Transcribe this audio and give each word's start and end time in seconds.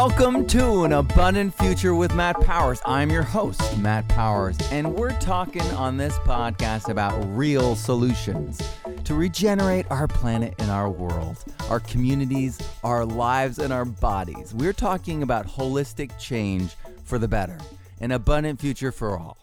Welcome 0.00 0.46
to 0.46 0.84
an 0.84 0.92
abundant 0.92 1.54
future 1.54 1.92
with 1.92 2.14
Matt 2.14 2.40
Powers. 2.42 2.80
I'm 2.86 3.10
your 3.10 3.24
host, 3.24 3.76
Matt 3.78 4.06
Powers, 4.06 4.56
and 4.70 4.94
we're 4.94 5.18
talking 5.18 5.68
on 5.72 5.96
this 5.96 6.16
podcast 6.20 6.88
about 6.88 7.18
real 7.36 7.74
solutions 7.74 8.62
to 9.02 9.16
regenerate 9.16 9.86
our 9.90 10.06
planet 10.06 10.54
and 10.60 10.70
our 10.70 10.88
world, 10.88 11.44
our 11.68 11.80
communities, 11.80 12.60
our 12.84 13.04
lives, 13.04 13.58
and 13.58 13.72
our 13.72 13.84
bodies. 13.84 14.54
We're 14.54 14.72
talking 14.72 15.24
about 15.24 15.48
holistic 15.48 16.16
change 16.16 16.76
for 17.02 17.18
the 17.18 17.26
better, 17.26 17.58
an 18.00 18.12
abundant 18.12 18.60
future 18.60 18.92
for 18.92 19.18
all. 19.18 19.36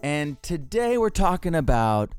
And 0.00 0.42
today 0.42 0.98
we're 0.98 1.08
talking 1.08 1.54
about 1.54 2.16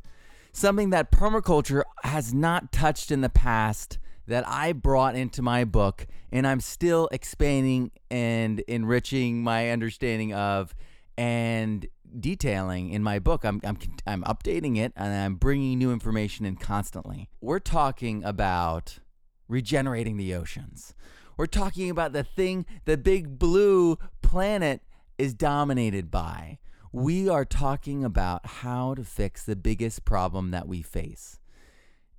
something 0.54 0.92
that 0.92 1.12
permaculture 1.12 1.84
has 2.06 2.34
not 2.34 2.72
touched 2.72 3.12
in 3.12 3.20
the 3.20 3.28
past 3.28 3.98
that 4.28 4.48
I 4.48 4.74
brought 4.74 5.16
into 5.16 5.42
my 5.42 5.66
book, 5.66 6.08
and 6.32 6.48
I'm 6.48 6.62
still 6.62 7.10
expanding 7.12 7.92
and 8.10 8.60
enriching 8.68 9.44
my 9.44 9.70
understanding 9.70 10.34
of 10.34 10.74
and 11.18 11.88
detailing 12.20 12.90
in 12.90 13.04
my 13.04 13.20
book. 13.20 13.44
I'm, 13.44 13.60
I'm, 13.64 13.78
I'm 14.06 14.24
updating 14.24 14.78
it 14.78 14.94
and 14.96 15.14
I'm 15.14 15.36
bringing 15.36 15.78
new 15.78 15.92
information 15.92 16.46
in 16.46 16.56
constantly. 16.56 17.30
We're 17.42 17.60
talking 17.60 18.24
about 18.24 19.00
regenerating 19.48 20.18
the 20.18 20.34
oceans. 20.36 20.94
We're 21.38 21.48
talking 21.48 21.90
about 21.90 22.14
the 22.14 22.24
thing 22.24 22.66
the 22.86 22.98
big 22.98 23.40
blue 23.40 23.98
planet 24.22 24.82
is 25.18 25.34
dominated 25.34 26.12
by. 26.12 26.60
We 26.92 27.28
are 27.28 27.46
talking 27.46 28.04
about 28.04 28.46
how 28.46 28.94
to 28.94 29.04
fix 29.04 29.44
the 29.44 29.56
biggest 29.56 30.06
problem 30.06 30.52
that 30.52 30.68
we 30.68 30.84
face 30.84 31.40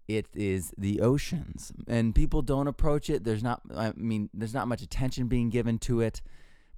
it 0.09 0.27
is 0.35 0.73
the 0.77 1.01
oceans. 1.01 1.73
And 1.87 2.15
people 2.15 2.43
don't 2.43 2.69
approach 2.69 3.09
it. 3.09 3.25
There's 3.25 3.43
not 3.43 3.63
i 3.75 3.93
mean 3.97 4.31
there's 4.35 4.55
not 4.55 4.69
much 4.69 4.83
attention 4.83 5.29
being 5.29 5.51
given 5.51 5.79
to 5.79 6.01
it 6.01 6.21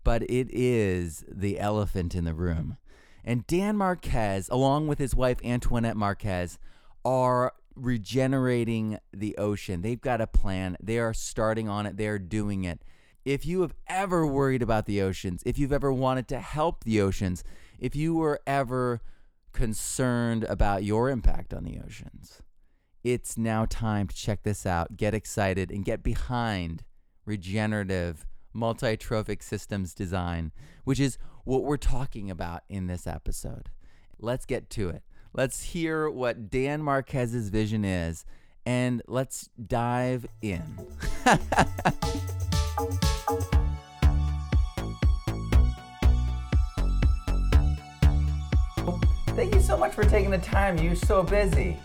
but 0.05 0.23
it 0.31 0.49
is 0.53 1.25
the 1.29 1.59
elephant 1.59 2.15
in 2.15 2.25
the 2.25 2.35
room. 2.35 2.77
And 3.25 3.47
dan 3.47 3.77
marquez 3.77 4.49
along 4.51 4.87
with 4.87 4.99
his 4.99 5.15
wife 5.15 5.39
antoinette 5.45 5.97
marquez 5.97 6.59
are 7.05 7.53
regenerating 7.75 8.99
the 9.13 9.37
ocean. 9.37 9.83
They've 9.83 10.01
got 10.01 10.21
a 10.21 10.27
plan. 10.27 10.77
They 10.81 10.99
are 10.99 11.13
starting 11.13 11.69
on 11.69 11.87
it. 11.87 11.97
They 11.97 12.07
are 12.07 12.19
doing 12.19 12.65
it. 12.65 12.83
If 13.25 13.45
you 13.45 13.63
have 13.63 13.75
ever 13.89 14.25
worried 14.25 14.63
about 14.63 14.87
the 14.87 15.03
oceans 15.03 15.43
if 15.45 15.59
you've 15.59 15.73
ever 15.73 15.93
wanted 15.93 16.29
to 16.29 16.39
help 16.39 16.85
the 16.85 17.01
oceans 17.01 17.43
if 17.81 17.97
you 17.97 18.15
were 18.15 18.41
ever 18.47 19.01
concerned 19.53 20.45
about 20.45 20.85
your 20.85 21.11
impact 21.11 21.53
on 21.53 21.65
the 21.65 21.81
oceans 21.85 22.43
it's 23.07 23.39
now 23.39 23.65
time 23.65 24.09
to 24.09 24.17
check 24.17 24.43
this 24.43 24.67
out, 24.67 24.97
get 24.97 25.15
excited, 25.15 25.71
and 25.71 25.85
get 25.85 26.03
behind 26.03 26.83
regenerative 27.25 28.27
multi-trophic 28.53 29.45
systems 29.45 29.95
design, 29.95 30.51
which 30.83 30.99
is 30.99 31.17
what 31.45 31.63
we're 31.63 31.77
talking 31.77 32.33
about 32.33 32.65
in 32.69 32.89
this 32.89 33.07
episode. 33.07 33.71
Let's 34.19 34.45
get 34.45 34.71
to 34.71 34.89
it. 34.89 35.05
Let's 35.33 35.63
hear 35.63 36.11
what 36.11 36.51
Dan 36.51 36.83
Marquez's 36.83 37.49
vision 37.49 37.85
is, 37.85 38.25
and 38.65 39.01
let's 39.07 39.51
dive 39.65 40.27
in. 40.43 40.65
Thank 49.37 49.55
you 49.55 49.61
so 49.61 49.77
much 49.77 49.93
for 49.93 50.03
taking 50.03 50.33
the 50.33 50.39
time. 50.39 50.77
You're 50.79 50.97
so 50.97 51.23
busy. 51.23 51.77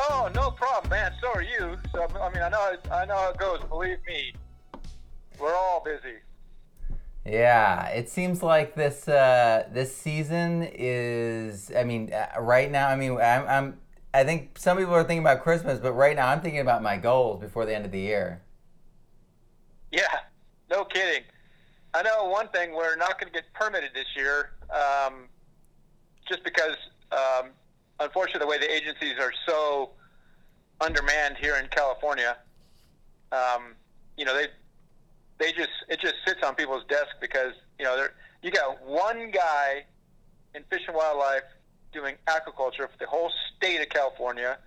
Oh, 0.00 0.30
no 0.32 0.52
problem, 0.52 0.90
man. 0.90 1.12
So 1.20 1.28
are 1.32 1.42
you. 1.42 1.76
So 1.92 2.06
I 2.20 2.32
mean, 2.32 2.42
I 2.42 2.48
know 2.48 2.76
I 2.92 3.04
know 3.04 3.16
how 3.16 3.30
it 3.30 3.38
goes. 3.38 3.58
Believe 3.68 3.98
me, 4.06 4.32
we're 5.40 5.54
all 5.54 5.82
busy. 5.84 6.18
Yeah, 7.24 7.88
it 7.88 8.08
seems 8.08 8.42
like 8.42 8.76
this 8.76 9.08
uh, 9.08 9.68
this 9.72 9.94
season 9.94 10.68
is. 10.72 11.72
I 11.76 11.82
mean, 11.82 12.12
uh, 12.12 12.40
right 12.40 12.70
now. 12.70 12.88
I 12.88 12.94
mean, 12.96 13.20
I'm, 13.20 13.48
I'm. 13.48 13.78
I 14.14 14.22
think 14.22 14.56
some 14.56 14.78
people 14.78 14.94
are 14.94 15.02
thinking 15.02 15.24
about 15.24 15.42
Christmas, 15.42 15.80
but 15.80 15.92
right 15.92 16.14
now 16.14 16.28
I'm 16.28 16.40
thinking 16.40 16.60
about 16.60 16.80
my 16.82 16.96
goals 16.96 17.40
before 17.40 17.66
the 17.66 17.74
end 17.74 17.84
of 17.84 17.90
the 17.90 18.00
year. 18.00 18.40
Yeah, 19.90 20.06
no 20.70 20.84
kidding. 20.84 21.24
I 21.92 22.02
know 22.02 22.28
one 22.28 22.48
thing: 22.48 22.72
we're 22.72 22.96
not 22.96 23.20
going 23.20 23.32
to 23.32 23.36
get 23.36 23.52
permitted 23.52 23.90
this 23.94 24.06
year, 24.16 24.52
um, 24.70 25.24
just 26.28 26.44
because 26.44 26.76
um, 27.10 27.50
unfortunately, 28.00 28.40
the 28.40 28.46
way 28.46 28.58
the 28.58 28.72
agencies 28.72 29.14
are 29.18 29.32
so 29.46 29.90
undermanned 30.80 31.36
here 31.36 31.56
in 31.56 31.68
California, 31.68 32.36
um, 33.32 33.74
you 34.16 34.24
know, 34.24 34.34
they 34.34 34.46
they 35.38 35.52
just 35.52 35.70
it 35.88 36.00
just 36.00 36.14
sits 36.26 36.42
on 36.42 36.54
people's 36.54 36.84
desk 36.88 37.08
because 37.20 37.52
you 37.78 37.84
know 37.84 38.06
you 38.42 38.50
got 38.50 38.84
one 38.84 39.30
guy 39.30 39.84
in 40.54 40.62
Fish 40.64 40.82
and 40.86 40.96
Wildlife 40.96 41.42
doing 41.92 42.16
aquaculture 42.26 42.88
for 42.90 42.98
the 42.98 43.06
whole 43.06 43.30
state 43.56 43.80
of 43.80 43.88
California, 43.88 44.58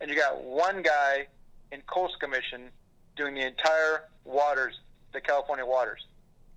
and 0.00 0.10
you 0.10 0.16
got 0.16 0.42
one 0.42 0.82
guy 0.82 1.26
in 1.72 1.80
Coastal 1.82 2.18
Commission 2.18 2.70
doing 3.16 3.34
the 3.34 3.46
entire 3.46 4.04
waters, 4.24 4.74
the 5.12 5.20
California 5.20 5.66
waters, 5.66 6.06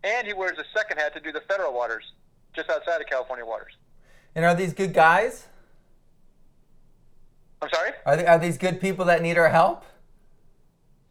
and 0.03 0.27
he 0.27 0.33
wears 0.33 0.57
a 0.57 0.65
second 0.77 0.97
hat 0.97 1.13
to 1.13 1.19
do 1.19 1.31
the 1.31 1.41
federal 1.41 1.73
waters, 1.73 2.03
just 2.55 2.69
outside 2.69 3.01
of 3.01 3.07
California 3.07 3.45
waters. 3.45 3.73
And 4.35 4.45
are 4.45 4.55
these 4.55 4.73
good 4.73 4.93
guys? 4.93 5.47
I'm 7.61 7.69
sorry? 7.73 7.91
Are, 8.05 8.17
they, 8.17 8.25
are 8.25 8.39
these 8.39 8.57
good 8.57 8.81
people 8.81 9.05
that 9.05 9.21
need 9.21 9.37
our 9.37 9.49
help? 9.49 9.83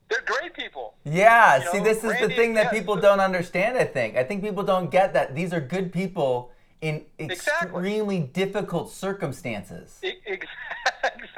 They're 0.09 0.22
great 0.27 0.55
people. 0.55 0.94
Yeah, 1.05 1.59
you 1.59 1.71
see, 1.71 1.78
know, 1.78 1.84
this 1.84 1.99
is 1.99 2.12
Randy, 2.12 2.27
the 2.27 2.34
thing 2.34 2.55
that 2.55 2.65
yes, 2.65 2.75
people 2.75 2.97
don't 2.97 3.21
understand, 3.21 3.78
I 3.78 3.84
think. 3.84 4.16
I 4.16 4.25
think 4.25 4.43
people 4.43 4.65
don't 4.65 4.91
get 4.91 5.12
that 5.12 5.37
these 5.37 5.53
are 5.53 5.60
good 5.60 5.93
people 5.93 6.50
in 6.81 7.05
extremely 7.19 8.16
exactly. 8.16 8.44
difficult 8.44 8.91
circumstances. 8.91 10.00
Exactly. 11.03 11.28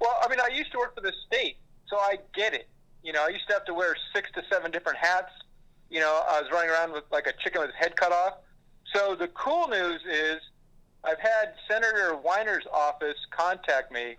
Well, 0.00 0.16
I 0.22 0.28
mean, 0.28 0.40
I 0.40 0.48
used 0.54 0.72
to 0.72 0.78
work 0.78 0.94
for 0.94 1.02
the 1.02 1.12
state, 1.26 1.56
so 1.86 1.98
I 1.98 2.16
get 2.34 2.54
it. 2.54 2.68
You 3.02 3.12
know, 3.12 3.24
I 3.24 3.28
used 3.28 3.46
to 3.48 3.52
have 3.52 3.64
to 3.66 3.74
wear 3.74 3.94
six 4.14 4.30
to 4.34 4.42
seven 4.50 4.70
different 4.70 4.98
hats. 4.98 5.30
You 5.90 6.00
know, 6.00 6.22
I 6.28 6.40
was 6.40 6.50
running 6.50 6.70
around 6.70 6.92
with 6.92 7.04
like 7.12 7.26
a 7.26 7.32
chicken 7.42 7.60
with 7.60 7.70
his 7.70 7.76
head 7.78 7.96
cut 7.96 8.12
off. 8.12 8.34
So 8.94 9.14
the 9.14 9.28
cool 9.28 9.68
news 9.68 10.00
is 10.10 10.40
I've 11.04 11.18
had 11.18 11.54
Senator 11.68 12.16
Wiener's 12.16 12.66
office 12.72 13.18
contact 13.30 13.92
me 13.92 14.16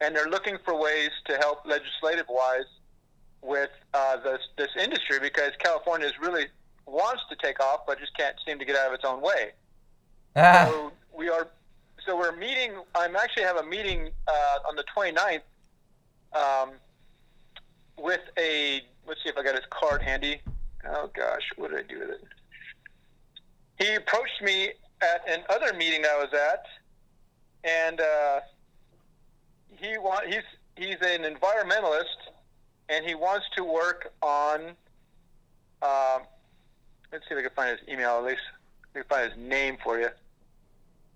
and 0.00 0.14
they're 0.14 0.28
looking 0.28 0.58
for 0.64 0.78
ways 0.78 1.10
to 1.26 1.36
help 1.36 1.64
legislative 1.66 2.26
wise 2.28 2.64
with 3.42 3.70
uh, 3.94 4.16
this 4.18 4.40
this 4.56 4.70
industry 4.80 5.18
because 5.20 5.52
California 5.62 6.06
is 6.06 6.14
really 6.20 6.46
wants 6.86 7.22
to 7.30 7.36
take 7.36 7.60
off 7.60 7.80
but 7.86 7.98
just 7.98 8.16
can't 8.16 8.36
seem 8.46 8.58
to 8.58 8.64
get 8.64 8.76
out 8.76 8.88
of 8.88 8.94
its 8.94 9.04
own 9.04 9.20
way. 9.20 9.52
Ah. 10.36 10.68
So 10.70 10.92
we 11.16 11.28
are 11.28 11.48
so 12.06 12.16
we're 12.16 12.36
meeting. 12.36 12.72
I'm 12.94 13.16
actually 13.16 13.42
have 13.42 13.56
a 13.56 13.64
meeting 13.64 14.10
uh, 14.28 14.68
on 14.68 14.76
the 14.76 14.84
29th 14.96 15.40
um, 16.32 16.70
with 17.98 18.20
a. 18.38 18.82
Let's 19.06 19.22
see 19.22 19.28
if 19.28 19.36
I 19.36 19.42
got 19.42 19.54
his 19.54 19.64
card 19.70 20.02
handy. 20.02 20.40
Oh 20.88 21.10
gosh, 21.14 21.42
what 21.56 21.70
did 21.70 21.80
I 21.80 21.82
do 21.82 22.00
with 22.00 22.10
it? 22.10 22.24
He 23.78 23.94
approached 23.94 24.40
me 24.42 24.70
at 25.00 25.22
another 25.28 25.76
meeting 25.76 26.04
I 26.04 26.16
was 26.16 26.32
at, 26.32 26.64
and 27.64 28.00
uh, 28.00 28.40
he 29.70 29.98
want 29.98 30.26
he's 30.26 30.42
he's 30.76 30.96
an 31.00 31.22
environmentalist, 31.22 32.30
and 32.88 33.04
he 33.04 33.14
wants 33.14 33.46
to 33.56 33.64
work 33.64 34.12
on. 34.22 34.72
Um, 35.82 36.22
let's 37.12 37.24
see 37.28 37.34
if 37.34 37.38
I 37.38 37.42
can 37.42 37.50
find 37.54 37.78
his 37.78 37.88
email. 37.88 38.18
At 38.18 38.24
least 38.24 38.40
I 38.94 38.98
can 38.98 39.08
find 39.08 39.32
his 39.32 39.38
name 39.38 39.76
for 39.82 39.98
you. 39.98 40.08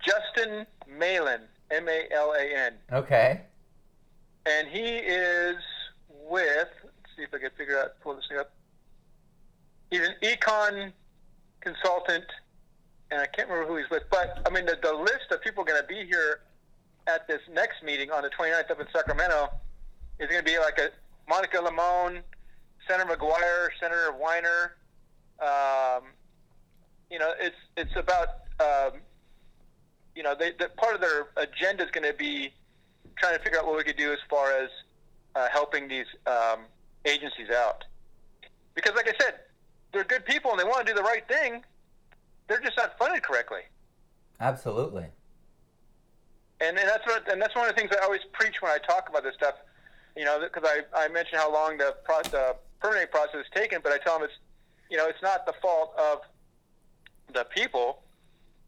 Justin 0.04 0.66
Malan, 0.88 1.42
M 1.70 1.88
A 1.88 2.04
L 2.12 2.32
A 2.32 2.42
N. 2.42 2.74
Okay. 2.92 3.40
And 4.46 4.68
he 4.68 4.78
is 4.80 5.56
with. 6.08 6.68
Let's 6.84 7.16
see 7.16 7.22
if 7.22 7.34
I 7.34 7.38
can 7.38 7.50
figure 7.56 7.78
out 7.78 8.00
pull 8.02 8.14
this 8.14 8.24
thing 8.28 8.38
up. 8.38 8.52
He's 9.90 10.00
an 10.00 10.14
econ 10.22 10.92
consultant, 11.60 12.24
and 13.10 13.20
I 13.20 13.26
can't 13.26 13.48
remember 13.48 13.70
who 13.70 13.78
he's 13.78 13.90
with. 13.90 14.04
But 14.10 14.40
I 14.46 14.50
mean, 14.50 14.66
the, 14.66 14.78
the 14.80 14.92
list 14.92 15.30
of 15.30 15.42
people 15.42 15.64
going 15.64 15.80
to 15.80 15.86
be 15.86 16.06
here 16.06 16.40
at 17.06 17.26
this 17.26 17.40
next 17.52 17.82
meeting 17.82 18.10
on 18.10 18.22
the 18.22 18.30
29th 18.30 18.70
up 18.70 18.80
in 18.80 18.86
Sacramento 18.92 19.50
is 20.18 20.28
going 20.28 20.44
to 20.44 20.44
be 20.44 20.58
like 20.58 20.78
a 20.78 20.90
Monica 21.28 21.60
Limon, 21.60 22.22
Senator 22.86 23.10
McGuire, 23.10 23.68
Senator 23.80 24.12
Wiener. 24.12 24.76
Um, 25.40 26.04
you 27.10 27.18
know, 27.18 27.32
it's 27.40 27.56
it's 27.76 27.96
about 27.96 28.28
um, 28.60 29.00
you 30.14 30.22
know 30.22 30.34
they, 30.38 30.52
the, 30.58 30.68
part 30.76 30.94
of 30.94 31.00
their 31.00 31.28
agenda 31.36 31.84
is 31.84 31.90
going 31.90 32.06
to 32.06 32.16
be 32.16 32.52
trying 33.16 33.36
to 33.36 33.42
figure 33.42 33.58
out 33.58 33.66
what 33.66 33.76
we 33.76 33.84
could 33.84 33.96
do 33.96 34.12
as 34.12 34.18
far 34.28 34.52
as 34.52 34.68
uh, 35.34 35.48
helping 35.50 35.88
these 35.88 36.06
um, 36.26 36.60
agencies 37.04 37.50
out. 37.50 37.84
Because, 38.74 38.94
like 38.94 39.08
I 39.08 39.12
said, 39.20 39.34
they're 39.92 40.04
good 40.04 40.24
people 40.24 40.50
and 40.50 40.60
they 40.60 40.64
want 40.64 40.86
to 40.86 40.92
do 40.92 40.96
the 40.96 41.02
right 41.02 41.26
thing. 41.26 41.62
They're 42.48 42.60
just 42.60 42.76
not 42.76 42.98
funded 42.98 43.22
correctly. 43.22 43.60
Absolutely 44.40 45.06
and, 46.60 46.78
and 46.78 46.88
that's 46.88 47.06
what 47.06 47.30
and 47.30 47.40
that's 47.40 47.54
one 47.54 47.68
of 47.68 47.74
the 47.74 47.80
things 47.80 47.90
I 47.98 48.04
always 48.04 48.20
preach 48.32 48.60
when 48.60 48.70
I 48.70 48.78
talk 48.78 49.08
about 49.08 49.22
this 49.22 49.34
stuff. 49.34 49.54
You 50.16 50.24
know, 50.24 50.40
because 50.40 50.68
I, 50.68 51.04
I 51.04 51.08
mentioned 51.08 51.38
how 51.38 51.52
long 51.52 51.78
the, 51.78 51.94
pro, 52.04 52.20
the 52.22 52.56
permitting 52.80 53.08
process 53.12 53.36
has 53.36 53.46
taken, 53.54 53.78
but 53.82 53.92
I 53.92 53.98
tell 53.98 54.18
them 54.18 54.24
it's 54.28 54.38
you 54.90 54.96
know, 54.96 55.06
it's 55.06 55.22
not 55.22 55.46
the 55.46 55.54
fault 55.62 55.94
of 55.96 56.18
the 57.32 57.44
people. 57.44 58.02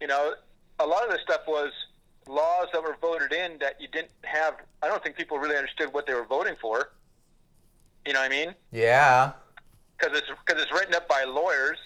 You 0.00 0.06
know, 0.06 0.34
a 0.78 0.86
lot 0.86 1.04
of 1.04 1.10
this 1.10 1.20
stuff 1.22 1.42
was 1.46 1.72
laws 2.28 2.68
that 2.72 2.82
were 2.82 2.96
voted 3.00 3.32
in 3.32 3.58
that 3.58 3.80
you 3.80 3.88
didn't 3.88 4.12
have. 4.22 4.54
I 4.82 4.88
don't 4.88 5.02
think 5.02 5.16
people 5.16 5.38
really 5.38 5.56
understood 5.56 5.92
what 5.92 6.06
they 6.06 6.14
were 6.14 6.24
voting 6.24 6.54
for. 6.60 6.92
You 8.06 8.12
know 8.12 8.20
what 8.20 8.26
I 8.26 8.34
mean? 8.34 8.54
Yeah. 8.70 9.32
Because 9.98 10.16
it's 10.16 10.28
because 10.44 10.62
it's 10.62 10.72
written 10.72 10.94
up 10.94 11.08
by 11.08 11.24
lawyers. 11.24 11.78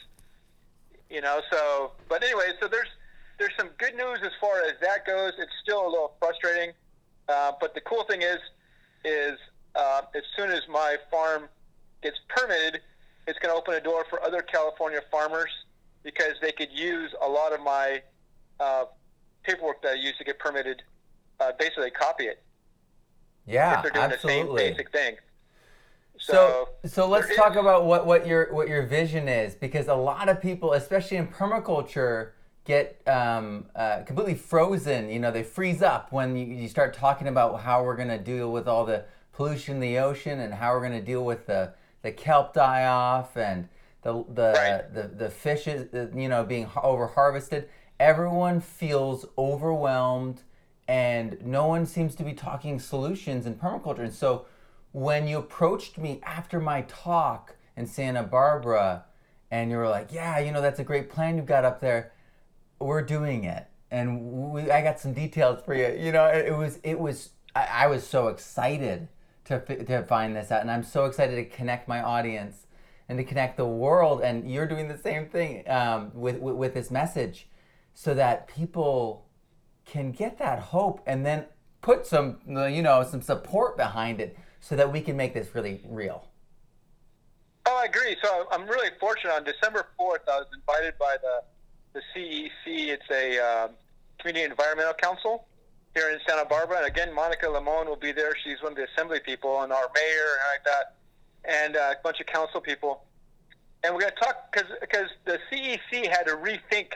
You 1.09 1.21
know, 1.21 1.41
so 1.51 1.93
but 2.09 2.23
anyway, 2.23 2.53
so 2.61 2.69
there's 2.69 2.89
there's 3.39 3.53
some 3.59 3.71
good 3.79 3.95
news 3.95 4.19
as 4.23 4.33
far 4.41 4.61
as 4.63 4.73
that 4.81 5.07
goes. 5.07 5.33
It's 5.39 5.53
still 5.63 5.87
a 5.87 5.89
little 5.89 6.15
frustrating, 6.19 6.73
uh, 7.29 7.53
but 7.61 7.75
the 7.75 7.81
cool 7.83 8.05
thing 8.05 8.23
is, 8.23 8.39
is 9.05 9.39
uh, 9.75 10.03
as 10.15 10.23
soon 10.37 10.51
as 10.51 10.63
my 10.69 10.97
farm 11.11 11.49
gets 12.03 12.19
permitted, 12.29 12.81
it's 13.27 13.39
going 13.39 13.53
to 13.55 13.59
open 13.59 13.75
a 13.75 13.81
door 13.81 14.07
for 14.09 14.23
other 14.23 14.41
California 14.41 15.01
farmers 15.11 15.51
because 16.03 16.35
they 16.41 16.53
could 16.53 16.71
use 16.73 17.13
a 17.23 17.29
lot 17.29 17.53
of 17.53 17.61
my 17.61 18.03
uh, 18.61 18.85
paperwork 19.43 19.83
that 19.83 19.93
I 19.93 19.95
use 19.95 20.15
to 20.19 20.25
get 20.25 20.39
permitted. 20.39 20.83
Uh, 21.41 21.53
basically, 21.59 21.91
copy 21.91 22.25
it. 22.25 22.43
Yeah, 23.47 23.77
if 23.77 23.83
they're 23.83 23.91
doing 23.93 24.13
absolutely. 24.13 24.43
the 24.43 24.69
same 24.69 24.73
basic 24.73 24.93
thing. 24.93 25.17
So, 26.19 26.71
so 26.87 27.07
let's 27.07 27.35
talk 27.37 27.57
about 27.57 27.85
what, 27.85 28.07
what 28.07 28.27
your 28.27 28.53
what 28.55 28.69
your 28.69 28.87
vision 28.87 29.29
is, 29.29 29.55
because 29.55 29.89
a 29.89 29.95
lot 29.95 30.31
of 30.31 30.41
people, 30.41 30.73
especially 30.73 31.19
in 31.19 31.27
permaculture, 31.29 32.31
get 32.67 33.01
um, 33.07 33.67
uh, 33.75 34.03
completely 34.03 34.35
frozen. 34.35 35.09
You 35.09 35.21
know, 35.21 35.31
they 35.31 35.43
freeze 35.45 35.81
up 35.83 36.13
when 36.13 36.37
you, 36.37 36.45
you 36.47 36.69
start 36.69 36.93
talking 36.93 37.29
about 37.29 37.61
how 37.61 37.83
we're 37.85 37.97
going 37.97 38.09
to 38.09 38.19
deal 38.19 38.53
with 38.53 38.69
all 38.69 38.85
the 38.85 39.05
pollution 39.33 39.77
in 39.77 39.81
the 39.81 39.99
ocean 39.99 40.41
and 40.41 40.53
how 40.53 40.73
we're 40.75 40.81
going 40.81 40.93
to 41.01 41.05
deal 41.05 41.25
with 41.25 41.47
the 41.47 41.73
the 42.03 42.13
kelp 42.13 42.53
die 42.55 42.85
off 42.87 43.37
and 43.37 43.69
the 44.03 44.25
the 44.35 44.53
Right. 44.55 44.95
the, 44.95 45.09
the 45.09 45.31
fishes, 45.31 45.89
you 46.15 46.29
know, 46.29 46.45
being 46.45 46.69
over 46.83 47.07
harvested. 47.07 47.69
Everyone 47.99 48.61
feels 48.61 49.25
overwhelmed, 49.39 50.43
and 50.87 51.39
no 51.45 51.67
one 51.67 51.87
seems 51.87 52.15
to 52.17 52.25
be 52.25 52.35
talking 52.35 52.79
solutions 52.79 53.47
in 53.47 53.55
permaculture. 53.55 54.01
And 54.01 54.13
so, 54.13 54.47
when 54.93 55.27
you 55.27 55.39
approached 55.39 55.97
me 55.99 56.21
after 56.23 56.61
my 56.61 56.83
talk 56.83 57.57
in 57.77 57.87
Santa 57.87 58.23
Barbara, 58.23 59.05
and 59.51 59.71
you 59.71 59.77
were 59.77 59.89
like, 59.89 60.13
"Yeah, 60.13 60.39
you 60.39 60.53
know, 60.53 60.61
that's 60.61 60.79
a 60.81 60.85
great 60.85 61.09
plan 61.09 61.37
you've 61.37 61.47
got 61.47 61.65
up 61.65 61.81
there. 61.81 62.13
We're 62.79 63.03
doing 63.03 63.45
it." 63.45 63.67
And 63.91 64.51
we, 64.53 64.71
I 64.71 64.83
got 64.83 64.99
some 64.99 65.13
details 65.13 65.63
for 65.65 65.75
you. 65.75 65.97
You 65.99 66.13
know, 66.13 66.27
it, 66.27 66.47
it 66.47 66.57
was 66.57 66.79
it 66.83 66.99
was 66.99 67.31
I, 67.55 67.85
I 67.85 67.87
was 67.87 68.07
so 68.07 68.29
excited 68.29 69.09
to 69.47 69.61
to 69.61 70.03
find 70.05 70.37
this 70.37 70.51
out, 70.51 70.61
and 70.61 70.71
I'm 70.71 70.83
so 70.83 71.07
excited 71.07 71.37
to 71.37 71.45
connect 71.45 71.89
my 71.89 72.03
audience 72.03 72.67
and 73.09 73.19
to 73.19 73.25
connect 73.25 73.57
the 73.57 73.67
world. 73.67 74.21
And 74.23 74.51
you're 74.51 74.67
doing 74.67 74.89
the 74.89 74.99
same 74.99 75.29
thing 75.29 75.69
um, 75.69 76.11
with, 76.15 76.39
with 76.39 76.57
with 76.57 76.75
this 76.75 76.91
message, 76.91 77.49
so 77.95 78.15
that 78.15 78.49
people 78.49 79.27
can 79.85 80.13
get 80.13 80.39
that 80.39 80.59
hope 80.59 81.01
and 81.07 81.25
then 81.25 81.47
put 81.81 82.07
some 82.07 82.39
you 82.47 82.83
know 82.83 83.05
some 83.05 83.23
support 83.23 83.77
behind 83.77 84.21
it, 84.21 84.37
so 84.61 84.77
that 84.77 84.93
we 84.93 85.01
can 85.01 85.17
make 85.17 85.33
this 85.33 85.55
really 85.55 85.81
real. 85.89 86.29
Oh, 87.69 87.81
I 87.83 87.87
agree. 87.87 88.17
So 88.23 88.47
I'm 88.53 88.67
really 88.69 88.91
fortunate. 89.01 89.33
On 89.33 89.43
December 89.43 89.87
4th, 89.99 90.29
I 90.29 90.39
was 90.39 90.47
invited 90.55 90.97
by 90.99 91.17
the 91.21 91.43
the 91.97 92.03
CEC. 92.15 92.89
It's 92.89 93.11
a 93.11 93.39
um, 93.39 93.71
Community 94.19 94.45
Environmental 94.45 94.93
Council 94.95 95.47
here 95.95 96.11
in 96.11 96.19
Santa 96.29 96.45
Barbara. 96.45 96.79
And 96.79 96.87
again, 96.87 97.15
Monica 97.15 97.49
Limon 97.49 97.87
will 97.89 97.97
be 97.97 98.13
there. 98.13 98.33
She's 98.45 98.63
one 98.63 98.73
of 98.73 98.77
the 98.77 98.85
assembly 98.95 99.21
people, 99.21 99.63
and 99.63 99.73
our 99.73 99.89
mayor 99.95 100.29
and 100.35 100.47
like 100.53 100.65
that, 100.65 100.95
and 101.45 101.77
uh, 101.77 101.95
a 101.99 102.03
bunch 102.03 102.21
of 102.21 102.27
council 102.27 102.61
people. 102.61 103.03
And 103.83 103.95
we're 103.95 104.01
going 104.03 104.13
to 104.13 104.21
talk 104.21 104.53
because 104.53 105.09
the 105.25 105.39
CEC 105.51 106.07
had 106.09 106.25
to 106.27 106.33
rethink 106.37 106.89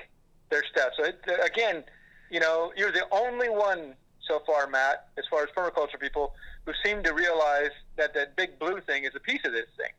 their 0.50 0.64
stuff. 0.70 0.92
So 0.96 1.04
it, 1.04 1.20
again, 1.44 1.84
you 2.30 2.40
know, 2.40 2.72
you're 2.76 2.92
the 2.92 3.06
only 3.12 3.48
one 3.48 3.94
so 4.26 4.42
far, 4.46 4.66
Matt, 4.66 5.08
as 5.18 5.24
far 5.30 5.42
as 5.42 5.48
permaculture 5.56 5.98
people, 6.00 6.34
who 6.66 6.72
seem 6.84 7.02
to 7.04 7.12
realize 7.14 7.70
that 7.96 8.12
that 8.14 8.36
big 8.36 8.58
blue 8.58 8.80
thing 8.80 9.04
is 9.04 9.12
a 9.14 9.20
piece 9.20 9.40
of 9.44 9.52
this 9.52 9.66
thing. 9.76 9.92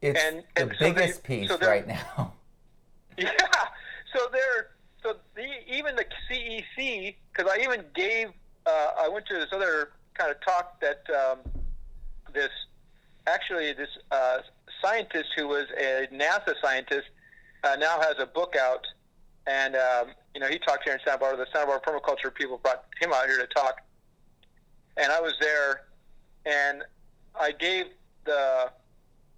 It's 0.00 0.22
And- 0.22 0.44
the 0.54 0.62
and 0.62 0.72
so 0.78 0.84
they- 0.84 0.92
biggest 0.92 1.22
piece 1.24 1.48
so 1.48 1.58
right 1.58 1.86
now. 1.86 2.27
Yeah. 3.24 3.30
So 4.14 4.28
they're 4.32 4.70
so 5.02 5.16
the 5.34 5.46
even 5.66 5.96
the 5.96 6.04
CEC 6.30 7.16
because 7.32 7.50
I 7.52 7.62
even 7.62 7.84
gave 7.94 8.28
uh, 8.64 8.90
I 8.98 9.08
went 9.08 9.26
to 9.26 9.34
this 9.34 9.48
other 9.52 9.90
kind 10.14 10.30
of 10.30 10.40
talk 10.40 10.80
that 10.80 11.02
um, 11.10 11.38
this 12.32 12.50
actually 13.26 13.72
this 13.72 13.88
uh, 14.10 14.38
scientist 14.80 15.30
who 15.36 15.48
was 15.48 15.66
a 15.78 16.06
NASA 16.12 16.54
scientist 16.62 17.08
uh, 17.64 17.76
now 17.78 18.00
has 18.00 18.14
a 18.18 18.26
book 18.26 18.54
out 18.56 18.86
and 19.48 19.74
um, 19.74 20.08
you 20.34 20.40
know 20.40 20.46
he 20.46 20.58
talked 20.58 20.84
here 20.84 20.92
in 20.92 21.00
Santa 21.04 21.18
Barbara. 21.18 21.44
The 21.44 21.50
Santa 21.52 21.66
Barbara 21.66 22.00
permaculture 22.00 22.32
people 22.32 22.58
brought 22.58 22.84
him 23.00 23.12
out 23.12 23.26
here 23.26 23.38
to 23.38 23.46
talk, 23.46 23.80
and 24.96 25.10
I 25.10 25.20
was 25.20 25.34
there, 25.40 25.86
and 26.44 26.84
I 27.38 27.52
gave 27.52 27.86
the 28.24 28.70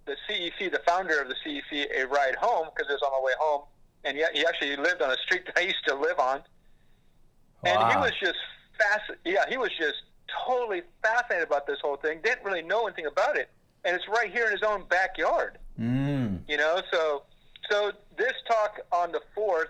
the 0.05 0.15
CEC, 0.27 0.71
the 0.71 0.81
founder 0.85 1.21
of 1.21 1.29
the 1.29 1.35
CEC, 1.45 1.87
a 1.97 2.07
ride 2.07 2.35
home 2.35 2.67
because 2.75 2.89
it 2.89 2.93
was 2.93 3.01
on 3.03 3.11
my 3.11 3.25
way 3.25 3.33
home, 3.39 3.61
and 4.03 4.17
yet 4.17 4.35
he 4.35 4.45
actually 4.45 4.75
lived 4.77 5.01
on 5.01 5.11
a 5.11 5.17
street 5.25 5.45
that 5.47 5.57
I 5.57 5.61
used 5.61 5.85
to 5.87 5.95
live 5.95 6.19
on, 6.19 6.41
and 7.63 7.91
he 7.91 7.97
was 7.97 8.11
just 8.19 8.37
fasc 8.79 9.15
Yeah, 9.25 9.45
he 9.49 9.57
was 9.57 9.69
just 9.77 10.03
totally 10.47 10.81
fascinated 11.01 11.47
about 11.47 11.67
this 11.67 11.79
whole 11.81 11.97
thing. 11.97 12.19
Didn't 12.23 12.43
really 12.43 12.61
know 12.61 12.87
anything 12.87 13.05
about 13.05 13.37
it, 13.37 13.49
and 13.85 13.95
it's 13.95 14.07
right 14.07 14.31
here 14.31 14.45
in 14.45 14.51
his 14.51 14.63
own 14.63 14.85
backyard. 14.89 15.57
Mm. 15.79 16.39
You 16.47 16.57
know, 16.57 16.81
so 16.91 17.23
so 17.69 17.91
this 18.17 18.33
talk 18.47 18.79
on 18.91 19.11
the 19.11 19.21
fourth 19.33 19.69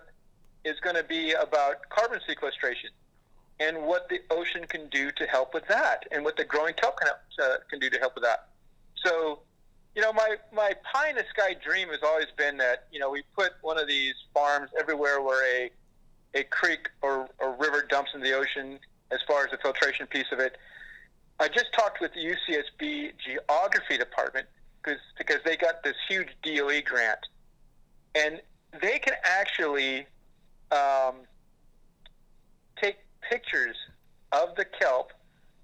is 0.64 0.80
going 0.84 0.96
to 0.96 1.04
be 1.04 1.34
about 1.34 1.90
carbon 1.90 2.20
sequestration 2.28 2.92
and 3.60 3.84
what 3.84 4.10
the 4.10 4.20
ocean 4.32 4.66
can 4.68 4.88
do 4.90 5.12
to 5.12 5.26
help 5.28 5.54
with 5.54 5.68
that, 5.68 6.06
and 6.12 6.24
what 6.24 6.36
the 6.36 6.44
growing 6.44 6.74
kelp 6.74 7.00
can, 7.00 7.10
uh, 7.44 7.58
can 7.70 7.80
do 7.80 7.90
to 7.92 8.00
help 8.00 8.16
with 8.16 8.24
that. 8.24 8.48
So, 9.06 9.40
you 9.96 10.02
know, 10.02 10.14
my 10.14 10.36
my 10.54 10.74
pie 10.92 11.10
in 11.10 11.16
the 11.16 11.26
sky 11.30 11.56
dream 11.64 11.90
has 11.90 12.00
always 12.04 12.28
been 12.38 12.58
that 12.58 12.88
you 12.92 13.00
know 13.00 13.10
we 13.10 13.24
put 13.36 13.52
one 13.62 13.78
of 13.78 13.88
these 13.88 14.14
farms 14.34 14.70
everywhere 14.80 15.22
where 15.22 15.46
a 15.46 15.72
a 16.34 16.44
creek 16.46 16.90
or, 17.02 17.30
or 17.40 17.56
river 17.58 17.86
dumps 17.90 18.12
into 18.14 18.26
the 18.26 18.34
ocean 18.34 18.80
as 19.12 19.20
far 19.28 19.44
as 19.44 19.52
the 19.52 19.58
filtration 19.58 20.08
piece 20.08 20.32
of 20.32 20.40
it. 20.40 20.58
I 21.40 21.48
just 21.48 21.74
talked 21.74 22.00
with 22.00 22.12
the 22.14 22.20
UCSB 22.20 23.14
geography 23.26 23.98
department 23.98 24.48
because 24.82 25.00
because 25.18 25.40
they 25.44 25.58
got 25.58 25.84
this 25.84 25.96
huge 26.08 26.30
DOE 26.44 26.82
grant, 26.82 27.20
and 28.16 28.42
they 28.82 29.00
can 29.00 29.16
actually 29.24 30.06
um, 30.72 31.16
take 32.82 32.98
pictures 33.30 33.76
of 34.32 34.56
the 34.56 34.66
kelp 34.66 35.12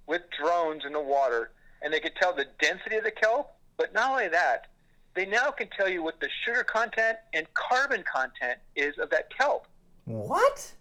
with 0.07 0.23
drones 0.37 0.83
in 0.85 0.93
the 0.93 1.01
water, 1.01 1.51
and 1.81 1.93
they 1.93 1.99
can 1.99 2.11
tell 2.19 2.35
the 2.35 2.45
density 2.59 2.97
of 2.97 3.03
the 3.03 3.11
kelp. 3.11 3.56
But 3.77 3.93
not 3.93 4.11
only 4.11 4.27
that, 4.27 4.67
they 5.13 5.25
now 5.25 5.51
can 5.51 5.67
tell 5.75 5.87
you 5.87 6.03
what 6.03 6.19
the 6.19 6.29
sugar 6.45 6.63
content 6.63 7.17
and 7.33 7.47
carbon 7.53 8.03
content 8.11 8.59
is 8.75 8.97
of 8.97 9.09
that 9.11 9.35
kelp. 9.35 9.67
What? 10.05 10.71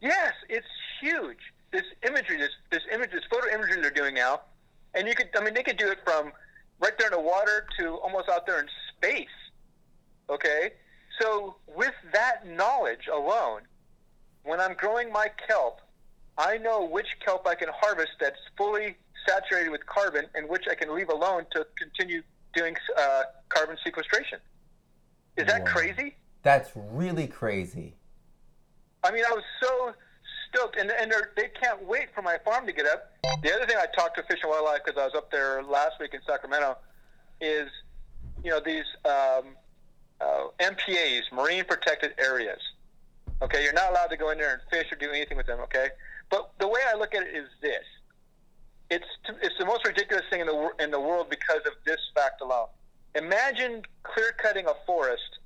Yes, 0.00 0.32
it's 0.48 0.66
huge. 1.00 1.38
This 1.72 1.84
imagery, 2.06 2.38
this 2.38 2.50
this 2.70 2.82
image, 2.92 3.10
this 3.10 3.24
photo 3.30 3.48
imagery 3.52 3.80
they're 3.80 3.90
doing 3.90 4.14
now, 4.14 4.42
and 4.94 5.08
you 5.08 5.14
could, 5.14 5.28
I 5.36 5.42
mean, 5.42 5.54
they 5.54 5.62
could 5.62 5.76
do 5.76 5.90
it 5.90 5.98
from 6.04 6.32
right 6.80 6.92
there 6.98 7.08
in 7.08 7.12
the 7.12 7.20
water 7.20 7.66
to 7.78 7.96
almost 7.96 8.28
out 8.28 8.46
there 8.46 8.60
in 8.60 8.68
space. 8.96 9.26
Okay, 10.30 10.72
so 11.20 11.56
with 11.74 11.94
that 12.12 12.46
knowledge 12.46 13.08
alone, 13.12 13.62
when 14.44 14.60
I'm 14.60 14.74
growing 14.74 15.12
my 15.12 15.28
kelp, 15.48 15.80
I 16.38 16.58
know 16.58 16.84
which 16.84 17.06
kelp 17.24 17.46
I 17.46 17.54
can 17.54 17.68
harvest 17.72 18.12
that's 18.20 18.38
fully 18.56 18.96
saturated 19.26 19.70
with 19.70 19.84
carbon, 19.86 20.26
and 20.34 20.48
which 20.48 20.64
I 20.70 20.74
can 20.74 20.94
leave 20.94 21.08
alone 21.08 21.46
to 21.52 21.66
continue 21.78 22.22
doing 22.54 22.76
uh, 22.96 23.22
carbon 23.48 23.76
sequestration. 23.84 24.38
Is 25.36 25.46
that 25.46 25.60
Wow. 25.62 25.66
crazy? 25.66 26.16
That's 26.42 26.70
really 26.74 27.26
crazy. 27.26 27.96
I 29.02 29.10
mean, 29.10 29.24
I 29.28 29.32
was 29.32 29.44
so 29.62 29.94
stoked, 30.48 30.76
and 30.78 30.90
and 30.90 31.12
they 31.36 31.48
can't 31.60 31.84
wait 31.86 32.08
for 32.14 32.22
my 32.22 32.38
farm 32.44 32.66
to 32.66 32.72
get 32.72 32.86
up. 32.86 33.10
The 33.42 33.52
other 33.54 33.66
thing 33.66 33.76
I 33.78 33.86
talked 33.96 34.16
to 34.16 34.22
Fish 34.24 34.40
and 34.42 34.50
Wildlife 34.50 34.80
because 34.84 35.00
I 35.00 35.04
was 35.04 35.14
up 35.14 35.30
there 35.30 35.62
last 35.62 35.98
week 36.00 36.14
in 36.14 36.20
Sacramento 36.26 36.76
is, 37.40 37.68
you 38.42 38.50
know, 38.50 38.60
these 38.60 38.84
um, 39.04 39.56
uh, 40.20 40.44
MPAs, 40.60 41.22
marine 41.32 41.64
protected 41.64 42.14
areas. 42.18 42.60
Okay, 43.42 43.64
you're 43.64 43.72
not 43.72 43.90
allowed 43.90 44.06
to 44.06 44.16
go 44.16 44.30
in 44.30 44.38
there 44.38 44.52
and 44.52 44.62
fish 44.70 44.90
or 44.92 44.96
do 44.96 45.10
anything 45.10 45.36
with 45.36 45.46
them. 45.46 45.58
Okay, 45.60 45.88
but 46.30 46.52
the 46.58 46.68
way 46.68 46.80
I 46.88 46.96
look 46.96 47.14
at 47.14 47.22
it 47.22 47.34
is 47.34 47.48
this: 47.60 47.84
it's 48.90 49.06
it's 49.42 49.54
the 49.58 49.64
most 49.64 49.86
ridiculous 49.86 50.24
thing 50.30 50.40
in 50.40 50.46
the 50.46 50.70
in 50.80 50.90
the 50.90 51.00
world 51.00 51.28
because 51.30 51.60
of 51.66 51.72
this 51.84 51.98
fact 52.14 52.40
alone. 52.40 52.66
Imagine 53.14 53.82
clear 54.02 54.32
cutting 54.42 54.66
a 54.66 54.74
forest 54.86 55.38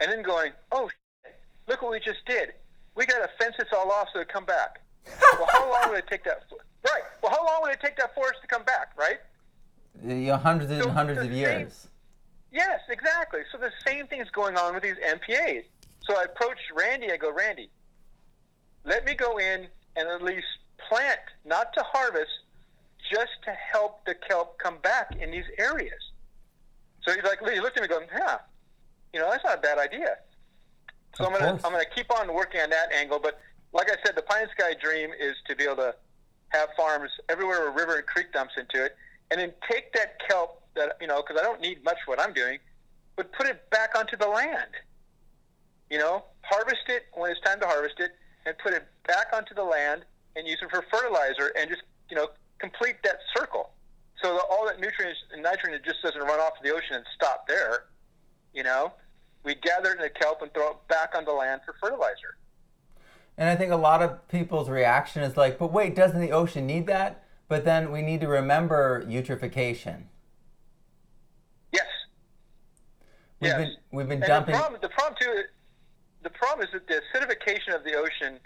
and 0.00 0.10
then 0.10 0.22
going, 0.22 0.52
"Oh, 0.72 0.88
shit, 1.24 1.34
look 1.66 1.82
what 1.82 1.92
we 1.92 2.00
just 2.00 2.24
did. 2.26 2.52
We 2.94 3.06
got 3.06 3.18
to 3.18 3.28
fence 3.38 3.54
this 3.58 3.68
all 3.76 3.90
off 3.90 4.08
so 4.12 4.20
it 4.20 4.28
come 4.28 4.44
back." 4.44 4.80
well, 5.38 5.46
how 5.48 5.70
long 5.70 5.90
would 5.90 5.98
it 5.98 6.06
take 6.08 6.24
that? 6.24 6.42
Right. 6.84 7.02
Well, 7.22 7.32
how 7.32 7.44
long 7.46 7.62
would 7.62 7.72
it 7.72 7.80
take 7.80 7.96
that 7.96 8.14
forest 8.14 8.40
to 8.42 8.48
come 8.48 8.64
back? 8.64 8.92
Right. 8.96 9.18
You 10.04 10.14
know, 10.14 10.36
hundreds 10.36 10.70
and 10.70 10.82
So 10.82 10.90
hundreds 10.90 11.18
of 11.20 11.26
same- 11.26 11.34
years. 11.34 11.88
Yes, 12.52 12.80
exactly. 12.88 13.40
So 13.52 13.58
the 13.58 13.70
same 13.86 14.06
thing 14.06 14.20
is 14.20 14.30
going 14.30 14.56
on 14.56 14.74
with 14.74 14.82
these 14.82 14.96
MPAs. 15.04 15.64
So 16.00 16.16
I 16.16 16.22
approached 16.24 16.62
Randy. 16.74 17.10
I 17.12 17.16
go, 17.16 17.30
Randy, 17.32 17.68
let 18.84 19.04
me 19.04 19.14
go 19.14 19.38
in 19.38 19.66
and 19.96 20.08
at 20.08 20.22
least 20.22 20.46
plant, 20.88 21.20
not 21.44 21.72
to 21.74 21.82
harvest, 21.82 22.30
just 23.10 23.32
to 23.44 23.52
help 23.52 24.04
the 24.04 24.14
kelp 24.14 24.58
come 24.58 24.78
back 24.82 25.14
in 25.20 25.30
these 25.30 25.44
areas. 25.58 26.12
So 27.02 27.12
he's 27.12 27.22
like, 27.24 27.38
he 27.48 27.60
looked 27.60 27.76
at 27.76 27.82
me 27.82 27.88
going, 27.88 28.06
yeah, 28.12 28.38
you 29.12 29.20
know, 29.20 29.30
that's 29.30 29.44
not 29.44 29.58
a 29.58 29.60
bad 29.60 29.78
idea. 29.78 30.16
So 31.16 31.24
Of 31.24 31.32
I'm 31.32 31.38
gonna 31.38 31.50
course. 31.52 31.64
I'm 31.64 31.72
gonna 31.72 31.84
keep 31.94 32.10
on 32.10 32.34
working 32.34 32.60
on 32.60 32.70
that 32.70 32.92
angle. 32.92 33.18
But 33.18 33.40
like 33.72 33.90
I 33.90 33.96
said, 34.04 34.16
the 34.16 34.22
Pine 34.22 34.46
Sky 34.58 34.74
dream 34.80 35.10
is 35.18 35.34
to 35.48 35.56
be 35.56 35.64
able 35.64 35.76
to 35.76 35.94
have 36.48 36.68
farms 36.76 37.10
everywhere 37.28 37.60
where 37.60 37.70
river 37.70 37.96
and 37.96 38.06
creek 38.06 38.32
dumps 38.32 38.54
into 38.58 38.84
it, 38.84 38.96
and 39.30 39.40
then 39.40 39.52
take 39.70 39.92
that 39.94 40.18
kelp 40.28 40.62
that 40.74 40.96
you 41.00 41.06
know, 41.06 41.22
because 41.22 41.40
I 41.40 41.44
don't 41.44 41.60
need 41.60 41.82
much 41.84 41.96
what 42.06 42.20
I'm 42.20 42.32
doing, 42.32 42.58
but 43.16 43.32
put 43.32 43.46
it 43.46 43.68
back 43.70 43.96
onto 43.96 44.16
the 44.16 44.28
land. 44.28 44.70
You 45.90 45.98
know, 45.98 46.24
harvest 46.42 46.88
it 46.88 47.04
when 47.14 47.30
it's 47.30 47.40
time 47.40 47.60
to 47.60 47.66
harvest 47.66 47.98
it, 47.98 48.10
and 48.44 48.56
put 48.58 48.74
it 48.74 48.84
back 49.06 49.28
onto 49.32 49.54
the 49.54 49.64
land 49.64 50.02
and 50.34 50.46
use 50.46 50.58
it 50.60 50.70
for 50.70 50.84
fertilizer, 50.90 51.52
and 51.56 51.70
just 51.70 51.82
you 52.10 52.16
know 52.16 52.28
complete 52.58 52.96
that 53.04 53.18
circle. 53.36 53.70
So 54.22 54.34
that 54.34 54.42
all 54.50 54.66
that 54.66 54.80
nutrients 54.80 55.18
and 55.32 55.42
nitrogen 55.42 55.80
just 55.84 56.02
doesn't 56.02 56.20
run 56.20 56.40
off 56.40 56.54
to 56.56 56.62
the 56.62 56.74
ocean 56.74 56.94
and 56.94 57.04
stop 57.14 57.46
there. 57.46 57.84
You 58.54 58.62
know, 58.62 58.92
we 59.44 59.54
gather 59.54 59.90
it 59.90 59.96
in 59.96 60.02
the 60.02 60.10
kelp 60.10 60.40
and 60.42 60.52
throw 60.54 60.70
it 60.70 60.88
back 60.88 61.14
on 61.14 61.24
the 61.24 61.32
land 61.32 61.60
for 61.66 61.74
fertilizer. 61.82 62.36
And 63.36 63.50
I 63.50 63.56
think 63.56 63.70
a 63.70 63.76
lot 63.76 64.02
of 64.02 64.26
people's 64.28 64.70
reaction 64.70 65.22
is 65.22 65.36
like, 65.36 65.58
but 65.58 65.70
wait, 65.70 65.94
doesn't 65.94 66.20
the 66.20 66.32
ocean 66.32 66.66
need 66.66 66.86
that? 66.86 67.22
But 67.48 67.64
then 67.66 67.92
we 67.92 68.00
need 68.00 68.22
to 68.22 68.28
remember 68.28 69.04
eutrophication. 69.04 70.04
Yes. 71.72 71.86
We've 73.40 73.50
Yes. 73.50 73.58
been 73.58 73.76
we've 73.92 74.08
been 74.08 74.22
And 74.22 74.26
dumping. 74.28 74.54
the 74.54 74.58
problem, 74.58 74.80
the 74.80 74.88
problem 74.88 75.16
too, 75.20 75.42
the 76.22 76.30
problem 76.30 76.66
is 76.66 76.72
that 76.72 76.86
the 76.88 77.02
acidification 77.12 77.74
of 77.74 77.84
the 77.84 77.94
ocean 77.94 78.40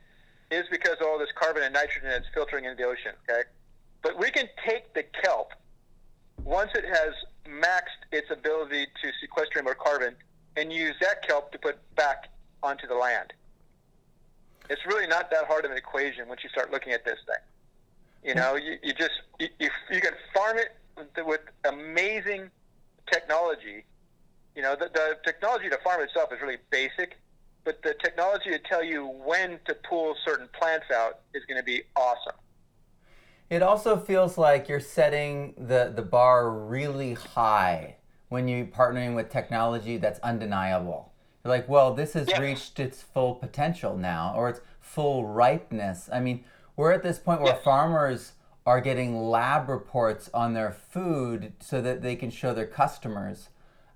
is 0.50 0.67
because 0.71 0.97
of 1.00 1.07
all 1.07 1.19
this 1.19 1.31
carbon 1.40 1.62
and 1.62 1.73
nitrogen 1.73 2.11
that's 2.11 2.26
filtering 2.35 2.64
into 2.64 2.76
the 2.76 2.88
ocean. 2.88 3.12
Okay, 3.31 3.45
but 4.02 4.19
we 4.19 4.30
can 4.30 4.49
take 4.66 4.92
the 4.95 5.04
kelp 5.23 5.52
once 6.45 6.71
it 6.75 6.85
has 6.85 7.14
maxed 7.47 8.00
its 8.12 8.30
ability 8.30 8.87
to 9.02 9.11
sequester 9.21 9.62
more 9.62 9.75
carbon 9.75 10.14
and 10.57 10.73
use 10.73 10.95
that 11.00 11.26
kelp 11.26 11.52
to 11.52 11.59
put 11.59 11.78
back 11.97 12.28
onto 12.62 12.87
the 12.87 12.95
land. 12.95 13.33
It's 14.69 14.85
really 14.87 15.07
not 15.07 15.30
that 15.30 15.47
hard 15.47 15.64
of 15.64 15.71
an 15.71 15.76
equation 15.76 16.28
once 16.28 16.42
you 16.42 16.50
start 16.50 16.71
looking 16.71 16.92
at 16.92 17.04
this 17.04 17.19
thing. 17.26 18.28
You 18.28 18.35
know, 18.35 18.54
you, 18.57 18.76
you 18.83 18.92
just 18.92 19.23
you, 19.38 19.49
you, 19.59 19.71
you 19.90 20.00
can 20.00 20.12
farm 20.35 20.59
it 20.59 20.76
with, 21.25 21.40
amazing 21.64 22.50
technology 23.11 23.85
you 24.54 24.62
know, 24.62 24.76
the, 24.78 24.90
the 24.92 25.16
technology 25.25 25.69
to 25.69 25.78
farm 25.83 26.02
itself 26.02 26.33
is 26.33 26.40
really 26.40 26.59
basic, 26.71 27.16
but 27.64 27.83
the 27.83 27.95
technology 27.95 28.50
to 28.50 28.59
tell 28.59 28.83
you 28.83 29.07
when 29.07 29.59
to 29.66 29.75
pull 29.88 30.14
certain 30.25 30.49
plants 30.59 30.87
out 30.95 31.21
is 31.35 31.45
going 31.45 31.59
to 31.59 31.64
be 31.64 31.83
awesome. 31.97 32.35
It 33.50 33.62
also 33.62 33.97
feels 33.99 34.38
like 34.38 34.69
you're 34.69 34.78
setting 34.78 35.54
the, 35.59 35.92
the 35.95 36.02
bar 36.02 36.50
really 36.50 37.14
high 37.14 37.97
when 38.28 38.47
you're 38.47 38.66
partnering 38.66 39.16
with 39.16 39.28
technology 39.28 39.97
that's 39.97 40.21
undeniable. 40.21 41.12
You're 41.45 41.52
like, 41.54 41.69
well, 41.69 41.92
this 41.92 42.12
has 42.12 42.28
Yeah. 42.28 42.38
reached 42.38 42.78
its 42.78 43.02
full 43.02 43.35
potential 43.35 43.97
now, 43.97 44.35
or 44.37 44.49
its 44.50 44.61
full 44.78 45.26
ripeness. 45.26 46.09
I 46.12 46.21
mean, 46.21 46.45
we're 46.76 46.92
at 46.92 47.02
this 47.02 47.19
point 47.19 47.40
where 47.40 47.54
Yes. 47.54 47.64
farmers 47.64 48.33
are 48.66 48.80
getting 48.80 49.21
lab 49.21 49.69
reports 49.69 50.30
on 50.33 50.54
their 50.54 50.71
food 50.71 51.54
so 51.59 51.80
that 51.80 52.02
they 52.02 52.14
can 52.14 52.30
show 52.30 52.54
their 52.54 52.66
customers. 52.66 53.49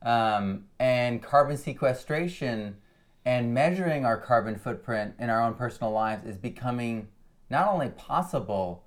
Um, 0.03 0.65
and 0.81 1.23
carbon 1.23 1.57
sequestration 1.57 2.79
and 3.25 3.55
measuring 3.55 4.05
our 4.05 4.17
carbon 4.19 4.57
footprint 4.57 5.15
in 5.21 5.31
our 5.31 5.41
own 5.41 5.55
personal 5.55 5.93
lives 5.93 6.27
is 6.27 6.37
becoming 6.37 7.09
not 7.51 7.69
only 7.69 7.91
possible, 7.91 8.84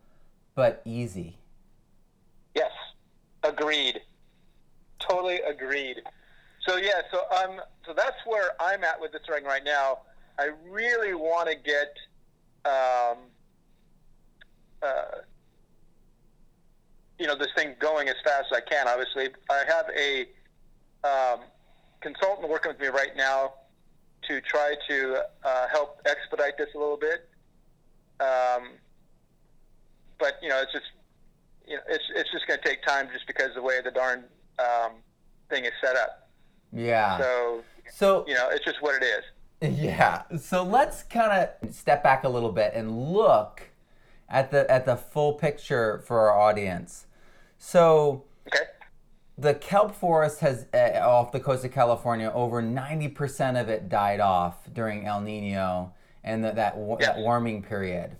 but 0.57 0.81
easy. 0.85 1.37
Yes, 2.55 2.71
agreed. 3.43 4.01
Totally 4.99 5.39
agreed. 5.47 5.97
So 6.67 6.77
yeah, 6.77 7.01
so 7.11 7.19
um, 7.31 7.61
so 7.85 7.93
that's 7.95 8.17
where 8.25 8.49
I'm 8.59 8.83
at 8.83 8.99
with 8.99 9.11
this 9.11 9.21
thing 9.29 9.45
right 9.45 9.63
now. 9.63 9.99
I 10.39 10.49
really 10.67 11.13
want 11.13 11.47
to 11.47 11.55
get 11.55 11.95
um, 12.65 13.17
uh, 14.81 15.21
you 17.19 17.27
know 17.27 17.35
this 17.35 17.49
thing 17.55 17.75
going 17.79 18.09
as 18.09 18.15
fast 18.25 18.47
as 18.51 18.57
I 18.57 18.69
can. 18.69 18.87
Obviously, 18.87 19.29
I 19.51 19.63
have 19.67 19.85
a 19.95 20.21
um, 21.07 21.41
consultant 22.01 22.49
working 22.49 22.71
with 22.71 22.81
me 22.81 22.87
right 22.87 23.15
now 23.15 23.53
to 24.27 24.41
try 24.41 24.73
to 24.89 25.21
uh, 25.43 25.67
help 25.71 26.01
expedite 26.07 26.57
this 26.57 26.69
a 26.73 26.79
little 26.79 26.97
bit. 26.97 27.29
Um, 28.19 28.71
but 30.19 30.33
you 30.41 30.49
know, 30.49 30.59
it's 30.61 30.71
just 30.71 30.85
you 31.67 31.75
know, 31.75 31.81
it's 31.89 32.03
it's 32.15 32.31
just 32.31 32.47
going 32.47 32.59
to 32.61 32.67
take 32.67 32.83
time 32.83 33.09
just 33.13 33.27
because 33.27 33.49
of 33.49 33.55
the 33.55 33.61
way 33.61 33.79
the 33.83 33.91
darn 33.91 34.23
um, 34.59 34.91
thing 35.49 35.65
is 35.65 35.71
set 35.83 35.95
up. 35.95 36.29
Yeah. 36.73 37.17
So 37.19 37.63
So, 37.93 38.25
you 38.27 38.33
know, 38.35 38.49
it's 38.51 38.65
just 38.65 38.81
what 38.81 39.01
it 39.01 39.05
is. 39.05 39.23
yeah. 39.79 40.23
So 40.39 40.63
let's 40.63 41.03
kind 41.03 41.47
of 41.63 41.73
step 41.73 42.03
back 42.03 42.23
a 42.23 42.29
little 42.29 42.51
bit 42.51 42.73
and 42.75 43.11
look 43.11 43.63
at 44.29 44.51
the 44.51 44.69
at 44.69 44.85
the 44.85 44.95
full 44.95 45.33
picture 45.33 45.99
for 46.05 46.19
our 46.29 46.37
audience. 46.39 47.05
So, 47.57 48.23
Okay. 48.47 48.65
the 49.37 49.53
kelp 49.55 49.95
forest 49.95 50.39
has 50.41 50.67
uh, 50.73 50.99
off 51.01 51.31
the 51.31 51.39
coast 51.39 51.65
of 51.65 51.71
California. 51.71 52.31
Over 52.33 52.61
ninety 52.61 53.07
percent 53.07 53.57
of 53.57 53.67
it 53.69 53.89
died 53.89 54.19
off 54.19 54.55
during 54.73 55.05
El 55.07 55.21
Nino 55.21 55.93
and 56.23 56.43
the, 56.43 56.51
that 56.51 56.77
wa- 56.77 56.97
that 56.97 57.17
warming 57.17 57.63
period, 57.63 58.17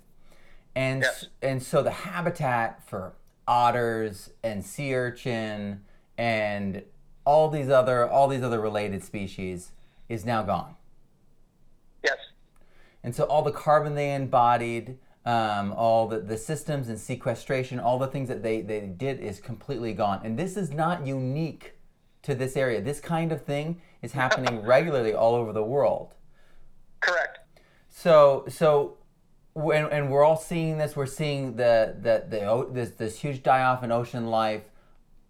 and 0.77 1.01
Yes. 1.01 1.25
and 1.41 1.63
so 1.63 1.81
the 1.81 1.91
habitat 1.91 2.88
for 2.88 3.13
otters 3.48 4.29
and 4.43 4.63
sea 4.63 4.93
urchin 4.93 5.81
and 6.19 6.84
all 7.25 7.50
these 7.50 7.69
other 7.69 8.07
all 8.07 8.27
these 8.27 8.43
other 8.43 8.62
related 8.62 9.03
species 9.03 9.72
is 10.07 10.24
now 10.24 10.43
gone. 10.43 10.75
Yes. 12.03 12.17
And 13.03 13.15
so 13.15 13.24
all 13.24 13.41
the 13.41 13.51
carbon 13.51 13.96
they 13.96 14.13
embodied, 14.13 15.00
um, 15.25 15.74
all 15.74 16.07
the, 16.07 16.19
the 16.19 16.38
systems 16.38 16.89
and 16.89 17.00
sequestration, 17.00 17.79
all 17.79 17.98
the 17.98 18.07
things 18.07 18.29
that 18.29 18.43
they, 18.43 18.62
they 18.62 18.81
did 18.81 19.19
is 19.19 19.39
completely 19.39 19.93
gone. 19.93 20.22
And 20.24 20.38
this 20.38 20.55
is 20.55 20.72
not 20.72 21.05
unique 21.07 21.74
to 22.22 22.36
this 22.36 22.55
area. 22.55 22.81
This 22.81 23.00
kind 23.00 23.31
of 23.31 23.43
thing 23.43 23.81
is 24.03 24.12
happening 24.12 24.62
regularly 24.63 25.13
all 25.13 25.34
over 25.34 25.51
the 25.51 25.63
world. 25.63 26.13
Correct. 27.00 27.39
So 27.89 28.46
so 28.48 28.97
when, 29.58 29.86
and 29.86 30.12
we're 30.12 30.24
all 30.24 30.38
seeing 30.38 30.78
this. 30.78 30.96
We're 30.96 31.08
seeing 31.08 31.56
the 31.56 31.96
the, 32.00 32.26
the 32.30 32.68
this 32.72 32.92
this 32.92 33.20
huge 33.20 33.42
die 33.42 33.64
off 33.64 33.84
in 33.84 33.92
ocean 33.92 34.28
life. 34.28 34.62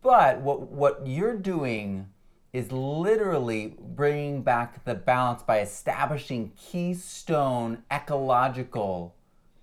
But 0.01 0.41
what 0.41 0.61
what 0.69 1.07
you're 1.07 1.37
doing 1.37 2.09
is 2.51 2.71
literally 2.71 3.75
bringing 3.79 4.41
back 4.41 4.83
the 4.83 4.95
balance 4.95 5.43
by 5.43 5.61
establishing 5.61 6.51
keystone 6.57 7.83
ecological 7.91 9.15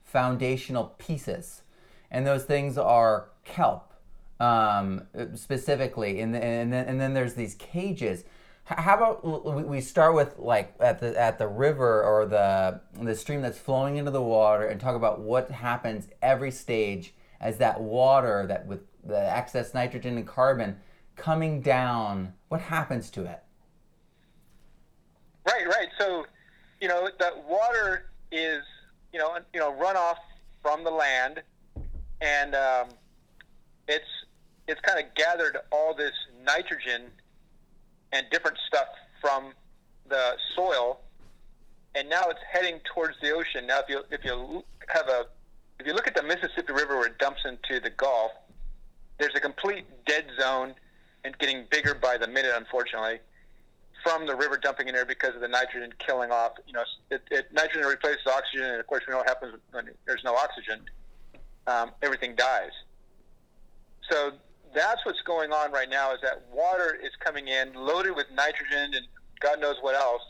foundational 0.02 0.94
pieces, 0.98 1.62
and 2.10 2.26
those 2.26 2.44
things 2.44 2.78
are 2.78 3.28
kelp 3.44 3.92
um, 4.40 5.02
specifically, 5.34 6.20
and, 6.20 6.34
and 6.34 6.72
then 6.72 6.88
and 6.88 6.98
then 6.98 7.12
there's 7.12 7.34
these 7.34 7.54
cages. 7.56 8.24
How 8.66 8.94
about 8.94 9.66
we- 9.68 9.80
start 9.82 10.14
with 10.14 10.38
like 10.38 10.74
at 10.80 10.98
the 10.98 11.18
at 11.20 11.38
the 11.38 11.46
river 11.46 12.02
or 12.02 12.24
the 12.24 12.80
the 12.98 13.14
stream 13.14 13.42
that's 13.42 13.58
flowing 13.58 13.98
into 13.98 14.10
the 14.10 14.22
water, 14.22 14.66
and 14.66 14.80
talk 14.80 14.96
about 14.96 15.20
what 15.20 15.50
happens 15.50 16.08
every 16.22 16.50
stage 16.50 17.12
as 17.40 17.58
that 17.58 17.80
water 17.80 18.46
that 18.46 18.66
with 18.66 18.80
the 19.04 19.18
excess 19.18 19.74
nitrogen 19.74 20.16
and 20.16 20.26
carbon 20.26 20.78
coming 21.14 21.60
down. 21.60 22.32
What 22.48 22.62
happens 22.62 23.10
to 23.10 23.24
it? 23.26 23.42
Right. 25.46 25.66
Right. 25.66 25.88
So, 25.98 26.24
you 26.80 26.88
know, 26.88 27.10
that 27.18 27.44
water 27.44 28.06
is 28.32 28.62
you 29.12 29.18
know 29.18 29.36
you 29.52 29.60
know 29.60 29.72
runoff 29.72 30.16
from 30.62 30.84
the 30.84 30.90
land, 30.90 31.42
and 32.22 32.54
um, 32.54 32.88
it's 33.88 34.08
it's 34.66 34.80
kind 34.80 35.04
of 35.04 35.14
gathered 35.14 35.58
all 35.70 35.94
this 35.94 36.14
nitrogen 36.46 37.10
and 38.14 38.30
different 38.30 38.56
stuff 38.66 38.86
from 39.20 39.52
the 40.08 40.36
soil, 40.54 41.00
and 41.94 42.08
now 42.08 42.24
it's 42.28 42.40
heading 42.50 42.80
towards 42.94 43.16
the 43.20 43.32
ocean. 43.32 43.66
Now, 43.66 43.80
if 43.80 43.88
you 43.88 44.02
if 44.10 44.24
you 44.24 44.64
have 44.88 45.08
a 45.08 45.26
if 45.80 45.86
you 45.86 45.92
look 45.92 46.06
at 46.06 46.14
the 46.14 46.22
Mississippi 46.22 46.72
River 46.72 46.96
where 46.96 47.08
it 47.08 47.18
dumps 47.18 47.40
into 47.44 47.80
the 47.80 47.90
Gulf, 47.90 48.30
there's 49.18 49.34
a 49.34 49.40
complete 49.40 49.84
dead 50.06 50.26
zone 50.40 50.74
and 51.24 51.36
getting 51.38 51.64
bigger 51.70 51.94
by 51.94 52.16
the 52.16 52.28
minute, 52.28 52.52
unfortunately, 52.54 53.18
from 54.02 54.26
the 54.26 54.36
river 54.36 54.56
dumping 54.56 54.88
in 54.88 54.94
there 54.94 55.06
because 55.06 55.34
of 55.34 55.40
the 55.40 55.48
nitrogen 55.48 55.92
killing 55.98 56.30
off. 56.30 56.52
You 56.66 56.74
know, 56.74 56.84
it, 57.10 57.22
it, 57.30 57.52
nitrogen 57.52 57.88
replaces 57.88 58.26
oxygen, 58.26 58.66
and 58.66 58.78
of 58.78 58.86
course, 58.86 59.02
we 59.06 59.12
know 59.12 59.18
what 59.18 59.28
happens 59.28 59.54
when 59.72 59.90
there's 60.06 60.22
no 60.24 60.36
oxygen. 60.36 60.80
Um, 61.66 61.90
everything 62.02 62.34
dies. 62.36 62.72
So 64.10 64.32
that's 64.74 65.04
what's 65.04 65.22
going 65.22 65.52
on 65.52 65.72
right 65.72 65.88
now 65.88 66.12
is 66.12 66.20
that 66.22 66.42
water 66.52 66.98
is 67.02 67.10
coming 67.20 67.48
in 67.48 67.72
loaded 67.74 68.14
with 68.14 68.26
nitrogen 68.34 68.94
and 68.94 69.06
God 69.40 69.60
knows 69.60 69.76
what 69.80 69.94
else, 69.94 70.22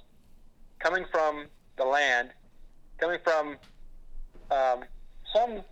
coming 0.78 1.04
from 1.10 1.46
the 1.76 1.84
land, 1.84 2.30
coming 2.98 3.18
from 3.24 3.56
um, 4.50 4.84
some, 5.34 5.62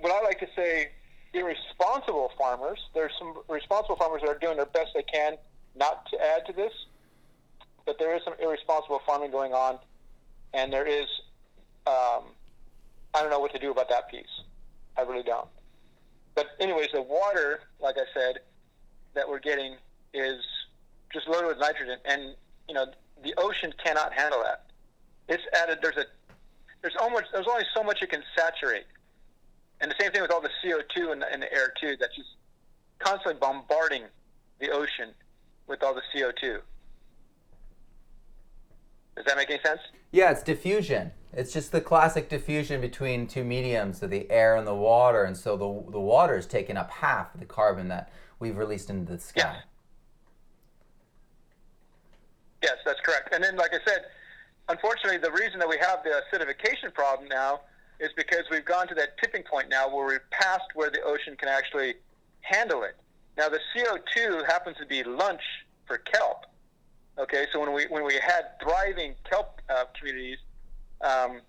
what 0.00 0.12
I 0.12 0.22
like 0.22 0.38
to 0.40 0.48
say, 0.54 0.90
irresponsible 1.32 2.32
farmers. 2.38 2.78
There's 2.94 3.12
some 3.18 3.34
responsible 3.48 3.96
farmers 3.96 4.22
that 4.22 4.28
are 4.28 4.38
doing 4.38 4.56
their 4.56 4.66
best 4.66 4.90
they 4.94 5.02
can 5.02 5.36
not 5.76 6.06
to 6.10 6.18
add 6.20 6.46
to 6.46 6.52
this, 6.52 6.72
but 7.86 7.98
there 7.98 8.14
is 8.14 8.22
some 8.24 8.34
irresponsible 8.42 9.00
farming 9.06 9.30
going 9.30 9.52
on, 9.52 9.78
and 10.52 10.72
there 10.72 10.86
is, 10.86 11.06
um, 11.86 12.24
I 13.14 13.20
don't 13.22 13.30
know 13.30 13.40
what 13.40 13.52
to 13.52 13.58
do 13.58 13.70
about 13.70 13.88
that 13.88 14.10
piece. 14.10 14.42
I 14.96 15.02
really 15.02 15.22
don't. 15.22 15.48
But 16.34 16.48
anyways, 16.60 16.88
the 16.92 17.02
water, 17.02 17.60
like 17.80 17.96
I 17.98 18.04
said, 18.14 18.40
that 19.14 19.28
we're 19.28 19.40
getting 19.40 19.76
is 20.14 20.40
just 21.12 21.28
loaded 21.28 21.48
with 21.48 21.58
nitrogen, 21.58 21.98
and 22.04 22.34
you 22.68 22.74
know 22.74 22.86
the 23.22 23.34
ocean 23.38 23.72
cannot 23.84 24.12
handle 24.12 24.42
that. 24.42 24.66
It's 25.28 25.42
added. 25.60 25.78
There's 25.82 25.96
a 25.96 26.04
there's 26.82 26.96
almost 27.00 27.24
there's 27.32 27.46
only 27.48 27.64
so 27.74 27.82
much 27.82 28.02
it 28.02 28.10
can 28.10 28.22
saturate, 28.36 28.86
and 29.80 29.90
the 29.90 29.96
same 30.00 30.12
thing 30.12 30.22
with 30.22 30.30
all 30.30 30.40
the 30.40 30.50
CO2 30.64 31.12
in 31.12 31.18
the, 31.20 31.32
in 31.32 31.40
the 31.40 31.52
air 31.52 31.72
too. 31.80 31.96
That's 31.98 32.14
just 32.16 32.30
constantly 32.98 33.38
bombarding 33.40 34.04
the 34.60 34.70
ocean 34.70 35.10
with 35.66 35.82
all 35.82 35.94
the 35.94 36.02
CO2. 36.14 36.60
Does 39.20 39.26
that 39.26 39.36
make 39.36 39.50
any 39.50 39.60
sense? 39.62 39.80
Yeah, 40.12 40.30
it's 40.30 40.42
diffusion. 40.42 41.12
It's 41.34 41.52
just 41.52 41.72
the 41.72 41.82
classic 41.82 42.30
diffusion 42.30 42.80
between 42.80 43.26
two 43.26 43.44
mediums, 43.44 44.00
so 44.00 44.06
the 44.06 44.30
air 44.30 44.56
and 44.56 44.66
the 44.66 44.74
water, 44.74 45.24
and 45.24 45.36
so 45.36 45.58
the 45.58 45.92
the 45.92 46.00
water 46.00 46.38
is 46.38 46.46
taking 46.46 46.78
up 46.78 46.90
half 46.90 47.34
of 47.34 47.40
the 47.40 47.46
carbon 47.46 47.88
that 47.88 48.10
we've 48.38 48.56
released 48.56 48.88
into 48.88 49.12
the 49.12 49.18
sky. 49.18 49.40
Yes. 49.42 49.64
Yes, 52.62 52.76
that's 52.86 53.00
correct. 53.00 53.34
And 53.34 53.44
then, 53.44 53.56
like 53.56 53.74
I 53.74 53.78
said, 53.86 54.06
unfortunately, 54.70 55.18
the 55.18 55.32
reason 55.32 55.58
that 55.58 55.68
we 55.68 55.76
have 55.78 56.02
the 56.02 56.22
acidification 56.22 56.94
problem 56.94 57.28
now 57.28 57.60
is 58.00 58.08
because 58.16 58.44
we've 58.50 58.64
gone 58.64 58.88
to 58.88 58.94
that 58.94 59.18
tipping 59.18 59.42
point 59.42 59.68
now 59.68 59.94
where 59.94 60.06
we've 60.06 60.30
passed 60.30 60.74
where 60.74 60.90
the 60.90 61.02
ocean 61.02 61.36
can 61.36 61.48
actually 61.48 61.94
handle 62.40 62.84
it. 62.84 62.96
Now, 63.36 63.50
the 63.50 63.60
CO2 63.76 64.46
happens 64.46 64.78
to 64.78 64.86
be 64.86 65.04
lunch 65.04 65.42
for 65.86 65.98
kelp. 65.98 66.46
Okay, 67.20 67.46
so 67.52 67.60
when 67.60 67.74
we 67.74 67.84
when 67.88 68.04
we 68.04 68.14
had 68.14 68.58
thriving 68.62 69.14
kelp 69.28 69.60
uh, 69.68 69.84
communities, 69.96 70.38
um, 71.02 71.42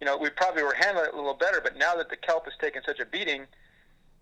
you 0.00 0.06
know, 0.06 0.16
we 0.16 0.30
probably 0.30 0.62
were 0.62 0.72
handling 0.74 1.06
it 1.08 1.12
a 1.12 1.16
little 1.16 1.34
better. 1.34 1.60
But 1.62 1.76
now 1.76 1.94
that 1.96 2.08
the 2.08 2.16
kelp 2.16 2.46
has 2.46 2.54
taken 2.58 2.82
such 2.86 3.00
a 3.00 3.04
beating, 3.04 3.44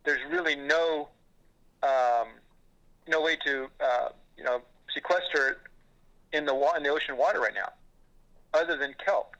there's 0.04 0.20
really 0.28 0.56
no 0.56 1.08
um, 1.84 2.28
no 3.06 3.22
way 3.22 3.36
to 3.44 3.68
uh, 3.80 4.08
you 4.36 4.42
know 4.42 4.60
sequester 4.92 5.50
it 5.50 5.58
in 6.32 6.46
the 6.46 6.54
wa- 6.54 6.74
in 6.76 6.82
the 6.82 6.88
ocean 6.88 7.16
water 7.16 7.38
right 7.38 7.54
now, 7.54 7.72
other 8.52 8.76
than 8.76 8.92
kelp, 9.04 9.36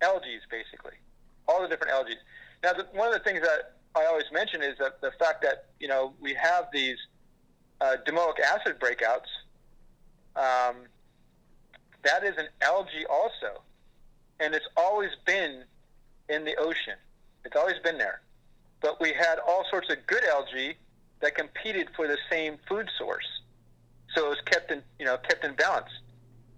algae 0.00 0.40
basically, 0.50 0.94
all 1.46 1.62
the 1.62 1.68
different 1.68 1.92
algae. 1.92 2.16
Now, 2.64 2.72
the, 2.72 2.86
one 2.92 3.06
of 3.06 3.14
the 3.14 3.20
things 3.20 3.40
that 3.42 3.76
I 3.94 4.06
always 4.06 4.24
mention 4.32 4.64
is 4.64 4.78
that 4.78 5.00
the 5.00 5.12
fact 5.12 5.42
that 5.42 5.66
you 5.78 5.86
know 5.86 6.12
we 6.20 6.34
have 6.34 6.66
these 6.72 6.98
uh, 7.80 7.98
domoic 8.04 8.40
acid 8.40 8.80
breakouts. 8.80 9.30
Um, 10.36 10.86
that 12.04 12.24
is 12.24 12.36
an 12.36 12.48
algae 12.62 13.06
also, 13.08 13.62
and 14.40 14.54
it's 14.54 14.66
always 14.76 15.10
been 15.26 15.64
in 16.28 16.44
the 16.44 16.56
ocean. 16.56 16.96
It's 17.44 17.56
always 17.56 17.78
been 17.84 17.98
there. 17.98 18.22
But 18.80 19.00
we 19.00 19.12
had 19.12 19.38
all 19.46 19.64
sorts 19.70 19.90
of 19.90 20.04
good 20.06 20.24
algae 20.24 20.76
that 21.20 21.36
competed 21.36 21.88
for 21.94 22.08
the 22.08 22.18
same 22.30 22.58
food 22.68 22.88
source, 22.98 23.26
so 24.14 24.26
it 24.26 24.28
was 24.28 24.40
kept 24.46 24.70
in 24.70 24.82
you 24.98 25.04
know 25.04 25.16
kept 25.18 25.44
in 25.44 25.54
balance. 25.54 25.90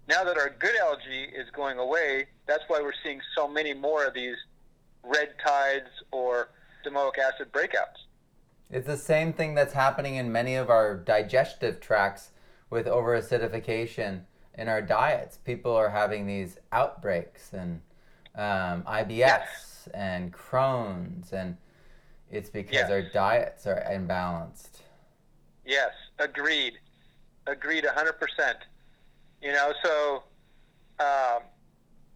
Now 0.07 0.23
that 0.23 0.37
our 0.37 0.49
good 0.59 0.75
algae 0.77 1.29
is 1.35 1.49
going 1.51 1.79
away, 1.79 2.27
that's 2.47 2.63
why 2.67 2.81
we're 2.81 2.93
seeing 3.03 3.19
so 3.35 3.47
many 3.47 3.73
more 3.73 4.05
of 4.05 4.13
these 4.13 4.37
red 5.03 5.33
tides 5.43 5.89
or 6.11 6.49
domoic 6.85 7.17
acid 7.17 7.51
breakouts. 7.51 8.05
It's 8.71 8.87
the 8.87 8.97
same 8.97 9.33
thing 9.33 9.55
that's 9.55 9.73
happening 9.73 10.15
in 10.15 10.31
many 10.31 10.55
of 10.55 10.69
our 10.69 10.95
digestive 10.95 11.79
tracts 11.79 12.31
with 12.69 12.87
overacidification 12.87 14.21
in 14.57 14.67
our 14.67 14.81
diets. 14.81 15.37
People 15.37 15.75
are 15.75 15.89
having 15.89 16.25
these 16.27 16.57
outbreaks 16.71 17.53
and 17.53 17.81
um, 18.35 18.83
IBS 18.83 19.17
Yes. 19.17 19.89
and 19.93 20.33
Crohn's, 20.33 21.31
and 21.33 21.57
it's 22.31 22.49
because 22.49 22.73
Yes. 22.73 22.89
our 22.91 23.01
diets 23.01 23.67
are 23.67 23.83
imbalanced. 23.89 24.81
Yes, 25.65 25.91
agreed, 26.19 26.73
agreed, 27.47 27.85
hundred 27.85 28.19
percent. 28.19 28.57
You 29.41 29.51
know, 29.51 29.73
so, 29.83 30.23
um, 30.99 31.43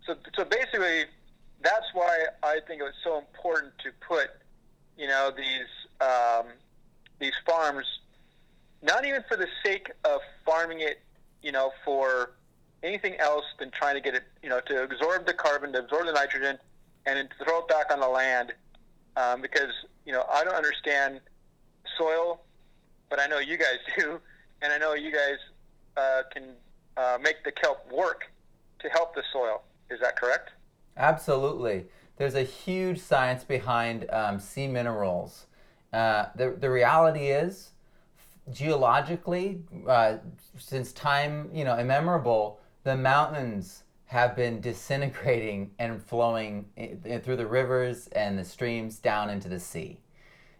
so, 0.05 0.15
so 0.35 0.45
basically, 0.45 1.05
that's 1.61 1.85
why 1.93 2.25
I 2.43 2.59
think 2.67 2.81
it 2.81 2.83
was 2.83 2.93
so 3.03 3.17
important 3.17 3.73
to 3.83 3.91
put, 4.07 4.29
you 4.97 5.07
know, 5.07 5.31
these 5.35 5.67
um, 6.01 6.47
these 7.19 7.33
farms, 7.45 7.85
not 8.81 9.05
even 9.05 9.23
for 9.27 9.37
the 9.37 9.47
sake 9.63 9.91
of 10.05 10.21
farming 10.45 10.81
it, 10.81 11.01
you 11.41 11.51
know, 11.51 11.71
for 11.83 12.31
anything 12.83 13.15
else 13.19 13.45
than 13.59 13.71
trying 13.71 13.95
to 13.95 14.01
get 14.01 14.15
it, 14.15 14.23
you 14.41 14.49
know, 14.49 14.59
to 14.61 14.83
absorb 14.83 15.25
the 15.25 15.33
carbon, 15.33 15.73
to 15.73 15.79
absorb 15.79 16.05
the 16.05 16.13
nitrogen, 16.13 16.57
and 17.05 17.17
then 17.17 17.29
throw 17.43 17.59
it 17.59 17.67
back 17.67 17.91
on 17.91 17.99
the 17.99 18.07
land, 18.07 18.53
um, 19.17 19.41
because 19.41 19.71
you 20.05 20.13
know 20.13 20.23
I 20.31 20.43
don't 20.43 20.55
understand 20.55 21.19
soil, 21.97 22.41
but 23.09 23.19
I 23.19 23.27
know 23.27 23.39
you 23.39 23.57
guys 23.57 23.77
do, 23.97 24.19
and 24.61 24.71
I 24.71 24.77
know 24.77 24.93
you 24.93 25.11
guys 25.11 25.37
uh, 25.97 26.21
can 26.31 26.43
uh, 26.97 27.17
make 27.21 27.43
the 27.43 27.51
kelp 27.51 27.91
work 27.91 28.31
to 28.79 28.89
help 28.89 29.15
the 29.15 29.23
soil. 29.31 29.63
Is 29.89 29.99
that 30.01 30.15
correct? 30.15 30.51
Absolutely. 30.95 31.85
There's 32.17 32.35
a 32.35 32.43
huge 32.43 32.99
science 32.99 33.43
behind 33.43 34.09
um, 34.09 34.39
sea 34.39 34.67
minerals. 34.67 35.45
Uh, 35.91 36.25
the, 36.35 36.51
the 36.51 36.69
reality 36.69 37.29
is, 37.29 37.71
geologically, 38.51 39.61
uh, 39.87 40.17
since 40.57 40.91
time 40.93 41.49
you 41.53 41.63
know 41.63 41.77
immemorable, 41.77 42.59
the 42.83 42.95
mountains 42.95 43.83
have 44.05 44.35
been 44.35 44.59
disintegrating 44.59 45.71
and 45.77 46.01
flowing 46.01 46.67
i- 46.77 46.97
i- 47.05 47.19
through 47.19 47.35
the 47.35 47.45
rivers 47.45 48.07
and 48.09 48.39
the 48.39 48.43
streams 48.45 48.97
down 48.97 49.29
into 49.29 49.47
the 49.47 49.59
sea. 49.59 50.01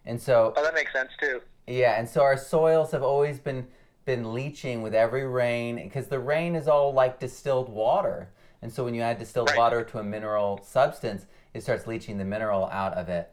And 0.06 0.21
so 0.21 0.54
Oh, 0.56 0.63
that 0.63 0.73
makes 0.75 0.93
sense 0.93 1.10
too. 1.19 1.41
yeah, 1.65 1.99
and 1.99 2.08
so 2.08 2.21
our 2.21 2.38
soils 2.38 2.91
have 2.91 3.04
always 3.04 3.39
been 3.39 3.67
been 4.06 4.34
leaching 4.34 4.82
with 4.82 4.95
every 4.95 5.25
rain 5.28 5.75
because 5.75 6.08
the 6.08 6.17
rain 6.19 6.56
is 6.56 6.67
all 6.67 6.91
like 6.93 7.19
distilled 7.19 7.69
water. 7.69 8.30
And 8.62 8.73
so 8.73 8.84
when 8.84 8.95
you 8.95 9.02
add 9.02 9.19
distilled 9.19 9.49
Right. 9.49 9.58
water 9.58 9.84
to 9.84 9.99
a 9.99 10.04
mineral 10.04 10.60
substance, 10.63 11.28
it 11.54 11.62
starts 11.62 11.86
leaching 11.86 12.17
the 12.17 12.25
mineral 12.25 12.65
out 12.71 12.93
of 12.95 13.08
it. 13.10 13.32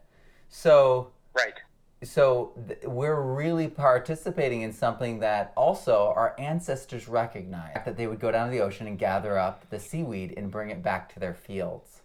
So 0.49 1.11
Right. 1.33 1.55
So 2.03 2.53
th- 2.67 2.79
we're 2.83 3.19
really 3.21 3.67
participating 3.67 4.61
in 4.61 4.71
something 4.71 5.19
that 5.19 5.51
also 5.57 6.13
our 6.15 6.35
ancestors 6.39 7.07
recognized 7.07 7.85
that 7.85 7.97
they 7.97 8.05
would 8.07 8.19
go 8.19 8.31
down 8.31 8.47
to 8.47 8.51
the 8.51 8.61
ocean 8.63 8.85
and 8.87 8.99
gather 8.99 9.37
up 9.37 9.67
the 9.69 9.79
seaweed 9.79 10.33
and 10.37 10.51
bring 10.51 10.69
it 10.69 10.83
back 10.83 11.11
to 11.13 11.19
their 11.19 11.33
fields. 11.33 12.01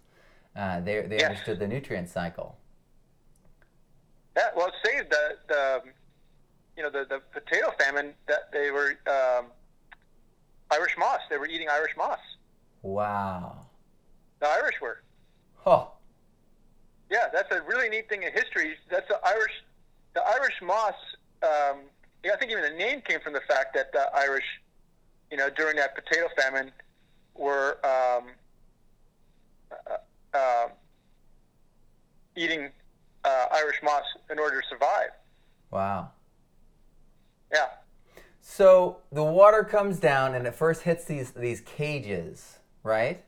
Uh, 0.55 0.79
they 0.81 1.01
they 1.01 1.17
Yes. 1.19 1.29
understood 1.31 1.59
the 1.59 1.67
nutrient 1.67 2.09
cycle. 2.09 2.57
Yeah. 4.35 4.49
Well, 4.55 4.71
saved 4.83 5.11
the 5.11 5.37
the 5.47 5.81
you 6.77 6.83
know 6.83 6.89
the 6.89 7.05
the 7.07 7.19
potato 7.31 7.71
famine 7.79 8.13
that 8.27 8.51
they 8.51 8.71
were 8.71 8.95
um, 9.07 9.47
Irish 10.71 10.95
moss. 10.97 11.19
They 11.29 11.37
were 11.37 11.47
eating 11.47 11.69
Irish 11.69 11.91
moss. 11.97 12.19
Wow. 12.81 13.65
The 14.39 14.47
Irish 14.49 14.75
were. 14.81 15.01
Oh, 15.65 15.91
Yeah, 17.09 17.29
that's 17.31 17.51
a 17.51 17.61
really 17.61 17.89
neat 17.89 18.09
thing 18.09 18.23
in 18.23 18.33
history. 18.33 18.75
That's 18.91 19.07
the 19.07 19.17
Irish, 19.25 19.53
the 20.13 20.21
Irish 20.21 20.55
moss. 20.61 20.93
Um, 21.43 21.79
I 22.25 22.37
think 22.37 22.51
even 22.51 22.63
the 22.63 22.69
name 22.77 23.01
came 23.01 23.19
from 23.19 23.33
the 23.33 23.41
fact 23.41 23.73
that 23.75 23.91
the 23.91 24.09
Irish, 24.15 24.45
you 25.29 25.37
know, 25.37 25.49
during 25.49 25.75
that 25.77 25.95
potato 25.95 26.27
famine, 26.37 26.71
were 27.35 27.77
um, 27.85 28.25
uh, 29.71 30.37
uh, 30.37 30.67
eating 32.35 32.69
uh, 33.25 33.45
Irish 33.51 33.77
moss 33.83 34.03
in 34.29 34.39
order 34.39 34.61
to 34.61 34.67
survive. 34.67 35.09
wow. 35.71 36.09
Yeah, 37.51 37.67
So 38.41 38.97
the 39.11 39.23
water 39.23 39.63
comes 39.63 39.99
down 39.99 40.33
and 40.33 40.47
it 40.47 40.55
first 40.55 40.81
hits 40.81 41.05
these 41.05 41.31
these 41.31 41.61
cages, 41.61 42.57
right? 42.81 43.23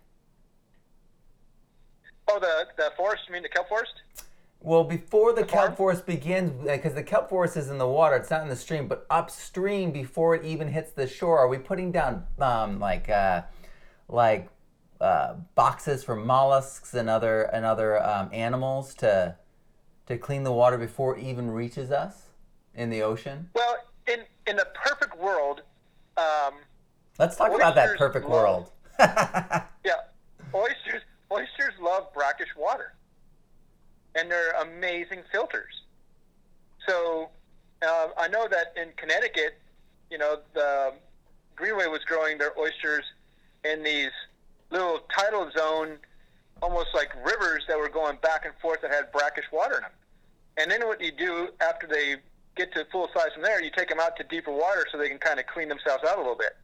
Oh, 2.27 2.39
the 2.39 2.65
the 2.75 2.91
forest. 2.97 3.23
You 3.27 3.33
mean 3.33 3.43
the 3.43 3.49
kelp 3.49 3.69
forest? 3.69 3.93
Well, 4.61 4.83
before 4.83 5.33
the, 5.33 5.43
kelp 5.43 5.77
forest 5.77 6.07
begins, 6.07 6.51
because 6.63 6.95
the 6.95 7.03
kelp 7.03 7.29
forest 7.29 7.55
is 7.55 7.69
in 7.69 7.77
the 7.77 7.87
water, 7.87 8.15
it's 8.15 8.31
not 8.31 8.41
in 8.41 8.49
the 8.49 8.55
stream, 8.55 8.87
but 8.87 9.05
upstream 9.11 9.91
before 9.91 10.33
it 10.33 10.43
even 10.43 10.69
hits 10.69 10.91
the 10.91 11.07
shore, 11.07 11.37
are 11.37 11.47
we 11.47 11.59
putting 11.59 11.91
down 11.91 12.25
um, 12.39 12.79
like 12.79 13.07
uh, 13.07 13.43
like 14.07 14.49
uh, 14.99 15.35
boxes 15.53 16.03
for 16.03 16.15
mollusks 16.15 16.95
and 16.95 17.09
other 17.09 17.43
and 17.43 17.63
other 17.63 18.03
um, 18.03 18.29
animals 18.33 18.95
to 18.95 19.35
to 20.07 20.17
clean 20.17 20.43
the 20.43 20.51
water 20.51 20.79
before 20.79 21.15
it 21.15 21.23
even 21.23 21.51
reaches 21.51 21.91
us? 21.91 22.25
in 22.75 22.89
the 22.89 23.01
ocean? 23.01 23.49
Well, 23.55 23.77
in 24.07 24.21
in 24.47 24.55
the 24.57 24.67
perfect 24.75 25.17
world, 25.17 25.61
um, 26.17 26.53
let's 27.17 27.35
talk 27.35 27.53
about 27.53 27.75
that 27.75 27.97
perfect 27.97 28.27
love- 28.27 28.31
world. 28.31 28.71
yeah, 28.99 29.63
oysters 30.53 31.01
oysters 31.31 31.73
love 31.81 32.13
brackish 32.13 32.49
water, 32.57 32.93
and 34.15 34.31
they're 34.31 34.51
amazing 34.51 35.21
filters. 35.31 35.81
So 36.87 37.29
uh, 37.85 38.07
I 38.17 38.27
know 38.27 38.47
that 38.49 38.73
in 38.81 38.89
Connecticut, 38.97 39.59
you 40.09 40.17
know, 40.17 40.39
the 40.53 40.93
Green 41.55 41.77
Wave 41.77 41.91
was 41.91 42.03
growing 42.05 42.37
their 42.37 42.57
oysters 42.57 43.03
in 43.63 43.83
these 43.83 44.11
little 44.69 44.99
tidal 45.15 45.49
zone, 45.55 45.97
almost 46.61 46.89
like 46.93 47.13
rivers 47.25 47.63
that 47.67 47.77
were 47.77 47.89
going 47.89 48.17
back 48.21 48.45
and 48.45 48.53
forth 48.61 48.81
that 48.81 48.91
had 48.91 49.11
brackish 49.11 49.45
water 49.51 49.75
in 49.75 49.81
them. 49.81 49.91
And 50.57 50.71
then 50.71 50.87
what 50.87 51.01
you 51.01 51.11
do 51.11 51.49
after 51.59 51.87
they 51.87 52.15
get 52.55 52.73
to 52.73 52.85
full 52.91 53.09
size 53.13 53.33
from 53.33 53.43
there, 53.43 53.61
you 53.61 53.71
take 53.71 53.89
them 53.89 53.99
out 53.99 54.15
to 54.17 54.23
deeper 54.23 54.51
water 54.51 54.85
so 54.91 54.97
they 54.97 55.09
can 55.09 55.17
kind 55.17 55.39
of 55.39 55.47
clean 55.47 55.67
themselves 55.67 56.03
out 56.03 56.17
a 56.17 56.21
little 56.21 56.35
bit. 56.35 56.55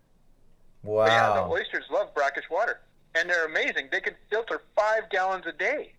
But 0.84 1.10
yeah, 1.10 1.34
the 1.34 1.44
oysters 1.44 1.86
love 1.92 2.14
brackish 2.14 2.50
water, 2.50 2.80
and 3.14 3.30
they're 3.30 3.46
amazing. 3.46 3.90
They 3.92 4.00
can 4.00 4.16
filter 4.30 4.62
five 4.76 5.10
gallons 5.10 5.46
a 5.46 5.52
day. 5.52 5.94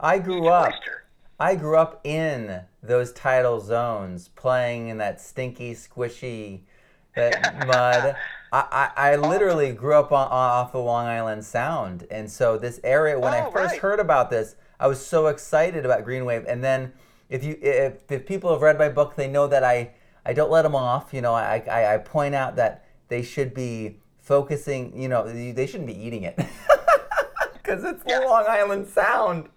I 0.00 0.18
grew 0.18 0.48
up. 0.48 0.72
I 1.38 1.54
grew 1.56 1.76
up 1.76 2.00
in 2.04 2.62
those 2.82 3.12
tidal 3.12 3.60
zones, 3.60 4.28
playing 4.28 4.88
in 4.88 4.98
that 4.98 5.20
stinky, 5.20 5.74
squishy, 5.74 6.60
that 7.14 7.54
mud. 7.66 8.16
I, 8.52 8.90
I, 8.96 9.10
I 9.12 9.16
literally 9.16 9.72
grew 9.72 9.94
up 9.94 10.12
on, 10.12 10.28
off 10.28 10.72
the 10.72 10.78
Long 10.78 11.06
Island 11.06 11.44
Sound, 11.44 12.06
and 12.10 12.30
so 12.30 12.58
this 12.58 12.80
area. 12.84 13.18
When 13.18 13.32
I 13.32 13.42
Oh, 13.42 13.50
first 13.50 13.72
right. 13.72 13.80
heard 13.80 14.00
about 14.00 14.30
this, 14.30 14.56
I 14.78 14.86
was 14.86 15.04
so 15.04 15.28
excited 15.28 15.84
about 15.84 16.04
Green 16.04 16.24
Wave. 16.24 16.44
And 16.48 16.62
then, 16.64 16.92
if 17.28 17.44
you 17.44 17.58
if, 17.62 18.10
if 18.10 18.26
people 18.26 18.50
have 18.52 18.62
read 18.62 18.78
my 18.78 18.88
book, 18.88 19.16
they 19.16 19.28
know 19.28 19.46
that 19.46 19.64
I 19.64 19.92
I 20.26 20.32
don't 20.32 20.50
let 20.50 20.62
them 20.62 20.74
off. 20.74 21.14
You 21.14 21.20
know, 21.20 21.34
I 21.34 21.62
I, 21.70 21.94
I 21.94 21.98
point 21.98 22.34
out 22.34 22.56
that 22.56 22.84
they 23.08 23.22
should 23.22 23.54
be 23.54 23.98
focusing. 24.18 25.00
You 25.00 25.08
know, 25.08 25.30
they 25.52 25.66
shouldn't 25.66 25.86
be 25.86 25.98
eating 26.06 26.24
it 26.24 26.38
because 27.62 27.84
it's 27.84 28.02
Yeah. 28.06 28.20
the 28.20 28.26
Long 28.26 28.44
Island 28.48 28.86
Sound. 28.88 29.48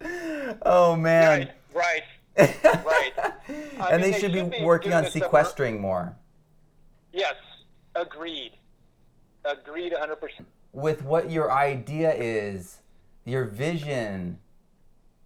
Oh 0.63 0.95
man. 0.95 1.49
Right, 1.73 2.03
right. 2.37 2.53
Right. 2.85 3.13
And 3.91 4.01
mean, 4.01 4.11
they, 4.11 4.11
should, 4.19 4.31
should 4.33 4.51
be 4.51 4.57
be 4.59 4.63
working 4.63 4.93
on 4.93 5.03
this 5.03 5.13
summer- 5.13 5.25
sequestering 5.25 5.79
more. 5.81 6.15
Yes, 7.11 7.35
agreed. 7.95 8.53
Agreed 9.45 9.93
100%. 9.93 10.17
With 10.71 11.03
what 11.03 11.29
your 11.29 11.51
idea 11.51 12.13
is, 12.13 12.79
your 13.25 13.45
vision 13.45 14.39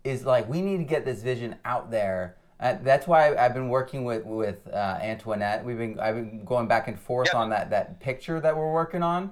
is 0.03 0.25
like 0.25 0.49
we 0.49 0.61
need 0.61 0.77
to 0.77 0.83
get 0.83 1.05
this 1.05 1.21
vision 1.21 1.55
out 1.63 1.91
there. 1.91 2.35
Uh, 2.59 2.75
that's 2.81 3.07
why 3.07 3.35
I've 3.35 3.53
been 3.53 3.69
working 3.69 4.03
with 4.03 4.25
with 4.25 4.67
uh, 4.73 4.97
Antoinette. 5.01 5.63
We've 5.63 5.77
been 5.77 5.99
I've 5.99 6.15
been 6.15 6.43
going 6.43 6.67
back 6.67 6.87
and 6.87 6.99
forth 6.99 7.27
Yep. 7.27 7.35
on 7.35 7.49
that 7.51 7.69
that 7.69 7.99
picture 7.99 8.39
that 8.41 8.57
we're 8.57 8.71
working 8.73 9.03
on 9.03 9.31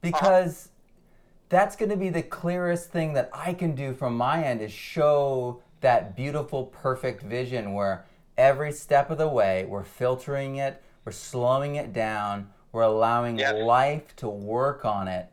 because 0.00 0.68
that's 1.54 1.76
going 1.76 1.88
to 1.90 1.96
be 1.96 2.08
the 2.08 2.22
clearest 2.22 2.90
thing 2.90 3.12
that 3.12 3.30
I 3.32 3.54
can 3.54 3.76
do 3.76 3.94
from 3.94 4.16
my 4.16 4.42
end 4.42 4.60
is 4.60 4.72
show 4.72 5.62
that 5.82 6.16
beautiful, 6.16 6.64
perfect 6.66 7.22
vision 7.22 7.74
where 7.74 8.04
every 8.36 8.72
step 8.72 9.08
of 9.08 9.18
the 9.18 9.28
way 9.28 9.64
we're 9.64 9.84
filtering 9.84 10.56
it, 10.56 10.82
we're 11.04 11.12
slowing 11.12 11.76
it 11.76 11.92
down, 11.92 12.50
we're 12.72 12.82
allowing 12.82 13.38
Yes. 13.38 13.54
life 13.54 14.16
to 14.16 14.28
work 14.28 14.84
on 14.84 15.06
it. 15.06 15.28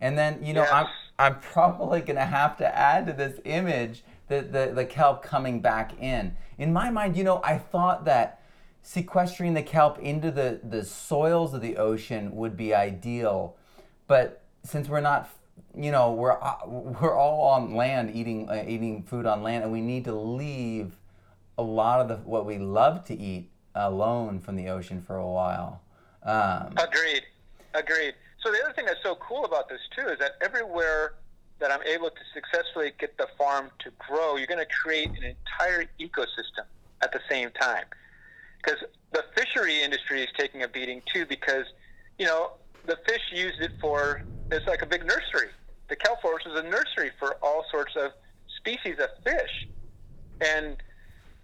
And 0.00 0.18
then, 0.18 0.42
you 0.44 0.54
know, 0.54 0.62
Yes. 0.62 0.72
I'm 0.72 0.86
I'm 1.20 1.38
probably 1.38 2.00
going 2.00 2.16
to 2.16 2.24
have 2.24 2.56
to 2.56 2.76
add 2.76 3.06
to 3.06 3.12
this 3.12 3.38
image 3.44 4.02
the, 4.26 4.40
the, 4.40 4.72
the 4.74 4.86
kelp 4.86 5.22
coming 5.22 5.60
back 5.60 5.92
in. 6.00 6.34
In 6.58 6.72
my 6.72 6.90
mind, 6.90 7.16
you 7.16 7.22
know, 7.22 7.40
I 7.44 7.58
thought 7.58 8.06
that 8.06 8.40
sequestering 8.82 9.52
the 9.54 9.62
kelp 9.62 9.98
into 9.98 10.30
the, 10.30 10.60
the 10.64 10.82
soils 10.82 11.52
of 11.52 11.60
the 11.60 11.76
ocean 11.76 12.34
would 12.34 12.56
be 12.56 12.74
ideal. 12.74 13.54
But 14.06 14.40
since 14.64 14.88
we're 14.88 15.00
not, 15.02 15.28
you 15.76 15.90
know, 15.90 16.12
we're, 16.12 16.32
uh, 16.32 16.56
we're 16.66 17.16
all 17.16 17.48
on 17.48 17.74
land 17.74 18.14
eating, 18.14 18.48
uh, 18.48 18.64
eating 18.66 19.02
food 19.02 19.26
on 19.26 19.42
land, 19.42 19.64
and 19.64 19.72
we 19.72 19.80
need 19.80 20.04
to 20.04 20.14
leave 20.14 20.96
a 21.58 21.62
lot 21.62 22.00
of 22.00 22.08
the, 22.08 22.16
what 22.16 22.46
we 22.46 22.58
love 22.58 23.04
to 23.04 23.14
eat 23.14 23.50
alone 23.74 24.40
from 24.40 24.56
the 24.56 24.68
ocean 24.68 25.02
for 25.06 25.16
a 25.16 25.26
while. 25.26 25.80
Um, 26.22 26.74
Agreed. 26.76 27.22
Agreed. 27.74 28.14
So 28.42 28.50
the 28.50 28.58
other 28.64 28.72
thing 28.72 28.86
that's 28.86 29.02
so 29.02 29.14
cool 29.16 29.44
about 29.44 29.68
this 29.68 29.80
too 29.96 30.08
is 30.08 30.18
that 30.18 30.32
everywhere 30.40 31.14
that 31.60 31.70
I'm 31.70 31.82
able 31.82 32.10
to 32.10 32.20
successfully 32.34 32.92
get 32.98 33.16
the 33.18 33.28
farm 33.38 33.70
to 33.80 33.90
grow, 33.98 34.36
you're 34.36 34.46
going 34.46 34.64
to 34.64 34.74
create 34.82 35.08
an 35.10 35.22
entire 35.22 35.84
ecosystem 36.00 36.64
at 37.02 37.12
the 37.12 37.20
same 37.30 37.50
time. 37.50 37.84
Because 38.62 38.80
the 39.12 39.24
fishery 39.36 39.82
industry 39.82 40.22
is 40.22 40.28
taking 40.38 40.62
a 40.62 40.68
beating 40.68 41.02
too, 41.12 41.26
because 41.26 41.66
you 42.18 42.26
know 42.26 42.52
the 42.86 42.98
fish 43.06 43.20
use 43.32 43.54
it 43.60 43.72
for 43.80 44.22
it's 44.50 44.66
like 44.66 44.82
a 44.82 44.86
big 44.86 45.04
nursery. 45.04 45.50
The 45.88 45.96
kelp 45.96 46.22
forest 46.22 46.46
is 46.46 46.58
a 46.58 46.62
nursery 46.62 47.10
for 47.18 47.36
all 47.42 47.64
sorts 47.70 47.94
of 47.96 48.12
species 48.58 48.96
of 48.98 49.08
fish, 49.24 49.68
and 50.40 50.76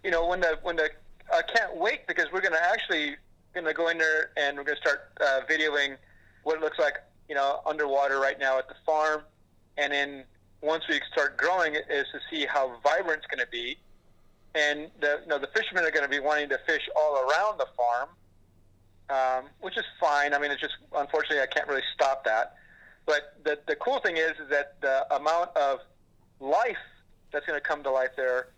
you 0.05 0.11
know 0.11 0.27
when 0.27 0.41
the 0.41 0.59
when 0.63 0.77
the 0.77 0.91
I 1.33 1.43
can't 1.43 1.77
wait 1.77 2.07
because 2.07 2.27
we're 2.33 2.41
going 2.41 2.55
to 2.55 2.65
actually 2.65 3.17
going 3.55 3.67
to 3.67 3.73
go 3.73 3.89
in 3.89 3.99
there 3.99 4.31
and 4.37 4.57
we're 4.57 4.65
going 4.65 4.77
to 4.77 4.81
start 4.81 5.11
uh, 5.21 5.41
videoing 5.51 5.97
what 6.43 6.57
it 6.57 6.61
looks 6.61 6.79
like, 6.79 6.95
you 7.29 7.35
know, 7.35 7.61
underwater 7.67 8.21
right 8.21 8.39
now 8.39 8.59
at 8.59 8.69
the 8.69 8.75
farm, 8.85 9.23
and 9.79 9.93
then 9.93 10.25
once 10.63 10.85
we 10.89 11.01
start 11.13 11.37
growing 11.37 11.75
it, 11.75 11.85
is 11.91 12.07
to 12.13 12.21
see 12.31 12.47
how 12.47 12.77
vibrant 12.83 13.23
it's 13.23 13.27
going 13.27 13.45
to 13.45 13.51
be, 13.51 13.77
and 14.55 14.91
the 15.01 15.21
you 15.23 15.29
know 15.29 15.39
the 15.39 15.49
fishermen 15.49 15.85
are 15.85 15.91
going 15.91 16.05
to 16.05 16.09
be 16.09 16.21
wanting 16.21 16.49
to 16.49 16.59
fish 16.67 16.83
all 16.97 17.17
around 17.17 17.59
the 17.59 17.67
farm, 17.77 18.09
um, 19.11 19.51
which 19.61 19.77
is 19.77 19.85
fine. 20.01 20.35
I 20.35 20.39
mean, 20.39 20.51
it's 20.51 20.61
just 20.61 20.75
unfortunately 20.95 21.41
I 21.41 21.47
can't 21.47 21.69
really 21.69 21.85
stop 21.95 22.25
that. 22.25 22.55
But 23.07 23.39
the 23.45 23.59
the 23.67 23.77
cool 23.77 24.01
thing 24.01 24.17
is 24.17 24.33
is 24.33 24.51
that 24.51 24.81
the 24.81 25.15
amount 25.15 25.57
of 25.57 25.79
life 26.41 26.77
that's 27.33 27.47
going 27.47 27.59
to 27.59 27.67
come 27.67 27.83
to 27.85 27.91
life 27.91 28.11
there 28.17 28.49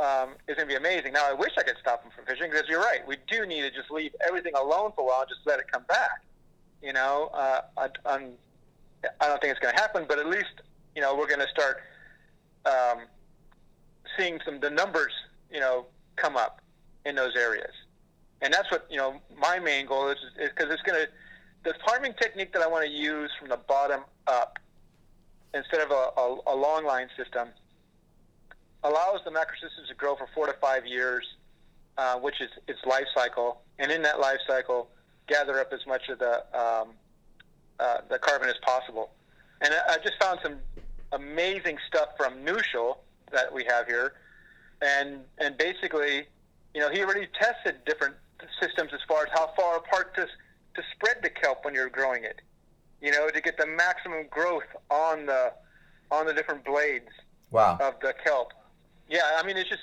um, 0.00 0.30
is 0.46 0.56
going 0.56 0.66
to 0.68 0.72
be 0.72 0.76
amazing. 0.76 1.12
Now, 1.12 1.28
I 1.28 1.32
wish 1.32 1.52
I 1.58 1.62
could 1.62 1.76
stop 1.80 2.02
them 2.02 2.12
from 2.14 2.24
fishing 2.24 2.50
because 2.50 2.68
you're 2.68 2.80
right. 2.80 3.06
We 3.06 3.16
do 3.28 3.46
need 3.46 3.62
to 3.62 3.70
just 3.70 3.90
leave 3.90 4.14
everything 4.26 4.54
alone 4.54 4.92
for 4.94 5.02
a 5.02 5.04
while 5.04 5.24
just 5.28 5.40
let 5.44 5.58
it 5.58 5.70
come 5.70 5.84
back. 5.88 6.22
You 6.82 6.92
know, 6.92 7.30
uh, 7.34 7.60
I'm, 7.76 7.90
I 9.20 9.26
don't 9.26 9.40
think 9.40 9.50
it's 9.50 9.60
going 9.60 9.74
to 9.74 9.80
happen, 9.80 10.04
but 10.08 10.18
at 10.18 10.26
least 10.26 10.62
you 10.94 11.02
know 11.02 11.16
we're 11.16 11.26
going 11.26 11.40
to 11.40 11.48
start 11.48 11.78
um, 12.66 13.06
seeing 14.16 14.38
some 14.44 14.60
the 14.60 14.70
numbers 14.70 15.12
you 15.50 15.58
know 15.58 15.86
come 16.16 16.36
up 16.36 16.60
in 17.04 17.16
those 17.16 17.34
areas, 17.34 17.72
and 18.40 18.54
that's 18.54 18.70
what 18.70 18.86
you 18.88 18.96
know 18.96 19.20
my 19.36 19.58
main 19.58 19.86
goal 19.86 20.08
is 20.08 20.18
because 20.36 20.72
it's 20.72 20.82
going 20.82 21.00
to 21.00 21.08
the 21.64 21.74
farming 21.86 22.14
technique 22.20 22.52
that 22.52 22.62
I 22.62 22.66
want 22.66 22.84
to 22.84 22.90
use 22.90 23.30
from 23.38 23.48
the 23.48 23.56
bottom 23.56 24.02
up 24.26 24.58
instead 25.54 25.80
of 25.80 25.90
a, 25.90 26.10
a, 26.20 26.38
a 26.46 26.56
long 26.56 26.84
line 26.84 27.08
system 27.16 27.48
allows 28.84 29.20
the 29.24 29.30
Macrocystis 29.30 29.88
to 29.88 29.94
grow 29.94 30.14
for 30.16 30.28
four 30.34 30.46
to 30.46 30.52
five 30.60 30.86
years, 30.86 31.26
uh, 31.96 32.16
which 32.16 32.40
is 32.40 32.48
its 32.68 32.78
life 32.86 33.06
cycle, 33.14 33.62
and 33.78 33.90
in 33.90 34.02
that 34.02 34.20
life 34.20 34.38
cycle, 34.46 34.88
gather 35.26 35.58
up 35.60 35.72
as 35.72 35.84
much 35.86 36.08
of 36.08 36.18
the 36.18 36.36
um, 36.58 36.88
uh, 37.80 37.98
the 38.08 38.18
carbon 38.18 38.48
as 38.48 38.56
possible. 38.62 39.10
And 39.60 39.74
I, 39.74 39.94
I 39.94 39.96
just 39.98 40.14
found 40.20 40.38
some 40.42 40.56
amazing 41.12 41.78
stuff 41.86 42.10
from 42.16 42.44
Neushul 42.44 42.98
that 43.32 43.52
we 43.52 43.64
have 43.64 43.86
here, 43.86 44.14
and 44.80 45.20
and 45.38 45.56
basically, 45.58 46.26
you 46.74 46.80
know, 46.80 46.90
he 46.90 47.02
already 47.02 47.26
tested 47.38 47.84
different 47.84 48.14
systems 48.60 48.90
as 48.92 49.00
far 49.08 49.24
as 49.24 49.28
how 49.32 49.52
far 49.56 49.76
apart 49.76 50.14
to 50.14 50.26
to 50.78 50.84
spread 50.92 51.16
the 51.22 51.28
kelp 51.28 51.64
when 51.64 51.74
you're 51.74 51.90
growing 51.90 52.24
it, 52.24 52.40
you 53.02 53.10
know, 53.10 53.28
to 53.28 53.40
get 53.40 53.58
the 53.58 53.66
maximum 53.66 54.26
growth 54.30 54.70
on 54.90 55.26
the 55.26 55.52
on 56.10 56.24
the 56.24 56.32
different 56.32 56.64
blades 56.64 57.10
wow. 57.50 57.76
of 57.80 57.94
the 58.00 58.14
kelp. 58.24 58.52
Yeah, 59.10 59.20
I 59.36 59.46
mean 59.46 59.56
it's 59.56 59.68
just 59.68 59.82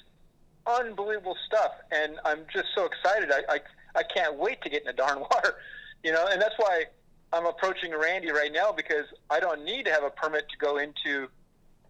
unbelievable 0.66 1.38
stuff, 1.46 1.72
and 1.92 2.18
I'm 2.24 2.46
just 2.52 2.68
so 2.74 2.86
excited. 2.86 3.30
I, 3.32 3.56
I 3.56 3.60
I 4.00 4.04
can't 4.04 4.38
wait 4.38 4.62
to 4.62 4.70
get 4.70 4.82
in 4.82 4.88
the 4.88 4.94
darn 4.94 5.20
water, 5.32 5.56
you 6.04 6.12
know, 6.12 6.26
and 6.32 6.42
that's 6.42 6.56
why 6.58 6.86
I'm 7.34 7.46
approaching 7.46 7.92
Randy 7.92 8.32
right 8.32 8.52
now 8.52 8.72
because 8.72 9.06
I 9.30 9.40
don't 9.42 9.66
need 9.66 9.86
to 9.86 9.92
have 9.92 10.04
a 10.04 10.10
permit 10.10 10.48
to 10.50 10.58
go 10.58 10.78
into 10.78 11.28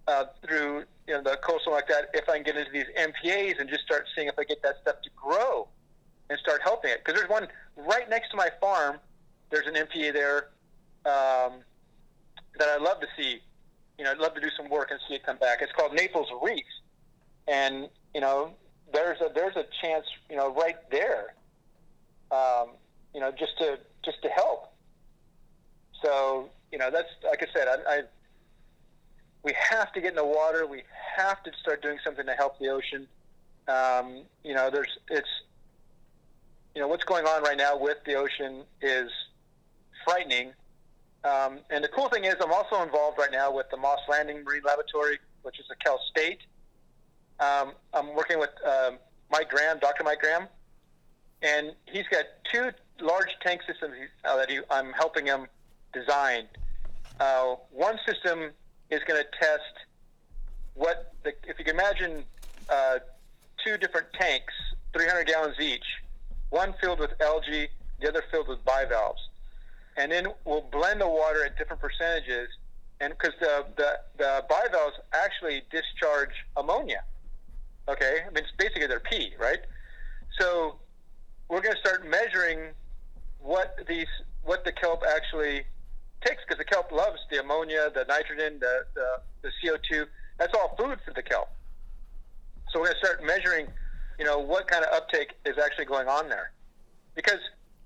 uh, 0.07 0.25
through 0.45 0.83
you 1.07 1.13
know 1.13 1.21
the 1.21 1.37
coastal 1.43 1.73
like 1.73 1.87
that. 1.89 2.09
If 2.15 2.27
I 2.27 2.37
can 2.37 2.43
get 2.43 2.57
into 2.57 2.71
these 2.71 2.89
MPAs 2.97 3.59
and 3.59 3.69
just 3.69 3.83
start 3.83 4.07
seeing 4.15 4.27
if 4.27 4.39
I 4.39 4.45
get 4.45 4.63
that 4.63 4.77
stuff 4.81 4.95
to 5.03 5.09
grow 5.15 5.67
and 6.29 6.39
start 6.39 6.61
helping 6.63 6.91
it, 6.91 7.03
because 7.03 7.19
there's 7.19 7.29
one 7.29 7.47
right 7.75 8.09
next 8.09 8.31
to 8.31 8.37
my 8.37 8.49
farm. 8.59 8.97
There's 9.49 9.67
an 9.67 9.75
MPA 9.75 10.13
there 10.13 10.49
um, 11.05 11.59
that 12.57 12.69
I'd 12.69 12.81
love 12.81 12.99
to 13.01 13.07
see. 13.17 13.41
You 13.97 14.03
know, 14.03 14.11
I'd 14.11 14.17
love 14.17 14.33
to 14.35 14.41
do 14.41 14.49
some 14.57 14.69
work 14.69 14.91
and 14.91 14.99
see 15.07 15.15
it 15.15 15.25
come 15.25 15.37
back. 15.37 15.61
It's 15.61 15.71
called 15.71 15.93
Naples 15.93 16.27
Reef, 16.41 16.65
and 17.47 17.89
you 18.13 18.21
know, 18.21 18.53
there's 18.91 19.21
a 19.21 19.31
there's 19.33 19.55
a 19.55 19.65
chance, 19.81 20.05
you 20.29 20.35
know, 20.35 20.53
right 20.53 20.77
there, 20.91 21.35
um, 22.31 22.69
you 23.13 23.19
know, 23.19 23.31
just 23.31 23.57
to 23.59 23.79
just 24.03 24.21
to 24.23 24.29
help. 24.29 24.73
So 26.03 26.49
you 26.71 26.77
know, 26.77 26.89
that's 26.91 27.09
like 27.23 27.41
I 27.43 27.47
said, 27.53 27.67
I, 27.67 27.91
I 27.91 28.01
we 29.43 29.53
have 29.69 29.93
to 29.93 30.01
get 30.01 30.09
in 30.09 30.15
the 30.15 30.25
water. 30.25 30.65
We 30.65 30.83
have 31.17 31.41
to 31.43 31.51
start 31.61 31.81
doing 31.81 31.99
something 32.03 32.25
to 32.25 32.33
help 32.33 32.59
the 32.59 32.69
ocean. 32.69 33.07
Um, 33.67 34.23
you 34.43 34.53
know, 34.53 34.69
there's 34.69 34.97
it's 35.09 35.29
you 36.75 36.81
know, 36.81 36.89
what's 36.89 37.05
going 37.05 37.25
on 37.25 37.41
right 37.41 37.57
now 37.57 37.77
with 37.77 37.97
the 38.05 38.15
ocean 38.15 38.63
is 38.81 39.09
frightening. 40.03 40.51
Um, 41.23 41.59
and 41.69 41.83
the 41.83 41.87
cool 41.87 42.09
thing 42.09 42.25
is, 42.25 42.35
I'm 42.41 42.51
also 42.51 42.83
involved 42.83 43.17
right 43.17 43.31
now 43.31 43.51
with 43.51 43.69
the 43.71 43.77
Moss 43.77 43.99
Landing 44.09 44.43
Marine 44.43 44.61
Laboratory, 44.63 45.17
which 45.43 45.57
is 45.57 45.65
at 45.71 45.79
Cal 45.79 45.99
State. 46.11 46.41
Um, 47.39 47.71
I'm 47.93 48.13
working 48.13 48.39
with 48.39 48.51
uh, 48.65 48.91
Mike 49.31 49.49
Graham, 49.49 49.79
Dr. 49.79 50.03
Mike 50.03 50.19
Graham, 50.19 50.47
and 51.41 51.71
he's 51.85 52.05
got 52.11 52.25
two 52.51 52.71
large 53.01 53.29
tank 53.41 53.61
systems 53.65 53.95
uh, 54.25 54.35
that 54.35 54.49
he, 54.49 54.59
I'm 54.69 54.91
helping 54.91 55.25
him 55.25 55.47
design. 55.93 56.43
Uh, 57.19 57.55
one 57.71 57.97
system 58.05 58.51
is 58.89 59.01
going 59.07 59.21
to 59.21 59.39
test 59.39 59.61
what, 60.73 61.13
the, 61.23 61.33
if 61.47 61.57
you 61.57 61.65
can 61.65 61.75
imagine 61.75 62.25
uh, 62.69 62.99
two 63.65 63.77
different 63.77 64.07
tanks, 64.13 64.53
300 64.93 65.25
gallons 65.25 65.55
each, 65.59 65.85
one 66.49 66.73
filled 66.81 66.99
with 66.99 67.11
algae, 67.21 67.69
the 68.01 68.09
other 68.09 68.23
filled 68.31 68.47
with 68.47 68.63
bivalves. 68.65 69.21
And 69.97 70.11
then 70.11 70.27
we'll 70.43 70.67
blend 70.71 71.01
the 71.01 71.07
water 71.07 71.45
at 71.45 71.57
different 71.57 71.81
percentages, 71.81 72.49
and 72.99 73.13
because 73.13 73.33
the, 73.39 73.65
the, 73.77 73.99
the 74.17 74.45
bivalves 74.49 74.97
actually 75.13 75.63
discharge 75.71 76.33
ammonia. 76.57 77.03
Okay, 77.87 78.21
I 78.21 78.29
mean, 78.29 78.43
it's 78.43 78.51
basically 78.57 78.87
their 78.87 78.99
pee, 78.99 79.33
right? 79.39 79.59
So 80.39 80.79
we're 81.49 81.61
going 81.61 81.75
to 81.75 81.79
start 81.79 82.09
measuring 82.09 82.71
what 83.39 83.77
these 83.87 84.07
what 84.43 84.63
the 84.65 84.71
kelp 84.71 85.03
actually 85.07 85.63
takes 86.25 86.41
because 86.43 86.57
the 86.57 86.65
kelp 86.65 86.91
loves 86.91 87.19
the 87.31 87.39
ammonia, 87.39 87.91
the 87.93 88.05
nitrogen, 88.05 88.59
the, 88.59 88.85
the, 88.93 89.21
the 89.41 89.49
CO2. 89.63 90.05
That's 90.37 90.53
all 90.53 90.75
food 90.77 90.99
for 91.05 91.13
the 91.13 91.23
kelp. 91.23 91.49
So 92.71 92.79
we're 92.79 92.87
going 92.87 92.97
to 93.01 93.05
start 93.05 93.23
measuring, 93.23 93.67
you 94.19 94.25
know, 94.25 94.39
what 94.39 94.67
kind 94.67 94.83
of 94.83 94.93
uptake 94.93 95.33
is 95.45 95.57
actually 95.57 95.85
going 95.85 96.07
on 96.07 96.29
there. 96.29 96.51
Because, 97.15 97.39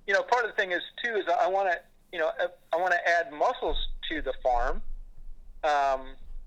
you 0.07 0.13
know, 0.13 0.23
part 0.23 0.45
of 0.45 0.51
the 0.51 0.55
thing 0.55 0.71
is, 0.71 0.81
too, 1.03 1.15
is 1.15 1.25
I 1.27 1.47
want 1.47 1.71
to, 1.71 1.79
you 2.11 2.19
know, 2.19 2.31
I 2.73 2.77
want 2.77 2.91
to 2.91 3.09
add 3.09 3.31
mussels 3.31 3.77
to 4.09 4.21
the 4.21 4.33
farm. 4.41 4.81
Um, 5.63 6.01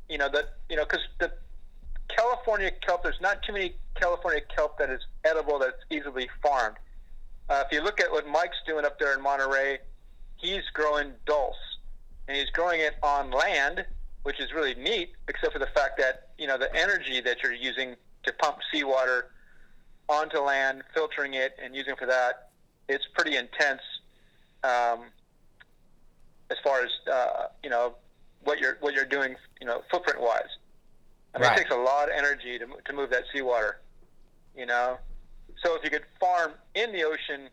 you 0.09 0.19
know, 0.19 0.29
that, 0.29 0.55
you 0.69 0.77
know, 0.77 0.85
because 0.85 1.03
the 1.19 1.33
California 2.09 2.71
kelp, 2.87 3.03
there's 3.03 3.21
not 3.21 3.43
too 3.43 3.53
many 3.53 3.75
California 3.95 4.41
kelp 4.55 4.79
that 4.79 4.91
is 4.91 5.01
edible 5.25 5.59
that's 5.59 5.83
easily 5.91 6.29
farmed. 6.43 6.77
Uh, 7.49 7.63
if 7.67 7.73
you 7.73 7.83
look 7.83 8.01
at 8.01 8.11
what 8.11 8.27
Mike's 8.27 8.57
doing 8.67 8.85
up 8.85 8.99
there 8.99 9.15
in 9.15 9.23
Monterey, 9.23 9.79
he's 10.37 10.63
growing 10.73 11.13
dulse, 11.27 11.57
and 12.27 12.37
he's 12.37 12.51
growing 12.51 12.81
it 12.81 12.95
on 13.03 13.31
land, 13.31 13.85
which 14.23 14.41
is 14.41 14.53
really 14.53 14.75
neat, 14.75 15.13
except 15.29 15.53
for 15.53 15.59
the 15.59 15.67
fact 15.67 15.99
that 15.99 16.31
you 16.39 16.47
know 16.47 16.57
the 16.57 16.75
energy 16.75 17.21
that 17.21 17.43
you're 17.43 17.53
using 17.53 17.95
to 18.25 18.33
pump 18.35 18.59
seawater 18.73 19.31
onto 20.09 20.39
land, 20.39 20.83
filtering 20.95 21.35
it, 21.35 21.57
and 21.63 21.75
using 21.75 21.97
for 21.97 22.07
that, 22.07 22.51
it's 22.89 23.05
pretty 23.15 23.37
intense. 23.37 23.83
Um, 24.65 25.07
as 26.51 26.59
far 26.63 26.83
as 26.83 26.91
uh, 27.11 27.47
you 27.63 27.71
know, 27.71 27.95
what 28.45 28.59
you're 28.59 28.77
what 28.81 28.95
you're 28.95 29.05
doing, 29.05 29.37
you 29.61 29.67
know, 29.67 29.83
footprint 29.91 30.21
wise. 30.21 30.43
I 31.35 31.39
mean, 31.39 31.49
right. 31.49 31.59
it 31.59 31.63
takes 31.63 31.75
a 31.75 31.79
lot 31.79 32.09
of 32.09 32.15
energy 32.17 32.59
to 32.59 32.67
to 32.85 32.93
move 32.93 33.11
that 33.11 33.25
seawater. 33.35 33.81
You 34.57 34.67
know, 34.67 34.99
so 35.65 35.77
if 35.77 35.85
you 35.85 35.91
could 35.91 36.05
farm 36.21 36.53
in 36.75 36.93
the 36.93 37.05
ocean, 37.05 37.49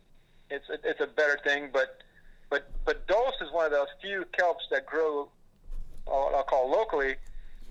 it's 0.49 0.67
a, 0.69 0.77
it's 0.83 0.99
a 0.99 1.07
better 1.07 1.39
thing. 1.43 1.69
But 1.71 1.99
but 2.49 2.69
but 2.85 3.07
dulse 3.07 3.35
is 3.41 3.51
one 3.51 3.65
of 3.65 3.71
those 3.71 3.87
few 4.01 4.25
kelps 4.37 4.67
that 4.71 4.85
grow, 4.85 5.29
I'll 6.07 6.43
call 6.43 6.69
locally, 6.69 7.15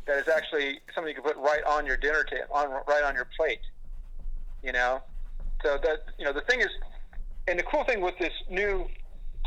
that 0.07 0.19
is 0.19 0.29
actually 0.29 0.81
something 0.95 1.15
you 1.15 1.23
can 1.23 1.25
put 1.25 1.37
right 1.37 1.63
on 1.65 1.87
your 1.87 1.97
dinner 1.97 2.25
table, 2.25 2.47
on 2.53 2.71
right 2.87 3.05
on 3.05 3.15
your 3.15 3.29
plate. 3.37 3.61
You 4.63 4.73
know, 4.73 5.03
so 5.63 5.79
that 5.83 6.05
you 6.19 6.25
know 6.25 6.33
the 6.33 6.41
thing 6.43 6.61
is, 6.61 6.69
and 7.47 7.59
the 7.59 7.63
cool 7.63 7.85
thing 7.85 8.01
with 8.01 8.19
this 8.19 8.33
new 8.51 8.87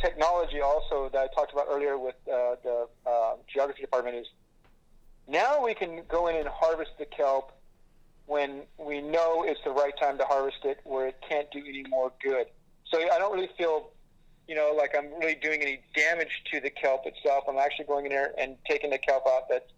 technology 0.01 0.61
also 0.61 1.09
that 1.13 1.19
I 1.19 1.27
talked 1.35 1.53
about 1.53 1.67
earlier 1.69 1.97
with 1.97 2.15
uh, 2.27 2.55
the 2.63 2.87
uh, 3.05 3.33
geography 3.51 3.81
department 3.81 4.15
is 4.15 4.27
now 5.27 5.63
we 5.63 5.73
can 5.73 6.01
go 6.09 6.27
in 6.27 6.35
and 6.35 6.47
harvest 6.47 6.91
the 6.97 7.05
kelp 7.05 7.53
when 8.25 8.63
we 8.77 9.01
know 9.01 9.43
it's 9.43 9.59
the 9.63 9.71
right 9.71 9.93
time 10.01 10.17
to 10.17 10.25
harvest 10.25 10.63
it, 10.63 10.79
where 10.83 11.07
it 11.07 11.17
can't 11.27 11.49
do 11.51 11.59
any 11.59 11.83
more 11.89 12.11
good. 12.23 12.47
So 12.89 12.99
I 12.99 13.17
don't 13.19 13.33
really 13.33 13.49
feel, 13.57 13.89
you 14.47 14.55
know, 14.55 14.73
like 14.75 14.95
I'm 14.97 15.11
really 15.19 15.35
doing 15.35 15.61
any 15.61 15.81
damage 15.95 16.43
to 16.53 16.59
the 16.59 16.69
kelp 16.69 17.05
itself. 17.05 17.45
I'm 17.47 17.57
actually 17.57 17.85
going 17.85 18.05
in 18.05 18.11
there 18.11 18.33
and 18.37 18.55
taking 18.67 18.89
the 18.89 18.97
kelp 18.97 19.27
out 19.27 19.49
that's 19.49 19.69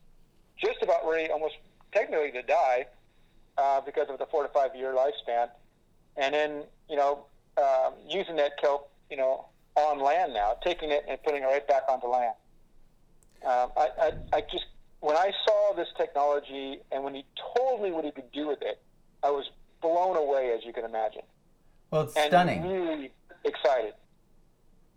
just 0.63 0.81
about 0.81 1.07
ready, 1.07 1.31
almost 1.31 1.55
technically 1.91 2.31
to 2.31 2.41
die, 2.43 2.85
uh, 3.57 3.81
because 3.81 4.09
of 4.09 4.19
the 4.19 4.25
four 4.25 4.43
to 4.43 4.49
five 4.49 4.75
year 4.75 4.93
lifespan, 4.93 5.49
and 6.17 6.33
then 6.33 6.63
you 6.89 6.95
know 6.95 7.25
um, 7.57 7.93
using 8.07 8.35
that 8.37 8.57
kelp, 8.59 8.91
you 9.09 9.17
know, 9.17 9.45
on 9.75 9.99
land 9.99 10.33
now, 10.33 10.55
taking 10.63 10.91
it 10.91 11.05
and 11.07 11.21
putting 11.23 11.43
it 11.43 11.45
right 11.45 11.67
back 11.67 11.83
onto 11.89 12.07
land. 12.07 12.35
Um, 13.45 13.71
I, 13.75 13.89
I, 13.99 14.11
I 14.33 14.41
just 14.41 14.65
when 14.99 15.17
I 15.17 15.31
saw 15.45 15.73
this 15.75 15.87
technology 15.97 16.79
and 16.91 17.03
when 17.03 17.13
he 17.13 17.25
told 17.57 17.81
me 17.81 17.91
what 17.91 18.05
he 18.05 18.11
could 18.11 18.31
do 18.31 18.47
with 18.47 18.61
it, 18.61 18.81
I 19.21 19.31
was 19.31 19.49
blown 19.81 20.15
away, 20.15 20.53
as 20.57 20.65
you 20.65 20.71
can 20.71 20.85
imagine. 20.85 21.23
Well, 21.91 22.03
it's 22.03 22.15
and 22.15 22.29
stunning. 22.29 22.63
Really 22.63 23.11
excited. 23.43 23.93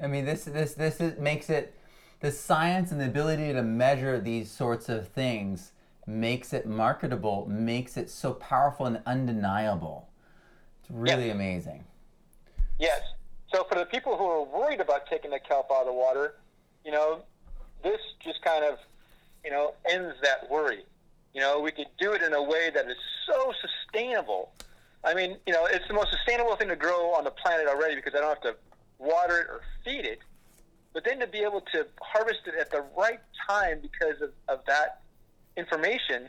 I 0.00 0.06
mean, 0.06 0.24
this 0.24 0.44
this 0.44 0.74
this 0.74 1.00
is, 1.00 1.18
makes 1.18 1.50
it 1.50 1.74
the 2.20 2.30
science 2.30 2.92
and 2.92 3.00
the 3.00 3.06
ability 3.06 3.52
to 3.52 3.62
measure 3.62 4.20
these 4.20 4.50
sorts 4.50 4.88
of 4.88 5.08
things 5.08 5.72
makes 6.06 6.52
it 6.52 6.66
marketable, 6.66 7.46
makes 7.48 7.96
it 7.96 8.08
so 8.10 8.32
powerful 8.34 8.86
and 8.86 9.00
undeniable. 9.06 10.08
It's 10.80 10.90
really 10.90 11.26
yes. 11.26 11.34
amazing. 11.34 11.84
Yes. 12.78 13.00
So 13.52 13.64
for 13.64 13.76
the 13.76 13.86
people 13.86 14.16
who 14.16 14.24
are 14.24 14.44
worried 14.44 14.80
about 14.80 15.06
taking 15.08 15.30
the 15.30 15.40
kelp 15.40 15.70
out 15.70 15.80
of 15.80 15.86
the 15.86 15.92
water, 15.92 16.34
you 16.84 16.92
know, 16.92 17.22
this 17.82 18.00
just 18.24 18.42
kind 18.42 18.64
of 18.64 18.78
you 19.46 19.52
know, 19.52 19.74
ends 19.88 20.16
that 20.22 20.50
worry. 20.50 20.84
You 21.32 21.40
know, 21.40 21.60
we 21.60 21.70
could 21.70 21.86
do 22.00 22.12
it 22.12 22.20
in 22.20 22.34
a 22.34 22.42
way 22.42 22.68
that 22.74 22.86
is 22.86 22.96
so 23.30 23.52
sustainable. 23.62 24.50
I 25.04 25.14
mean, 25.14 25.36
you 25.46 25.52
know, 25.52 25.66
it's 25.66 25.86
the 25.86 25.94
most 25.94 26.10
sustainable 26.10 26.56
thing 26.56 26.68
to 26.68 26.76
grow 26.76 27.12
on 27.14 27.22
the 27.22 27.30
planet 27.30 27.68
already 27.68 27.94
because 27.94 28.14
I 28.16 28.18
don't 28.18 28.30
have 28.30 28.40
to 28.40 28.56
water 28.98 29.38
it 29.38 29.46
or 29.48 29.60
feed 29.84 30.04
it. 30.04 30.18
But 30.92 31.04
then 31.04 31.20
to 31.20 31.28
be 31.28 31.38
able 31.38 31.60
to 31.72 31.86
harvest 32.02 32.40
it 32.46 32.54
at 32.58 32.72
the 32.72 32.84
right 32.98 33.20
time 33.48 33.78
because 33.80 34.20
of, 34.20 34.30
of 34.48 34.64
that 34.66 35.02
information, 35.56 36.28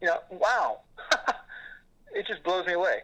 you 0.00 0.08
know, 0.08 0.18
wow. 0.30 0.80
it 2.14 2.26
just 2.26 2.42
blows 2.42 2.66
me 2.66 2.72
away. 2.72 3.00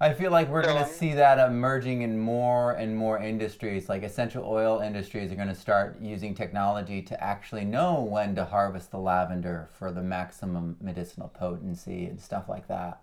I 0.00 0.12
feel 0.12 0.30
like 0.30 0.48
we're 0.48 0.62
so, 0.62 0.68
going 0.68 0.84
to 0.84 0.88
um, 0.88 0.94
see 0.96 1.12
that 1.14 1.38
emerging 1.40 2.02
in 2.02 2.18
more 2.18 2.72
and 2.72 2.96
more 2.96 3.18
industries. 3.18 3.88
Like 3.88 4.04
essential 4.04 4.44
oil 4.44 4.78
industries 4.78 5.32
are 5.32 5.34
going 5.34 5.48
to 5.48 5.54
start 5.54 6.00
using 6.00 6.34
technology 6.34 7.02
to 7.02 7.22
actually 7.22 7.64
know 7.64 8.02
when 8.02 8.36
to 8.36 8.44
harvest 8.44 8.92
the 8.92 8.98
lavender 8.98 9.68
for 9.72 9.90
the 9.90 10.02
maximum 10.02 10.76
medicinal 10.80 11.28
potency 11.28 12.06
and 12.06 12.20
stuff 12.20 12.48
like 12.48 12.68
that. 12.68 13.00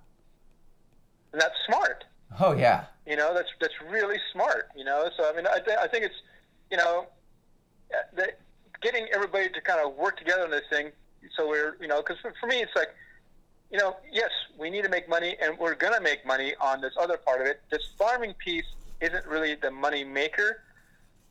And 1.34 1.42
that's 1.42 1.56
smart. 1.68 2.06
Oh 2.40 2.54
yeah. 2.54 2.86
You 3.06 3.18
know, 3.18 3.34
that's 3.34 3.50
that's 3.60 3.74
really 3.90 4.18
smart. 4.32 4.70
You 4.76 4.86
know, 4.86 5.10
so 5.18 5.30
I 5.30 5.36
mean, 5.36 5.48
I, 5.48 5.60
th- 5.60 5.78
I 5.78 5.88
think 5.88 6.06
it's, 6.06 6.16
you 6.72 6.78
know, 6.78 7.08
that 8.16 8.40
getting 8.82 9.08
everybody 9.14 9.50
to 9.50 9.62
kind 9.62 9.80
of 9.80 9.96
work 9.96 10.18
together 10.18 10.44
on 10.44 10.52
this 10.52 10.66
thing. 10.70 10.92
So 11.36 11.48
we're, 11.48 11.76
you 11.82 11.88
know, 11.88 12.02
because 12.02 12.18
for, 12.40 12.48
me, 12.48 12.62
it's 12.62 12.76
like 12.76 12.90
you 13.72 13.80
know, 13.80 13.98
yes, 14.12 14.30
we 14.58 14.70
need 14.70 14.84
to 14.84 14.90
make 14.90 15.10
money, 15.10 15.36
and 15.42 15.58
we're 15.58 15.76
going 15.76 15.94
to 15.94 16.02
make 16.02 16.26
money 16.26 16.54
on 16.62 16.82
this 16.82 16.94
other 17.00 17.18
part 17.18 17.42
of 17.42 17.48
it. 17.48 17.62
This 17.72 17.82
farming 17.98 18.34
piece 18.34 18.66
isn't 19.02 19.26
really 19.26 19.56
the 19.56 19.72
money 19.72 20.04
maker. 20.04 20.62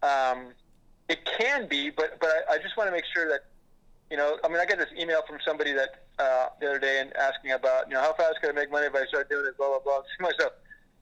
Um, 0.02 0.48
it 1.08 1.20
can 1.38 1.68
be, 1.68 1.90
but 1.90 2.18
but 2.20 2.28
I, 2.28 2.54
I 2.54 2.58
just 2.58 2.76
want 2.76 2.88
to 2.88 2.92
make 2.92 3.04
sure 3.14 3.28
that, 3.28 3.44
you 4.10 4.16
know, 4.16 4.38
I 4.44 4.48
mean, 4.48 4.58
I 4.58 4.66
got 4.66 4.78
this 4.78 4.90
email 4.98 5.22
from 5.26 5.38
somebody 5.46 5.72
that 5.72 6.04
uh, 6.18 6.48
the 6.60 6.68
other 6.68 6.78
day 6.78 7.00
and 7.00 7.14
asking 7.16 7.52
about, 7.52 7.88
you 7.88 7.94
know, 7.94 8.00
how 8.00 8.12
fast 8.12 8.40
can 8.40 8.50
I 8.50 8.52
make 8.52 8.70
money 8.70 8.86
if 8.86 8.94
I 8.94 9.04
start 9.06 9.30
doing 9.30 9.44
this, 9.44 9.54
blah 9.56 9.68
blah 9.68 9.78
blah. 9.78 10.02
To 10.16 10.22
myself, 10.22 10.52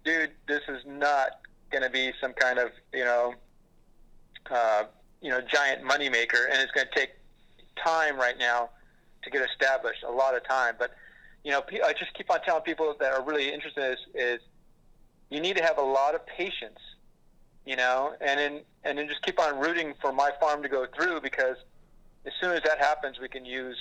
dude, 0.05 0.31
this 0.47 0.63
is 0.69 0.83
not 0.87 1.41
going 1.71 1.83
to 1.83 1.91
be 1.91 2.13
some 2.21 2.33
kind 2.35 2.59
of, 2.59 2.71
you 2.93 3.05
know, 3.05 3.35
uh, 4.51 4.85
you 5.23 5.31
know, 5.31 5.41
giant 5.41 5.83
money 5.85 6.09
maker, 6.09 6.49
and 6.51 6.61
it's 6.61 6.73
going 6.73 6.87
to 6.87 6.95
take 6.95 7.13
time 7.83 8.17
right 8.17 8.39
now 8.39 8.71
to 9.23 9.31
get 9.31 9.49
established, 9.49 10.03
a 10.03 10.11
lot 10.11 10.37
of 10.37 10.47
time, 10.47 10.75
but 10.79 10.93
you 11.45 11.51
know, 11.51 11.63
I 11.85 11.93
just 11.93 12.15
keep 12.15 12.31
on 12.31 12.41
telling 12.43 12.63
people 12.63 12.95
that 13.01 13.13
are 13.13 13.23
really 13.23 13.53
interested 13.53 13.83
in 13.83 13.91
this 13.91 14.01
is 14.15 14.41
you 15.31 15.41
need 15.41 15.57
to 15.57 15.63
have 15.63 15.79
a 15.79 15.83
lot 15.83 16.15
of 16.15 16.25
patience, 16.27 16.79
you 17.67 17.77
know, 17.77 18.15
and 18.21 18.39
then 18.39 18.61
and 18.85 18.99
then 18.99 19.09
just 19.09 19.23
keep 19.23 19.41
on 19.41 19.59
rooting 19.59 19.95
for 20.01 20.13
my 20.13 20.31
farm 20.41 20.63
to 20.63 20.69
go 20.69 20.87
through 20.95 21.21
because 21.21 21.57
as 22.27 22.33
soon 22.41 22.53
as 22.53 22.63
that 22.63 22.79
happens, 22.79 23.19
we 23.19 23.29
can 23.29 23.45
use 23.45 23.77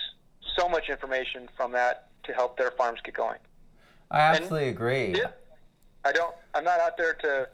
so 0.58 0.68
much 0.68 0.90
information 0.90 1.50
from 1.56 1.72
that 1.74 2.08
to 2.24 2.34
help 2.34 2.58
their 2.58 2.72
farms 2.72 3.00
get 3.04 3.14
going. 3.14 3.40
I 4.10 4.20
absolutely 4.20 4.68
and, 4.68 4.76
agree. 4.76 5.14
Yeah, 5.16 5.32
I 6.04 6.12
don't. 6.12 6.34
I'm 6.56 6.64
not 6.64 6.80
out 6.80 6.98
there 6.98 7.14
to. 7.14 7.50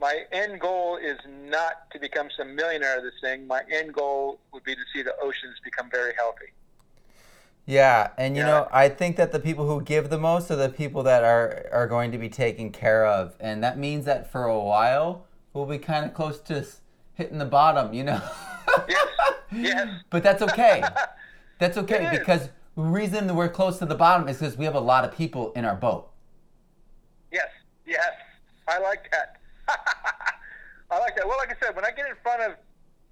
My 0.00 0.24
end 0.32 0.60
goal 0.60 0.96
is 0.96 1.18
not 1.26 1.90
to 1.92 1.98
become 1.98 2.28
some 2.36 2.54
millionaire 2.56 2.96
of 2.98 3.04
this 3.04 3.12
thing. 3.20 3.46
My 3.46 3.62
end 3.70 3.92
goal 3.92 4.38
would 4.52 4.64
be 4.64 4.74
to 4.74 4.80
see 4.94 5.02
the 5.02 5.14
oceans 5.22 5.56
become 5.62 5.90
very 5.90 6.14
healthy. 6.16 6.46
Yeah, 7.66 8.10
and 8.16 8.34
you 8.36 8.42
Yeah. 8.42 8.48
know, 8.48 8.68
I 8.72 8.88
think 8.88 9.16
that 9.16 9.30
the 9.30 9.38
people 9.38 9.66
who 9.66 9.82
give 9.82 10.08
the 10.08 10.18
most 10.18 10.50
are 10.50 10.56
the 10.56 10.70
people 10.70 11.02
that 11.02 11.22
are 11.22 11.66
are 11.70 11.86
going 11.86 12.10
to 12.12 12.18
be 12.18 12.30
taken 12.30 12.72
care 12.72 13.04
of, 13.06 13.34
and 13.38 13.62
that 13.62 13.76
means 13.78 14.06
that 14.06 14.30
for 14.32 14.44
a 14.44 14.58
while 14.58 15.26
we'll 15.52 15.66
be 15.66 15.78
kind 15.78 16.06
of 16.06 16.14
close 16.14 16.40
to 16.40 16.64
hitting 17.14 17.38
the 17.38 17.44
bottom, 17.44 17.92
you 17.92 18.02
know. 18.04 18.22
Yes. 18.88 19.06
Yes. 19.52 19.88
but 20.10 20.22
that's 20.22 20.40
okay. 20.42 20.82
That's 21.58 21.76
okay 21.82 22.06
It 22.06 22.12
is. 22.14 22.18
because 22.20 22.48
the 22.76 22.82
reason 22.82 23.26
that 23.26 23.34
we're 23.34 23.48
close 23.50 23.78
to 23.80 23.86
the 23.86 23.94
bottom 23.96 24.28
is 24.28 24.38
because 24.38 24.56
we 24.56 24.64
have 24.64 24.74
a 24.76 24.80
lot 24.80 25.04
of 25.04 25.12
people 25.14 25.52
in 25.52 25.64
our 25.66 25.74
boat. 25.76 26.08
Yes, 27.30 27.48
yes, 27.84 28.12
I 28.66 28.78
like 28.78 29.10
that. 29.12 29.29
I 30.90 30.98
like 30.98 31.16
that. 31.16 31.26
Well, 31.26 31.38
like 31.38 31.50
I 31.50 31.64
said, 31.64 31.76
when 31.76 31.84
I 31.84 31.90
get 31.90 32.06
in 32.08 32.14
front 32.22 32.42
of 32.42 32.56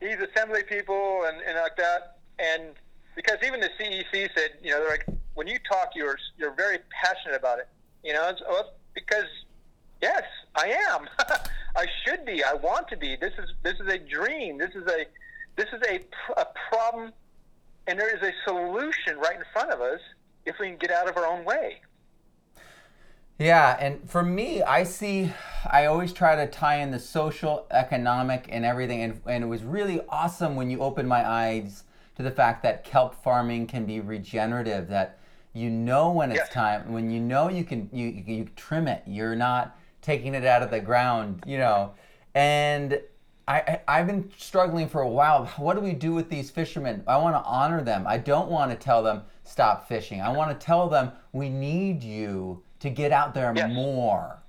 these 0.00 0.16
assembly 0.16 0.62
people 0.62 1.24
and, 1.26 1.40
and 1.46 1.56
like 1.56 1.76
that, 1.76 2.18
and 2.38 2.74
because 3.14 3.38
even 3.44 3.60
the 3.60 3.70
CEC 3.80 4.28
said, 4.34 4.50
you 4.62 4.70
know, 4.70 4.80
they're 4.80 4.90
like, 4.90 5.06
when 5.34 5.46
you 5.46 5.58
talk, 5.70 5.90
you're 5.94 6.18
you're 6.36 6.54
very 6.54 6.78
passionate 7.02 7.36
about 7.36 7.58
it. 7.58 7.68
You 8.02 8.12
know, 8.12 8.28
it's, 8.28 8.40
well, 8.48 8.72
because 8.94 9.26
yes, 10.02 10.22
I 10.54 10.76
am. 10.90 11.08
I 11.76 11.86
should 12.04 12.24
be. 12.24 12.42
I 12.42 12.54
want 12.54 12.88
to 12.88 12.96
be. 12.96 13.16
This 13.16 13.32
is 13.38 13.50
this 13.62 13.74
is 13.80 13.92
a 13.92 13.98
dream. 13.98 14.58
This 14.58 14.70
is 14.74 14.86
a 14.88 15.06
this 15.56 15.66
is 15.72 15.80
a, 15.88 16.00
a 16.40 16.46
problem, 16.70 17.12
and 17.86 17.98
there 17.98 18.14
is 18.14 18.22
a 18.22 18.32
solution 18.44 19.18
right 19.18 19.36
in 19.36 19.44
front 19.52 19.70
of 19.70 19.80
us 19.80 20.00
if 20.46 20.56
we 20.58 20.68
can 20.68 20.78
get 20.78 20.90
out 20.90 21.08
of 21.08 21.16
our 21.16 21.26
own 21.26 21.44
way. 21.44 21.80
Yeah, 23.38 23.77
and 23.79 24.11
for 24.11 24.24
me, 24.24 24.62
I 24.62 24.83
see, 24.83 25.33
I 25.70 25.87
always 25.87 26.12
try 26.12 26.35
to 26.35 26.48
tie 26.48 26.77
in 26.77 26.90
the 26.90 26.98
social, 26.98 27.66
economic, 27.70 28.48
and 28.51 28.64
everything. 28.64 29.03
And, 29.03 29.20
and 29.27 29.44
it 29.44 29.46
was 29.46 29.62
really 29.62 30.01
awesome 30.09 30.57
when 30.57 30.70
you 30.70 30.81
opened 30.81 31.09
my 31.09 31.27
eyes 31.27 31.85
to 32.16 32.24
the 32.24 32.33
fact 32.33 32.64
that 32.64 32.83
kelp 32.83 33.22
farming 33.22 33.68
can 33.68 33.87
be 33.87 34.01
regenerative, 34.01 34.88
that 34.88 35.20
you 35.53 35.70
know 35.70 36.11
when 36.11 36.33
it's 36.33 36.38
Yes. 36.38 36.48
time, 36.48 36.92
when 36.92 37.11
you 37.11 37.20
know 37.20 37.48
you 37.48 37.62
can, 37.62 37.88
you, 37.92 38.09
you, 38.27 38.48
trim 38.57 38.88
it. 38.88 39.05
You're 39.07 39.37
not 39.37 39.79
taking 40.03 40.35
it 40.35 40.44
out 40.44 40.64
of 40.64 40.72
the 40.72 40.81
ground, 40.81 41.44
you 41.46 41.59
know. 41.59 41.94
And 42.35 43.01
I, 43.46 43.61
I, 43.61 43.81
I've 43.87 44.09
been 44.09 44.33
struggling 44.37 44.88
for 44.88 45.03
a 45.03 45.09
while. 45.09 45.46
What 45.59 45.74
do 45.74 45.81
we 45.81 45.92
do 45.92 46.12
with 46.12 46.29
these 46.29 46.51
fishermen? 46.51 47.05
I 47.07 47.16
want 47.18 47.37
to 47.37 47.48
honor 47.48 47.85
them. 47.85 48.05
I 48.05 48.18
don't 48.18 48.48
want 48.51 48.72
to 48.72 48.77
tell 48.77 49.05
them 49.05 49.22
stop 49.44 49.87
fishing. 49.87 50.20
I 50.20 50.31
want 50.31 50.59
to 50.59 50.66
tell 50.66 50.88
them 50.88 51.12
we 51.33 51.48
need 51.48 52.03
you 52.03 52.64
to 52.80 52.90
get 52.90 53.12
out 53.12 53.34
there 53.34 53.52
Yes. 53.54 53.70
more. 53.74 54.42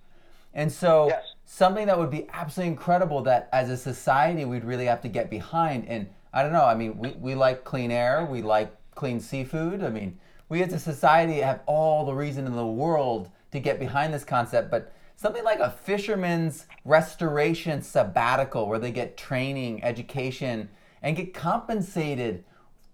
And 0.53 0.71
so 0.71 1.07
Yes. 1.09 1.23
something 1.45 1.87
that 1.87 1.97
would 1.97 2.09
be 2.11 2.27
absolutely 2.33 2.71
incredible 2.71 3.21
that 3.23 3.49
as 3.51 3.69
a 3.69 3.77
society 3.77 4.45
we'd 4.45 4.63
really 4.63 4.85
have 4.85 5.01
to 5.01 5.07
get 5.07 5.29
behind. 5.29 5.87
And 5.87 6.09
I 6.33 6.43
don't 6.43 6.53
know, 6.53 6.65
I 6.65 6.75
mean, 6.75 6.97
we, 6.97 7.11
we 7.11 7.35
like 7.35 7.63
clean 7.63 7.91
air, 7.91 8.25
we 8.25 8.41
like 8.41 8.75
clean 8.95 9.19
seafood. 9.19 9.83
I 9.83 9.89
mean, 9.89 10.19
we 10.47 10.61
as 10.63 10.73
a 10.73 10.79
society 10.79 11.35
have 11.41 11.61
all 11.65 12.05
the 12.05 12.13
reason 12.13 12.45
in 12.45 12.55
the 12.55 12.65
world 12.65 13.29
to 13.51 13.59
get 13.59 13.79
behind 13.79 14.13
this 14.13 14.23
concept, 14.23 14.69
but 14.69 14.91
something 15.15 15.43
like 15.43 15.59
a 15.59 15.71
fisherman's 15.71 16.65
restoration 16.85 17.81
sabbatical 17.81 18.67
where 18.67 18.79
they 18.79 18.91
get 18.91 19.17
training, 19.17 19.83
education, 19.83 20.69
and 21.01 21.15
get 21.15 21.33
compensated 21.33 22.43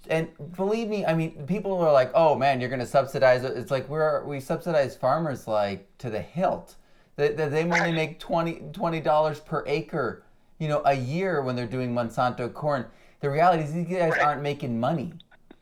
and 0.09 0.29
believe 0.55 0.87
me, 0.87 1.05
I 1.05 1.13
mean, 1.13 1.45
people 1.45 1.73
are 1.79 1.91
like, 1.91 2.11
"Oh 2.13 2.35
man, 2.35 2.59
you're 2.59 2.69
going 2.69 2.79
to 2.79 2.85
subsidize 2.85 3.43
it." 3.43 3.57
It's 3.57 3.71
like 3.71 3.87
we're 3.89 4.23
we 4.25 4.39
subsidize 4.39 4.95
farmers 4.95 5.47
like 5.47 5.87
to 5.99 6.09
the 6.09 6.21
hilt. 6.21 6.75
They, 7.15 7.29
they, 7.29 7.47
they 7.47 7.63
only 7.63 7.91
make 7.91 8.19
20 8.19 9.01
dollars 9.01 9.39
per 9.39 9.63
acre, 9.67 10.23
you 10.59 10.67
know, 10.67 10.81
a 10.85 10.93
year 10.93 11.41
when 11.41 11.55
they're 11.55 11.65
doing 11.65 11.93
Monsanto 11.93 12.53
corn. 12.53 12.85
The 13.21 13.29
reality 13.29 13.63
is 13.63 13.73
these 13.73 13.87
guys 13.87 14.13
aren't 14.21 14.41
making 14.41 14.79
money. 14.79 15.13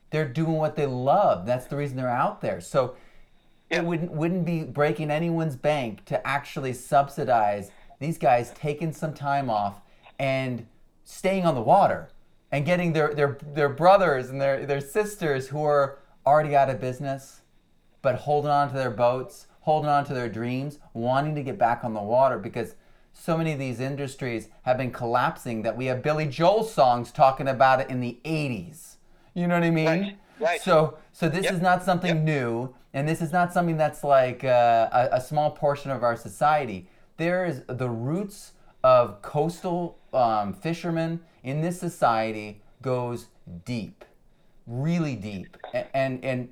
They're 0.09 0.27
doing 0.27 0.53
what 0.53 0.75
they 0.75 0.85
love. 0.85 1.45
That's 1.45 1.65
the 1.65 1.75
reason 1.75 1.97
they're 1.97 2.09
out 2.09 2.41
there. 2.41 2.61
So 2.61 2.95
it 3.69 3.83
wouldn't 3.83 4.11
wouldn't 4.11 4.45
be 4.45 4.63
breaking 4.63 5.11
anyone's 5.11 5.55
bank 5.55 6.05
to 6.05 6.25
actually 6.27 6.73
subsidize 6.73 7.71
these 7.99 8.17
guys 8.17 8.51
taking 8.55 8.91
some 8.91 9.13
time 9.13 9.49
off 9.49 9.81
and 10.19 10.65
staying 11.03 11.45
on 11.45 11.55
the 11.55 11.61
water 11.61 12.09
and 12.53 12.65
getting 12.65 12.93
their 12.93 13.13
their, 13.13 13.37
their 13.53 13.67
brothers 13.67 14.29
and 14.29 14.39
their, 14.39 14.65
their 14.65 14.79
sisters 14.79 15.47
who 15.49 15.61
are 15.63 15.97
already 16.25 16.55
out 16.55 16.69
of 16.69 16.79
business 16.79 17.41
but 18.03 18.15
holding 18.15 18.51
on 18.51 18.67
to 18.67 18.75
their 18.75 18.91
boats, 18.91 19.47
holding 19.61 19.89
on 19.89 20.05
to 20.05 20.13
their 20.13 20.29
dreams, 20.29 20.77
wanting 20.93 21.33
to 21.35 21.41
get 21.41 21.57
back 21.57 21.83
on 21.83 21.93
the 21.93 22.01
water 22.01 22.37
because 22.37 22.75
so 23.13 23.37
many 23.37 23.53
of 23.53 23.59
these 23.59 23.79
industries 23.79 24.49
have 24.63 24.77
been 24.77 24.91
collapsing 24.91 25.61
that 25.63 25.75
we 25.75 25.85
have 25.85 26.03
Billy 26.03 26.27
Joel 26.27 26.63
songs 26.63 27.11
talking 27.11 27.47
about 27.47 27.79
it 27.79 27.89
in 27.89 28.01
the 28.01 28.19
80s. 28.25 28.97
You 29.33 29.47
know 29.47 29.55
what 29.55 29.63
I 29.63 29.69
mean? 29.71 29.87
Right, 29.87 30.17
right. 30.39 30.61
So 30.61 30.97
so 31.11 31.29
this 31.29 31.45
Yep, 31.45 31.53
is 31.53 31.61
not 31.61 31.83
something 31.83 32.17
yep. 32.17 32.25
new 32.25 32.75
and 32.93 33.07
this 33.07 33.21
is 33.21 33.31
not 33.31 33.53
something 33.53 33.77
that's 33.77 34.03
like 34.03 34.43
uh, 34.43 34.89
a, 34.91 35.09
a 35.13 35.21
small 35.21 35.49
portion 35.51 35.89
of 35.89 36.03
our 36.03 36.15
society. 36.15 36.87
There 37.17 37.45
is 37.45 37.63
the 37.67 37.89
roots 37.89 38.51
of 38.83 39.21
coastal 39.21 39.97
um, 40.13 40.53
fishermen 40.53 41.19
in 41.43 41.61
this 41.61 41.79
society 41.79 42.61
goes 42.81 43.27
deep 43.65 44.05
really 44.67 45.15
deep. 45.15 45.57
A- 45.73 45.95
and 45.95 46.23
and 46.23 46.49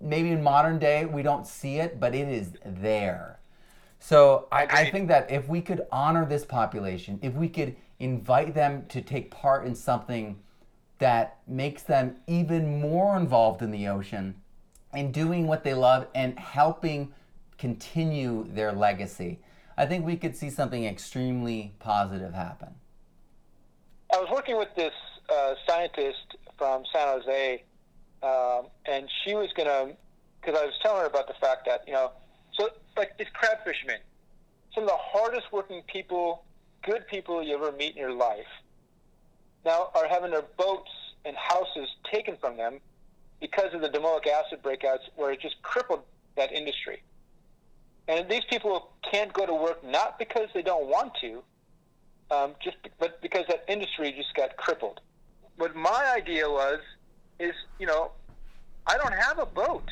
maybe 0.00 0.30
in 0.30 0.42
modern 0.42 0.78
day 0.78 1.04
we 1.04 1.22
don't 1.22 1.46
see 1.46 1.76
it 1.76 2.00
but 2.00 2.14
it 2.14 2.28
is 2.28 2.52
there. 2.64 3.38
So 4.00 4.48
I, 4.52 4.66
I 4.70 4.90
think 4.90 5.08
that 5.08 5.30
if 5.30 5.48
we 5.48 5.62
could 5.62 5.86
honor 5.90 6.26
this 6.26 6.44
population 6.44 7.18
if 7.22 7.34
we 7.34 7.48
could 7.48 7.76
invite 8.00 8.54
them 8.54 8.84
to 8.88 9.00
take 9.00 9.30
part 9.30 9.66
in 9.66 9.74
something 9.74 10.38
that 10.98 11.38
makes 11.46 11.82
them 11.82 12.16
even 12.26 12.80
more 12.80 13.16
involved 13.16 13.62
in 13.62 13.70
the 13.70 13.88
ocean 13.88 14.34
and 14.92 15.12
doing 15.12 15.46
what 15.46 15.64
they 15.64 15.74
love 15.74 16.06
and 16.14 16.38
helping 16.38 17.12
continue 17.58 18.46
their 18.50 18.72
legacy 18.72 19.38
i 19.76 19.86
think 19.86 20.04
we 20.04 20.16
could 20.16 20.36
see 20.36 20.50
something 20.50 20.84
extremely 20.84 21.74
positive 21.78 22.34
happen 22.34 22.74
I 24.14 24.18
was 24.18 24.30
working 24.30 24.56
with 24.56 24.68
this 24.76 24.92
uh, 25.28 25.54
scientist 25.66 26.36
from 26.56 26.84
San 26.92 27.08
Jose, 27.08 27.64
um, 28.22 28.66
and 28.86 29.08
she 29.24 29.34
was 29.34 29.48
gonna, 29.56 29.92
because 30.40 30.56
I 30.56 30.64
was 30.64 30.74
telling 30.82 31.00
her 31.00 31.06
about 31.06 31.26
the 31.26 31.34
fact 31.40 31.66
that 31.66 31.82
you 31.86 31.94
know, 31.94 32.12
so 32.52 32.68
like 32.96 33.18
these 33.18 33.26
crab 33.32 33.58
fishermen, 33.64 33.98
some 34.72 34.84
of 34.84 34.90
the 34.90 34.96
hardest 34.96 35.46
working 35.50 35.82
people, 35.88 36.44
good 36.84 37.08
people 37.08 37.42
you 37.42 37.56
ever 37.56 37.72
meet 37.72 37.96
in 37.96 37.96
your 37.96 38.12
life, 38.12 38.46
now 39.64 39.90
are 39.96 40.06
having 40.06 40.30
their 40.30 40.44
boats 40.56 40.90
and 41.24 41.34
houses 41.36 41.88
taken 42.12 42.36
from 42.36 42.56
them 42.56 42.78
because 43.40 43.74
of 43.74 43.80
the 43.80 43.88
domoic 43.88 44.28
acid 44.28 44.62
breakouts, 44.62 45.08
where 45.16 45.32
it 45.32 45.40
just 45.40 45.60
crippled 45.62 46.02
that 46.36 46.52
industry. 46.52 47.02
And 48.08 48.28
these 48.28 48.44
people 48.50 48.90
can't 49.10 49.32
go 49.32 49.46
to 49.46 49.54
work 49.54 49.82
not 49.84 50.18
because 50.18 50.48
they 50.52 50.62
don't 50.62 50.86
want 50.86 51.12
to, 51.20 51.42
um, 52.30 52.54
just 52.62 52.76
but 52.98 53.20
because 53.22 53.44
that 53.48 53.64
industry 53.68 54.12
just 54.12 54.34
got 54.34 54.56
crippled. 54.56 55.00
What 55.56 55.74
my 55.74 56.12
idea 56.16 56.48
was 56.48 56.80
is, 57.38 57.54
you 57.78 57.86
know, 57.86 58.10
I 58.86 58.98
don't 58.98 59.14
have 59.14 59.38
a 59.38 59.46
boat. 59.46 59.88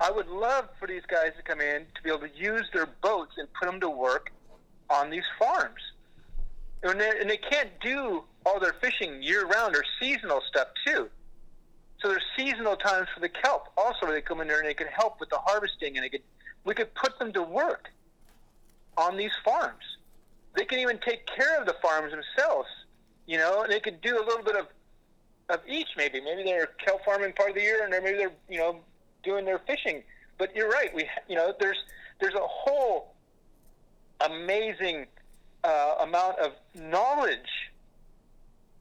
I 0.00 0.10
would 0.10 0.28
love 0.28 0.68
for 0.78 0.86
these 0.86 1.02
guys 1.08 1.32
to 1.36 1.42
come 1.42 1.60
in 1.60 1.84
to 1.94 2.02
be 2.02 2.10
able 2.10 2.20
to 2.20 2.34
use 2.34 2.64
their 2.72 2.86
boats 3.02 3.32
and 3.36 3.48
put 3.52 3.66
them 3.66 3.80
to 3.80 3.90
work 3.90 4.30
on 4.88 5.10
these 5.10 5.24
farms. 5.38 5.80
And 6.82 6.98
they, 6.98 7.10
and 7.20 7.28
they 7.28 7.36
can't 7.36 7.68
do 7.80 8.24
all 8.46 8.58
their 8.58 8.74
fishing 8.80 9.22
year 9.22 9.46
round 9.46 9.76
or 9.76 9.84
seasonal 10.00 10.40
stuff 10.48 10.68
too. 10.86 11.10
So 12.02 12.08
there's 12.08 12.22
seasonal 12.36 12.76
times 12.76 13.08
for 13.12 13.20
the 13.20 13.28
kelp 13.28 13.68
also 13.76 14.06
where 14.06 14.14
they 14.14 14.22
come 14.22 14.40
in 14.40 14.48
there 14.48 14.58
and 14.58 14.66
they 14.66 14.74
can 14.74 14.86
help 14.86 15.20
with 15.20 15.28
the 15.28 15.38
harvesting 15.38 15.96
and 15.96 16.04
they 16.04 16.08
could 16.08 16.22
we 16.64 16.74
could 16.74 16.94
put 16.94 17.18
them 17.18 17.32
to 17.32 17.42
work 17.42 17.90
on 18.96 19.16
these 19.16 19.32
farms. 19.44 19.82
They 20.56 20.64
can 20.64 20.78
even 20.78 20.98
take 20.98 21.26
care 21.26 21.58
of 21.58 21.66
the 21.66 21.74
farms 21.82 22.12
themselves. 22.12 22.68
You 23.26 23.38
know, 23.38 23.62
and 23.62 23.72
they 23.72 23.80
could 23.80 24.00
do 24.00 24.18
a 24.18 24.24
little 24.24 24.44
bit 24.44 24.56
of 24.56 24.66
of 25.48 25.60
each 25.68 25.88
maybe. 25.96 26.20
Maybe 26.20 26.42
they're 26.44 26.66
kelp 26.84 27.04
farming 27.04 27.32
part 27.34 27.50
of 27.50 27.56
the 27.56 27.62
year 27.62 27.84
and 27.84 27.92
then 27.92 28.02
maybe 28.02 28.18
they're, 28.18 28.32
you 28.48 28.58
know, 28.58 28.80
doing 29.22 29.44
their 29.44 29.58
fishing. 29.58 30.02
But 30.38 30.54
you're 30.56 30.70
right. 30.70 30.94
We 30.94 31.06
you 31.28 31.36
know, 31.36 31.52
there's 31.60 31.78
there's 32.18 32.34
a 32.34 32.46
whole 32.46 33.14
amazing 34.20 35.06
uh, 35.64 35.96
amount 36.00 36.38
of 36.38 36.52
knowledge 36.74 37.70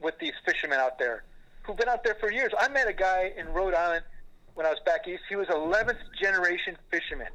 with 0.02 0.18
these 0.20 0.34
fishermen 0.46 0.80
out 0.80 0.98
there 0.98 1.24
who've 1.70 1.78
been 1.78 1.88
out 1.88 2.04
there 2.04 2.18
for 2.20 2.32
years. 2.32 2.52
I 2.60 2.68
met 2.70 2.88
a 2.88 2.94
guy 2.94 3.32
in 3.38 3.48
Rhode 3.50 3.76
Island 3.76 4.04
when 4.56 4.66
I 4.66 4.70
was 4.70 4.80
back 4.86 5.08
east. 5.08 5.22
He 5.30 5.36
was 5.36 5.48
11th 5.48 6.00
generation 6.20 6.76
fisherman. 6.90 7.28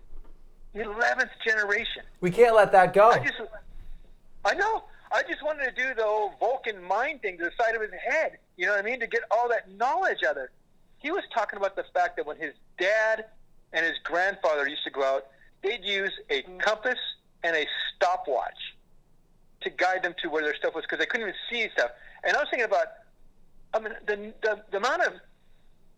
11th 0.75 1.31
generation. 1.47 2.03
we 2.21 2.33
can't 2.33 2.57
let 2.57 2.73
that 2.73 2.93
go 2.93 3.11
I 3.11 3.19
just, 3.21 3.41
I 4.45 4.55
know. 4.55 4.83
I 5.13 5.23
just 5.23 5.41
wanted 5.45 5.67
to 5.67 5.71
do 5.71 5.95
the 5.95 6.05
old 6.05 6.33
Vulcan 6.41 6.83
mind 6.83 7.23
thing 7.23 7.39
to 7.39 7.45
the 7.45 7.53
side 7.57 7.77
of 7.77 7.81
his 7.81 7.93
head. 7.93 8.39
You 8.57 8.67
know 8.67 8.73
what 8.73 8.85
I 8.85 8.91
mean? 8.91 8.99
To 8.99 9.07
get 9.07 9.23
all 9.31 9.49
that 9.51 9.71
knowledge 9.77 10.25
out 10.29 10.37
of 10.37 10.45
it. 10.45 10.51
He 10.99 11.13
was 11.13 11.23
talking 11.33 11.57
about 11.57 11.77
the 11.77 11.85
fact 11.95 12.17
that 12.17 12.27
when 12.27 12.39
his 12.39 12.55
dad 12.77 13.27
and 13.73 13.87
his 13.87 13.95
grandfather 14.03 14.69
used 14.69 14.83
to 14.83 14.91
go 14.91 15.05
out, 15.05 15.27
they'd 15.63 15.85
use 15.85 16.11
a 16.31 16.43
compass 16.59 16.99
and 17.45 17.55
a 17.55 17.67
stopwatch 17.95 18.59
to 19.61 19.71
guide 19.71 20.03
them 20.03 20.15
to 20.23 20.29
where 20.29 20.43
their 20.43 20.57
stuff 20.57 20.75
was 20.75 20.83
because 20.83 20.99
they 20.99 21.07
couldn't 21.07 21.29
even 21.29 21.39
see 21.49 21.69
stuff. 21.73 21.93
And 22.25 22.37
I 22.37 22.41
was 22.41 22.49
thinking 22.51 22.67
about, 22.67 22.87
I 23.75 23.81
mean, 23.81 23.93
the, 24.07 24.33
the, 24.43 24.63
the 24.71 24.77
amount 24.79 25.03
of 25.03 25.15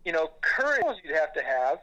you 0.07 0.13
know, 0.13 0.29
courage 0.39 0.97
you'd 1.03 1.13
have 1.13 1.33
to 1.33 1.43
have 1.43 1.79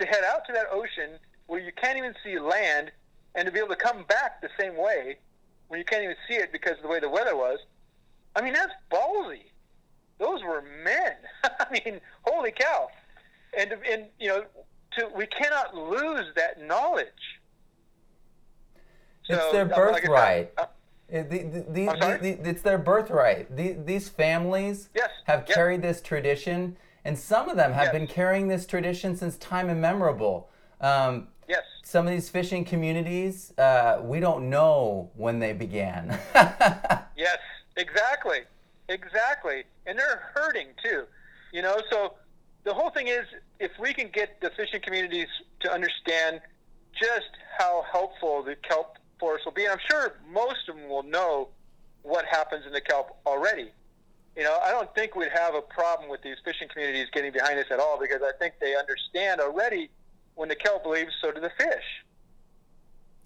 to 0.00 0.04
head 0.04 0.24
out 0.24 0.44
to 0.48 0.52
that 0.52 0.66
ocean 0.72 1.16
where 1.46 1.60
you 1.60 1.70
can't 1.80 1.96
even 1.96 2.12
see 2.24 2.40
land 2.40 2.90
and 3.36 3.46
to 3.46 3.52
be 3.52 3.60
able 3.60 3.68
to 3.68 3.76
come 3.76 4.02
back 4.08 4.42
the 4.42 4.48
same 4.58 4.76
way 4.76 5.16
when 5.68 5.78
you 5.78 5.84
can't 5.84 6.02
even 6.02 6.16
see 6.28 6.34
it 6.34 6.50
because 6.50 6.72
of 6.78 6.82
the 6.82 6.88
way 6.88 6.98
the 6.98 7.08
weather 7.08 7.36
was. 7.36 7.60
I 8.34 8.42
mean, 8.42 8.52
that's 8.52 8.72
ballsy. 8.90 9.44
Those 10.18 10.42
were 10.42 10.64
men. 10.82 11.12
I 11.44 11.66
mean, 11.70 12.00
holy 12.22 12.50
cow. 12.50 12.88
And, 13.56 13.74
and 13.88 14.06
you 14.18 14.26
know, 14.26 14.44
to, 14.98 15.08
we 15.14 15.26
cannot 15.26 15.72
lose 15.72 16.26
that 16.34 16.60
knowledge. 16.60 17.06
It's 19.28 19.38
so, 19.38 19.52
their 19.52 19.66
birthright. 19.66 20.52
Uh, 20.58 20.66
the, 21.08 21.22
the, 21.22 21.64
the, 21.68 22.48
it's 22.48 22.62
their 22.62 22.78
birthright. 22.78 23.54
these 23.86 24.08
families 24.08 24.88
yes. 24.94 25.10
have 25.24 25.44
yep. 25.46 25.54
carried 25.54 25.82
this 25.82 26.00
tradition, 26.00 26.76
and 27.04 27.18
some 27.18 27.48
of 27.48 27.56
them 27.56 27.72
have 27.72 27.86
yes. 27.86 27.92
been 27.92 28.06
carrying 28.06 28.48
this 28.48 28.66
tradition 28.66 29.16
since 29.16 29.36
time 29.36 29.70
immemorable. 29.70 30.50
Um, 30.80 31.28
yes. 31.48 31.62
Some 31.84 32.06
of 32.06 32.12
these 32.12 32.28
fishing 32.28 32.64
communities, 32.64 33.56
uh, 33.58 34.00
we 34.02 34.18
don't 34.18 34.50
know 34.50 35.10
when 35.14 35.38
they 35.38 35.52
began. 35.52 36.18
yes, 36.34 37.38
exactly, 37.76 38.40
exactly, 38.88 39.64
and 39.86 39.96
they're 39.96 40.22
hurting 40.34 40.68
too. 40.82 41.04
You 41.52 41.62
know, 41.62 41.80
so 41.90 42.14
the 42.64 42.74
whole 42.74 42.90
thing 42.90 43.06
is, 43.06 43.24
if 43.60 43.70
we 43.78 43.94
can 43.94 44.10
get 44.12 44.40
the 44.40 44.50
fishing 44.56 44.80
communities 44.80 45.28
to 45.60 45.72
understand 45.72 46.40
just 47.00 47.30
how 47.58 47.84
helpful 47.90 48.42
the 48.42 48.56
kelp 48.56 48.98
forest 49.18 49.44
will 49.44 49.52
be, 49.52 49.64
and 49.64 49.72
I'm 49.72 49.78
sure 49.88 50.18
most 50.30 50.68
of 50.68 50.76
them 50.76 50.88
will 50.88 51.02
know 51.02 51.48
what 52.02 52.24
happens 52.24 52.66
in 52.66 52.72
the 52.72 52.80
kelp 52.80 53.16
already. 53.26 53.72
You 54.36 54.44
know, 54.44 54.58
I 54.62 54.70
don't 54.70 54.94
think 54.94 55.16
we'd 55.16 55.32
have 55.32 55.54
a 55.54 55.62
problem 55.62 56.10
with 56.10 56.22
these 56.22 56.36
fishing 56.44 56.68
communities 56.68 57.06
getting 57.12 57.32
behind 57.32 57.58
us 57.58 57.66
at 57.70 57.80
all 57.80 57.98
because 57.98 58.20
I 58.22 58.32
think 58.38 58.54
they 58.60 58.76
understand 58.76 59.40
already 59.40 59.90
when 60.34 60.48
the 60.48 60.54
kelp 60.54 60.84
leaves, 60.86 61.12
so 61.22 61.32
do 61.32 61.40
the 61.40 61.50
fish. 61.58 62.04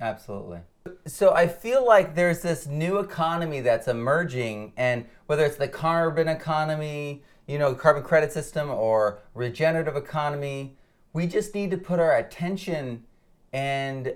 Absolutely. 0.00 0.60
So 1.06 1.34
I 1.34 1.46
feel 1.46 1.84
like 1.84 2.14
there's 2.14 2.40
this 2.40 2.66
new 2.66 2.98
economy 2.98 3.60
that's 3.60 3.88
emerging, 3.88 4.72
and 4.76 5.04
whether 5.26 5.44
it's 5.44 5.56
the 5.56 5.68
carbon 5.68 6.28
economy, 6.28 7.22
you 7.46 7.58
know, 7.58 7.74
carbon 7.74 8.02
credit 8.02 8.32
system, 8.32 8.70
or 8.70 9.18
regenerative 9.34 9.96
economy, 9.96 10.76
we 11.12 11.26
just 11.26 11.54
need 11.54 11.70
to 11.72 11.76
put 11.76 11.98
our 11.98 12.16
attention 12.16 13.04
and 13.52 14.14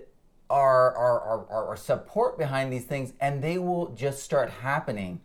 our, 0.54 0.94
our, 0.94 1.20
our, 1.50 1.66
our 1.70 1.76
support 1.76 2.38
behind 2.38 2.72
these 2.72 2.84
things, 2.84 3.12
and 3.20 3.42
they 3.42 3.58
will 3.58 3.88
just 3.88 4.22
start 4.22 4.48
happening. 4.48 5.20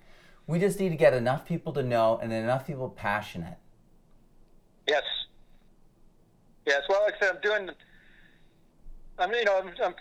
We 0.48 0.58
just 0.58 0.80
need 0.80 0.90
to 0.90 0.96
get 0.96 1.14
enough 1.14 1.46
people 1.46 1.72
to 1.74 1.84
know 1.84 2.20
and 2.20 2.34
enough 2.34 2.66
people 2.66 2.90
passionate. 2.90 3.58
Yes. 4.88 5.04
Yes. 6.66 6.82
Well, 6.90 7.04
like 7.04 7.14
I 7.18 7.20
said, 7.20 7.36
I'm 7.36 7.42
doing. 7.42 7.70
I'm 9.20 9.32
you 9.32 9.46
know 9.46 9.60
I'm 9.60 9.72
I'm, 9.84 9.96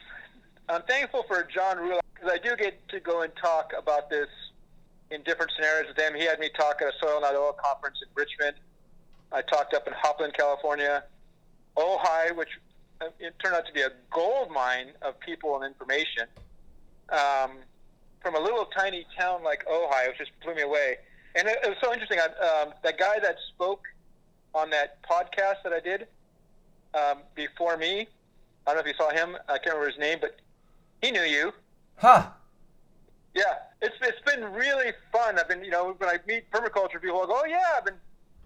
I'm 0.71 0.83
thankful 0.89 1.25
for 1.29 1.47
John 1.55 1.77
Rule 1.77 2.01
because 2.15 2.33
I 2.33 2.39
do 2.39 2.57
get 2.57 2.89
to 2.89 2.99
go 2.99 3.21
and 3.21 3.31
talk 3.37 3.73
about 3.77 4.09
this 4.09 4.29
in 5.11 5.23
different 5.25 5.53
scenarios 5.57 5.89
with 5.89 5.99
him. 5.99 6.15
He 6.15 6.25
had 6.25 6.39
me 6.39 6.49
talk 6.59 6.81
at 6.81 6.89
a 6.89 6.93
Soil 7.03 7.21
Not 7.21 7.35
Oil 7.35 7.53
conference 7.53 7.99
in 8.03 8.09
Richmond. 8.15 8.57
I 9.31 9.43
talked 9.43 9.75
up 9.75 9.87
in 9.87 9.93
Hopland, 9.93 10.33
California. 10.33 11.05
Ojai, 11.77 12.35
which 12.35 12.49
it 13.19 13.35
turned 13.43 13.55
out 13.55 13.67
to 13.67 13.73
be 13.73 13.83
a 13.83 13.91
gold 14.11 14.51
mine 14.51 14.89
of 15.03 15.19
people 15.21 15.57
and 15.57 15.65
information. 15.65 16.27
Um, 17.11 17.53
from 18.21 18.35
a 18.35 18.41
little 18.41 18.67
tiny 18.67 19.07
town 19.19 19.43
like 19.43 19.65
Ojai, 19.67 20.09
it 20.09 20.15
just 20.19 20.31
blew 20.43 20.55
me 20.55 20.63
away. 20.63 20.97
And 21.35 21.47
it, 21.47 21.59
it 21.65 21.69
was 21.69 21.79
so 21.83 21.93
interesting. 21.93 22.19
I, 22.19 22.63
um, 22.63 22.75
that 22.83 22.99
guy 22.99 23.19
that 23.21 23.37
spoke 23.55 23.85
on 24.55 24.71
that 24.71 25.03
podcast 25.03 25.63
that 25.65 25.73
I 25.73 25.81
did 25.81 26.07
um, 26.95 27.19
before 27.35 27.77
me, 27.77 28.09
I 28.67 28.75
don't 28.75 28.77
know 28.77 28.81
if 28.81 28.87
you 28.87 28.95
saw 28.99 29.11
him. 29.11 29.37
I 29.49 29.59
can't 29.59 29.77
remember 29.77 29.89
his 29.89 29.99
name, 29.99 30.19
but 30.21 30.37
he 31.03 31.11
knew 31.11 31.23
you. 31.23 31.53
Huh. 31.97 32.29
Yeah, 33.35 33.55
it's 33.81 33.95
it's 34.03 34.21
been 34.27 34.45
really 34.53 34.93
fun. 35.13 35.39
I've 35.39 35.49
been, 35.49 35.65
you 35.65 35.71
know, 35.71 35.95
when 35.97 36.11
I 36.11 36.19
meet 36.27 36.51
permaculture 36.51 37.01
people, 37.01 37.23
I 37.23 37.27
go, 37.27 37.41
oh 37.43 37.47
yeah, 37.47 37.77
I've 37.77 37.85
been 37.85 37.95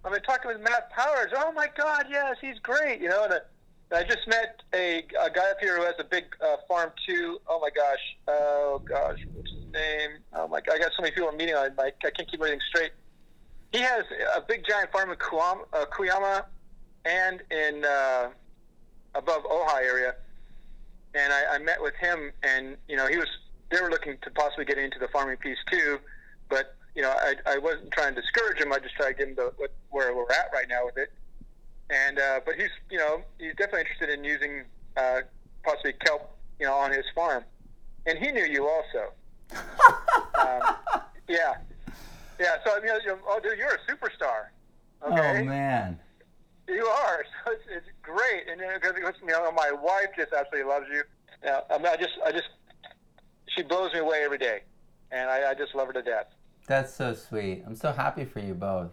I've 0.05 0.13
been 0.13 0.23
talking 0.23 0.51
with 0.51 0.61
Matt 0.61 0.91
Powers. 0.91 1.33
Oh 1.35 1.53
my 1.53 1.69
God, 1.77 2.07
yes, 2.11 2.37
he's 2.41 2.59
great. 2.59 3.01
You 3.01 3.09
know, 3.09 3.25
and 3.25 3.41
I 3.95 4.05
just 4.05 4.27
met 4.27 4.63
a, 4.75 5.05
a 5.21 5.31
guy 5.31 5.51
up 5.51 5.59
here 5.61 5.77
who 5.77 5.85
has 5.85 5.95
a 5.99 6.05
big 6.05 6.25
uh, 6.41 6.57
farm 6.67 6.93
too. 7.07 7.39
Oh 7.47 7.61
my 7.61 7.69
gosh. 7.71 8.17
Oh 8.27 8.81
gosh. 8.89 9.19
What's 9.35 9.51
his 9.51 9.73
name? 9.73 10.11
Oh 10.33 10.49
my 10.49 10.61
God. 10.61 10.77
I 10.77 10.79
got 10.79 10.93
so 10.97 11.03
many 11.03 11.15
people 11.15 11.29
I'm 11.29 11.37
meeting 11.37 11.55
on. 11.55 11.73
I, 11.79 11.87
I 11.87 12.11
can't 12.11 12.31
keep 12.31 12.41
everything 12.41 12.61
straight. 12.69 12.93
He 13.73 13.79
has 13.81 14.05
a 14.37 14.41
big 14.41 14.65
giant 14.67 14.93
farm 14.93 15.11
in 15.11 15.17
uh, 15.17 15.85
Cuyama 15.87 16.45
and 17.05 17.43
in 17.51 17.85
uh, 17.85 18.29
above 19.15 19.45
Ojai 19.45 19.83
area. 19.83 20.15
And 21.15 21.33
I, 21.33 21.57
I 21.57 21.59
met 21.59 21.83
with 21.83 21.95
him, 21.97 22.33
and 22.43 22.77
you 22.89 22.97
know 22.97 23.07
he 23.07 23.19
was. 23.19 23.29
They 23.71 23.81
were 23.81 23.91
looking 23.91 24.19
to 24.23 24.31
possibly 24.31 24.65
get 24.67 24.79
into 24.79 24.99
the 24.99 25.09
farming 25.09 25.39
piece 25.39 25.59
too, 25.71 25.99
but 26.49 26.77
you 26.95 27.03
know 27.03 27.11
I, 27.11 27.35
I 27.47 27.59
wasn't 27.59 27.91
trying 27.91 28.15
to 28.15 28.21
discourage 28.21 28.59
him. 28.59 28.73
I 28.73 28.79
just 28.79 28.95
tried 28.95 29.13
to 29.13 29.15
get 29.15 29.29
him 29.29 29.37
to 29.37 29.53
what, 29.57 29.75
where 29.91 30.15
we're 30.15 30.31
at 30.31 30.51
right 30.55 30.67
now 30.69 30.87
with 30.87 30.97
it 30.97 31.13
and 31.91 32.19
uh, 32.19 32.41
but 32.45 32.55
he's 32.55 32.71
you 32.91 32.99
know 32.99 33.23
he's 33.39 33.55
definitely 33.57 33.81
interested 33.81 34.11
in 34.11 34.25
using 34.25 34.65
uh, 34.97 35.21
possibly 35.65 35.93
kelp 36.05 36.37
you 36.59 36.67
know 36.67 36.75
on 36.75 36.93
his 36.93 37.05
farm, 37.15 37.45
and 38.07 38.19
he 38.19 38.31
knew 38.31 38.45
you 38.45 38.69
also. 38.69 39.13
um, 40.41 40.77
yeah, 41.29 41.55
yeah. 42.41 42.57
So 42.65 42.77
I 42.77 42.81
mean, 42.81 42.93
you 43.05 43.09
know, 43.09 43.19
oh, 43.27 43.41
dude, 43.43 43.59
you're 43.59 43.75
a 43.75 43.93
superstar. 43.93 44.49
Okay? 45.07 45.41
Oh 45.41 45.45
man. 45.45 45.99
You 46.69 46.87
are. 46.87 47.25
So 47.45 47.51
it's, 47.53 47.63
it's 47.69 47.87
great, 48.03 48.45
and 48.49 48.61
because 48.61 49.15
you 49.21 49.27
know, 49.27 49.51
my 49.51 49.73
wife 49.73 50.11
just 50.17 50.33
absolutely 50.33 50.71
loves 50.71 50.87
you. 50.93 51.03
Yeah, 51.43 51.61
I, 51.69 51.79
mean, 51.79 51.89
I 51.89 51.97
just, 51.97 52.13
I 52.25 52.31
just, 52.31 52.47
she 53.49 53.65
blows 53.65 53.93
me 53.93 53.99
away 53.99 54.23
every 54.25 54.39
day, 54.39 54.61
and 55.11 55.29
I, 55.29 55.51
I 55.51 55.55
just 55.55 55.75
love 55.75 55.89
her 55.89 55.93
to 55.95 56.03
death. 56.03 56.27
That's 56.69 56.95
so 56.95 57.15
sweet. 57.15 57.65
I'm 57.67 57.75
so 57.75 57.91
happy 57.91 58.25
for 58.25 58.39
you 58.39 58.55
both. 58.55 58.93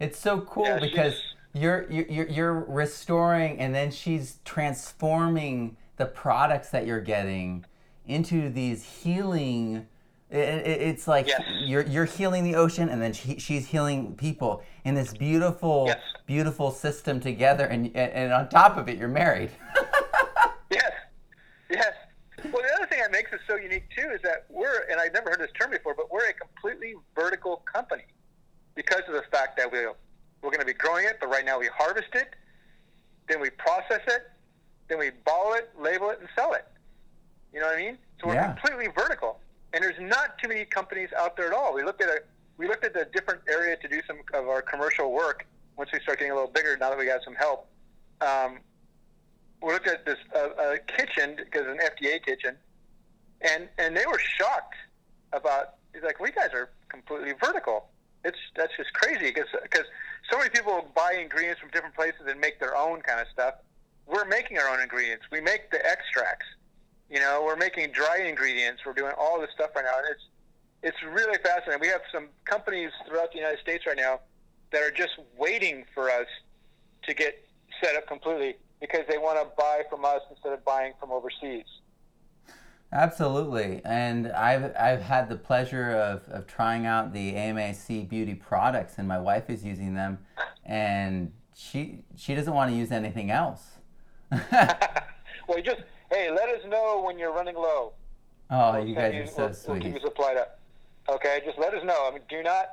It's 0.00 0.18
so 0.18 0.40
cool 0.40 0.64
yeah, 0.64 0.78
because 0.78 1.20
you're, 1.56 1.90
you're 1.90 2.28
you're 2.28 2.64
restoring 2.68 3.58
and 3.58 3.74
then 3.74 3.90
she's 3.90 4.38
transforming 4.44 5.76
the 5.96 6.06
products 6.06 6.70
that 6.70 6.86
you're 6.86 7.00
getting 7.00 7.64
into 8.06 8.50
these 8.50 8.84
healing 8.84 9.86
it, 10.28 10.38
it, 10.38 10.82
it's 10.82 11.08
like 11.08 11.28
yes. 11.28 11.40
you're 11.64 11.82
you're 11.82 12.04
healing 12.04 12.44
the 12.44 12.54
ocean 12.54 12.88
and 12.88 13.00
then 13.00 13.12
she, 13.12 13.38
she's 13.38 13.66
healing 13.66 14.14
people 14.16 14.62
in 14.84 14.94
this 14.94 15.12
beautiful 15.14 15.84
yes. 15.86 16.00
beautiful 16.26 16.70
system 16.70 17.20
together 17.20 17.64
and, 17.66 17.86
and 17.86 18.12
and 18.12 18.32
on 18.32 18.48
top 18.48 18.76
of 18.76 18.88
it 18.88 18.98
you're 18.98 19.08
married 19.08 19.50
yes 20.70 20.92
yes 21.70 21.94
well 22.44 22.62
the 22.62 22.74
other 22.76 22.86
thing 22.88 22.98
that 22.98 23.12
makes 23.12 23.32
us 23.32 23.40
so 23.46 23.56
unique 23.56 23.88
too 23.96 24.08
is 24.10 24.20
that 24.22 24.44
we're 24.50 24.82
and 24.90 25.00
i've 25.00 25.12
never 25.12 25.30
heard 25.30 25.40
this 25.40 25.52
term 25.58 25.70
before 25.70 25.94
but 25.94 26.10
we're 26.10 26.28
a 26.28 26.34
completely 26.34 26.94
vertical 27.14 27.62
company 27.72 28.04
because 28.74 29.02
of 29.08 29.14
the 29.14 29.24
fact 29.30 29.56
that 29.56 29.72
we 29.72 29.78
we're 30.42 30.50
going 30.50 30.60
to 30.60 30.66
be 30.66 30.74
growing 30.74 31.04
it, 31.04 31.18
but 31.20 31.28
right 31.28 31.44
now 31.44 31.58
we 31.58 31.68
harvest 31.74 32.14
it, 32.14 32.34
then 33.28 33.40
we 33.40 33.50
process 33.50 34.02
it, 34.06 34.30
then 34.88 34.98
we 34.98 35.10
bottle 35.24 35.54
it, 35.54 35.70
label 35.78 36.10
it, 36.10 36.20
and 36.20 36.28
sell 36.34 36.52
it. 36.52 36.66
You 37.52 37.60
know 37.60 37.66
what 37.66 37.76
I 37.76 37.82
mean? 37.82 37.98
So 38.20 38.28
we're 38.28 38.34
yeah. 38.34 38.52
completely 38.52 38.88
vertical, 38.94 39.40
and 39.72 39.82
there's 39.82 39.98
not 40.00 40.38
too 40.38 40.48
many 40.48 40.64
companies 40.64 41.08
out 41.18 41.36
there 41.36 41.46
at 41.46 41.52
all. 41.52 41.74
We 41.74 41.82
looked 41.82 42.02
at 42.02 42.08
a 42.08 42.20
we 42.58 42.68
looked 42.68 42.84
at 42.84 42.96
a 42.96 43.04
different 43.04 43.42
area 43.48 43.76
to 43.76 43.88
do 43.88 44.00
some 44.06 44.18
of 44.32 44.48
our 44.48 44.62
commercial 44.62 45.12
work. 45.12 45.46
Once 45.76 45.90
we 45.92 46.00
start 46.00 46.18
getting 46.18 46.32
a 46.32 46.34
little 46.34 46.50
bigger, 46.50 46.76
now 46.78 46.88
that 46.88 46.98
we 46.98 47.04
got 47.04 47.22
some 47.22 47.34
help, 47.34 47.68
um, 48.22 48.58
we 49.62 49.72
looked 49.72 49.88
at 49.88 50.06
this 50.06 50.16
uh, 50.34 50.38
uh, 50.38 50.76
kitchen 50.86 51.36
because 51.36 51.66
an 51.66 51.78
FDA 51.78 52.22
kitchen, 52.24 52.56
and 53.42 53.68
and 53.78 53.96
they 53.96 54.06
were 54.06 54.18
shocked 54.18 54.74
about. 55.32 55.74
He's 55.92 56.02
like, 56.02 56.20
"We 56.20 56.30
guys 56.30 56.50
are 56.52 56.70
completely 56.88 57.32
vertical." 57.42 57.88
It's 58.24 58.38
that's 58.54 58.72
just 58.76 58.92
crazy 58.92 59.26
because 59.26 59.48
because 59.62 59.84
so 60.30 60.38
many 60.38 60.50
people 60.50 60.86
buy 60.94 61.18
ingredients 61.20 61.60
from 61.60 61.70
different 61.70 61.94
places 61.94 62.22
and 62.26 62.40
make 62.40 62.58
their 62.60 62.76
own 62.76 63.00
kind 63.02 63.20
of 63.20 63.26
stuff. 63.32 63.54
We're 64.06 64.24
making 64.24 64.58
our 64.58 64.68
own 64.68 64.80
ingredients. 64.80 65.24
We 65.30 65.40
make 65.40 65.70
the 65.70 65.84
extracts. 65.84 66.46
You 67.10 67.20
know, 67.20 67.42
we're 67.44 67.56
making 67.56 67.92
dry 67.92 68.18
ingredients. 68.26 68.82
We're 68.84 68.94
doing 68.94 69.12
all 69.18 69.40
this 69.40 69.50
stuff 69.54 69.70
right 69.76 69.84
now, 69.84 69.98
and 69.98 70.06
it's 70.10 70.22
it's 70.82 71.02
really 71.02 71.38
fascinating. 71.42 71.80
We 71.80 71.88
have 71.88 72.02
some 72.12 72.28
companies 72.44 72.90
throughout 73.08 73.32
the 73.32 73.38
United 73.38 73.60
States 73.60 73.86
right 73.86 73.96
now 73.96 74.20
that 74.72 74.82
are 74.82 74.90
just 74.90 75.18
waiting 75.36 75.84
for 75.94 76.10
us 76.10 76.26
to 77.04 77.14
get 77.14 77.42
set 77.82 77.96
up 77.96 78.06
completely 78.06 78.56
because 78.80 79.02
they 79.08 79.18
want 79.18 79.40
to 79.40 79.48
buy 79.56 79.82
from 79.88 80.04
us 80.04 80.20
instead 80.30 80.52
of 80.52 80.64
buying 80.64 80.92
from 81.00 81.10
overseas. 81.10 81.64
Absolutely. 82.92 83.80
And 83.84 84.28
I've, 84.32 84.74
I've 84.76 85.02
had 85.02 85.28
the 85.28 85.36
pleasure 85.36 85.90
of, 85.90 86.28
of 86.28 86.46
trying 86.46 86.86
out 86.86 87.12
the 87.12 87.34
AMA 87.34 87.74
Sea 87.74 88.04
Beauty 88.04 88.34
products, 88.34 88.94
and 88.98 89.06
my 89.08 89.18
wife 89.18 89.50
is 89.50 89.64
using 89.64 89.94
them, 89.94 90.18
and 90.64 91.32
she, 91.54 92.04
she 92.16 92.34
doesn't 92.34 92.54
want 92.54 92.70
to 92.70 92.76
use 92.76 92.92
anything 92.92 93.30
else. 93.30 93.62
well, 94.30 95.62
just, 95.64 95.82
hey, 96.10 96.30
let 96.30 96.48
us 96.48 96.64
know 96.68 97.02
when 97.04 97.18
you're 97.18 97.32
running 97.32 97.56
low. 97.56 97.92
Oh, 98.50 98.74
we'll 98.74 98.86
you 98.86 98.94
guys 98.94 99.14
you, 99.14 99.22
are 99.22 99.26
so 99.26 99.44
we'll, 99.46 99.54
sweet. 99.54 99.72
We'll 99.72 99.82
keep 99.82 99.94
you 99.94 100.00
supplied 100.00 100.36
up. 100.36 100.60
Okay, 101.08 101.40
just 101.44 101.58
let 101.58 101.74
us 101.74 101.84
know. 101.84 102.08
I 102.08 102.12
mean, 102.12 102.22
do 102.28 102.42
not 102.42 102.66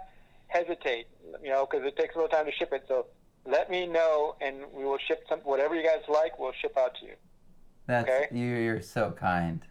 hesitate, 0.47 1.07
you 1.43 1.49
know, 1.49 1.67
because 1.69 1.85
it 1.85 1.95
takes 1.97 2.15
a 2.15 2.17
little 2.17 2.29
time 2.29 2.45
to 2.45 2.51
ship 2.51 2.69
it. 2.71 2.85
So 2.87 3.07
let 3.45 3.69
me 3.69 3.87
know, 3.87 4.35
and 4.41 4.57
we 4.71 4.83
will 4.83 4.99
ship 5.07 5.23
some 5.27 5.39
whatever 5.39 5.75
you 5.75 5.83
guys 5.83 6.01
like. 6.07 6.37
We'll 6.39 6.53
ship 6.61 6.77
out 6.77 6.95
to 6.99 7.05
you. 7.05 7.13
That's 7.87 8.09
Okay. 8.09 8.27
you. 8.31 8.45
You're 8.45 8.81
so 8.81 9.11
kind. 9.11 9.61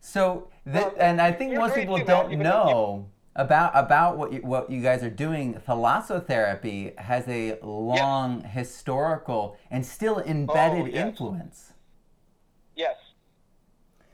So, 0.00 0.48
th- 0.64 0.74
Well, 0.84 0.94
and 0.98 1.20
I 1.20 1.32
think 1.32 1.54
most 1.54 1.74
people 1.74 1.98
don't 1.98 2.24
man, 2.26 2.32
even 2.32 2.44
though 2.44 2.64
know 2.64 3.10
about 3.36 3.72
about 3.74 4.16
what 4.18 4.32
you, 4.32 4.40
what 4.40 4.70
you 4.70 4.82
guys 4.82 5.02
are 5.02 5.10
doing. 5.10 5.54
Thalassotherapy 5.54 6.98
has 6.98 7.28
a 7.28 7.58
long 7.62 8.42
historical 8.42 9.56
and 9.70 9.84
still 9.84 10.18
embedded 10.20 10.82
Oh, 10.82 10.86
yes. 10.86 11.06
influence. 11.06 11.72
Yes. 12.76 12.96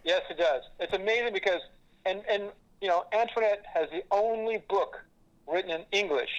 Yes, 0.04 0.22
it 0.30 0.38
does. 0.38 0.62
It's 0.80 0.92
amazing 0.92 1.32
because, 1.32 1.60
and, 2.04 2.22
and 2.30 2.44
you 2.80 2.88
know, 2.88 3.04
Antoinette 3.12 3.64
has 3.72 3.88
the 3.90 4.02
only 4.10 4.58
book 4.68 5.02
written 5.48 5.70
in 5.70 5.82
English 5.92 6.30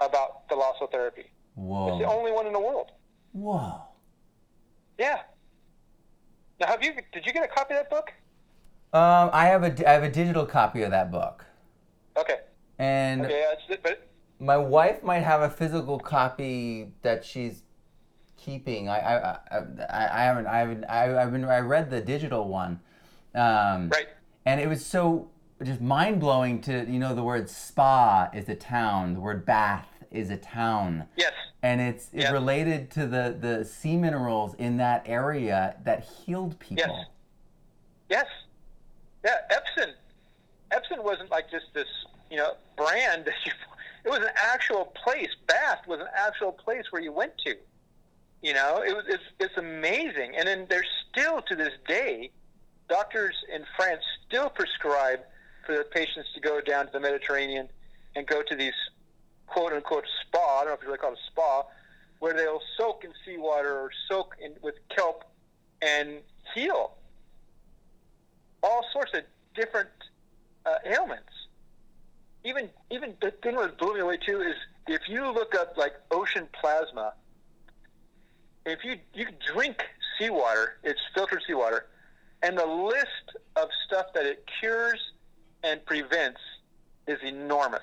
about 0.00 0.48
thalassotherapy. 0.48 1.26
It's 1.58 1.98
the 1.98 2.06
only 2.06 2.32
one 2.32 2.46
in 2.46 2.52
the 2.52 2.60
world. 2.60 2.90
Whoa! 3.32 3.80
Yeah. 4.98 5.22
Now, 6.60 6.66
have 6.66 6.82
you? 6.82 6.92
Did 7.12 7.24
you 7.24 7.32
get 7.32 7.44
a 7.44 7.48
copy 7.48 7.74
of 7.74 7.80
that 7.80 7.90
book? 7.90 8.12
Um, 8.96 9.30
I 9.34 9.46
have 9.46 9.62
a 9.62 9.88
I 9.88 9.92
have 9.92 10.02
a 10.04 10.10
digital 10.10 10.46
copy 10.46 10.82
of 10.82 10.90
that 10.90 11.10
book, 11.10 11.44
Okay. 12.16 12.38
and 12.78 13.26
Okay. 13.26 13.44
Yeah, 13.68 13.76
but 13.82 14.08
my 14.38 14.56
wife 14.56 15.02
might 15.02 15.20
have 15.20 15.42
a 15.42 15.50
physical 15.50 15.98
copy 15.98 16.92
that 17.02 17.22
she's 17.24 17.62
keeping. 18.38 18.88
I 18.88 18.98
I, 18.98 19.38
I, 19.50 20.20
I 20.20 20.22
haven't 20.24 20.46
I 20.46 20.58
haven't 20.58 20.84
I, 20.84 21.22
I've 21.22 21.30
been 21.32 21.44
I 21.44 21.58
read 21.58 21.90
the 21.90 22.00
digital 22.00 22.48
one, 22.48 22.80
um, 23.34 23.90
right. 23.90 24.08
and 24.46 24.60
it 24.62 24.68
was 24.68 24.84
so 24.84 25.28
just 25.62 25.82
mind 25.82 26.18
blowing 26.20 26.62
to 26.62 26.86
you 26.88 26.98
know 26.98 27.14
the 27.14 27.22
word 27.22 27.50
spa 27.50 28.30
is 28.32 28.48
a 28.48 28.54
town, 28.54 29.12
the 29.12 29.20
word 29.20 29.44
bath 29.44 29.88
is 30.10 30.30
a 30.30 30.38
town, 30.38 31.06
Yes. 31.16 31.32
and 31.62 31.82
it's 31.82 32.04
it's 32.14 32.24
Yeah. 32.24 32.32
related 32.32 32.90
to 32.92 33.06
the 33.06 33.36
the 33.38 33.62
sea 33.62 33.98
minerals 33.98 34.54
in 34.54 34.78
that 34.78 35.02
area 35.04 35.76
that 35.84 36.04
healed 36.04 36.58
people. 36.58 36.96
Yes. 36.96 37.06
Yes. 38.08 38.26
Yeah. 39.26 39.38
Epsom. 39.50 39.90
Epsom 40.70 41.02
wasn't 41.02 41.30
like 41.32 41.50
just 41.50 41.66
this, 41.74 41.88
you 42.30 42.36
know, 42.36 42.52
brand 42.76 43.24
that 43.24 43.34
you. 43.44 43.52
It 44.04 44.10
was 44.10 44.20
an 44.20 44.34
actual 44.36 44.92
place. 45.04 45.30
Bath 45.48 45.80
was 45.88 45.98
an 45.98 46.06
actual 46.16 46.52
place 46.52 46.84
where 46.90 47.02
you 47.02 47.10
went 47.10 47.32
to. 47.38 47.56
You 48.40 48.54
know, 48.54 48.84
it 48.86 48.94
was. 48.94 49.04
It's, 49.08 49.24
it's 49.40 49.56
amazing. 49.56 50.36
And 50.36 50.46
then 50.46 50.66
there's 50.68 50.86
still 51.10 51.42
to 51.42 51.56
this 51.56 51.72
day, 51.88 52.30
doctors 52.88 53.34
in 53.52 53.64
France 53.76 54.02
still 54.28 54.48
prescribe 54.48 55.20
for 55.64 55.72
their 55.72 55.82
patients 55.82 56.28
to 56.34 56.40
go 56.40 56.60
down 56.60 56.86
to 56.86 56.92
the 56.92 57.00
Mediterranean 57.00 57.68
and 58.14 58.28
go 58.28 58.42
to 58.42 58.54
these 58.54 58.78
quote 59.48 59.72
unquote 59.72 60.04
spa. 60.22 60.60
I 60.60 60.60
don't 60.60 60.68
know 60.68 60.74
if 60.74 60.82
you 60.82 60.86
really 60.86 60.98
call 60.98 61.12
it 61.12 61.18
a 61.18 61.26
spa, 61.32 61.64
where 62.20 62.32
they'll 62.32 62.62
soak 62.76 63.02
in 63.02 63.10
seawater 63.24 63.72
or 63.76 63.90
soak 64.08 64.36
in 64.40 64.52
with 64.62 64.76
kelp 64.94 65.24
and 65.82 66.20
heal 66.54 66.92
all 68.62 68.84
sorts 68.92 69.12
of 69.14 69.22
different 69.54 69.88
uh, 70.64 70.74
ailments. 70.84 71.32
Even 72.44 72.70
even 72.90 73.14
the 73.20 73.32
thing 73.42 73.56
that 73.56 73.78
blew 73.78 73.94
me 73.94 74.00
away 74.00 74.18
too 74.24 74.40
is 74.40 74.54
if 74.86 75.02
you 75.08 75.32
look 75.32 75.54
up 75.54 75.76
like 75.76 75.94
ocean 76.10 76.46
plasma, 76.60 77.14
if 78.64 78.84
you 78.84 78.96
you 79.14 79.26
drink 79.52 79.82
seawater, 80.18 80.78
it's 80.84 81.00
filtered 81.14 81.42
seawater, 81.46 81.86
and 82.42 82.56
the 82.56 82.66
list 82.66 83.36
of 83.56 83.68
stuff 83.86 84.06
that 84.14 84.26
it 84.26 84.44
cures 84.60 85.00
and 85.64 85.84
prevents 85.86 86.40
is 87.06 87.18
enormous. 87.24 87.82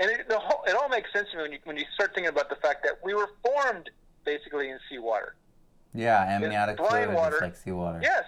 And 0.00 0.10
it, 0.10 0.28
the 0.28 0.38
whole, 0.38 0.62
it 0.66 0.76
all 0.76 0.88
makes 0.88 1.12
sense 1.12 1.28
to 1.32 1.36
me 1.36 1.42
when 1.42 1.52
you, 1.52 1.58
when 1.64 1.76
you 1.76 1.84
start 1.94 2.14
thinking 2.14 2.28
about 2.28 2.48
the 2.48 2.56
fact 2.56 2.84
that 2.84 3.00
we 3.02 3.14
were 3.14 3.30
formed 3.44 3.90
basically 4.24 4.70
in 4.70 4.78
seawater. 4.88 5.34
Yeah, 5.94 6.24
amniotic 6.28 6.76
fluid 6.76 7.12
water. 7.12 7.36
is 7.36 7.42
like 7.42 7.56
seawater. 7.56 8.00
Yes, 8.02 8.24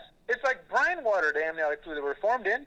brine 0.95 1.05
water, 1.05 1.32
the 1.32 1.45
amniotic 1.45 1.82
fluid 1.82 1.99
that 1.99 2.05
we're 2.05 2.14
formed 2.16 2.47
in. 2.47 2.66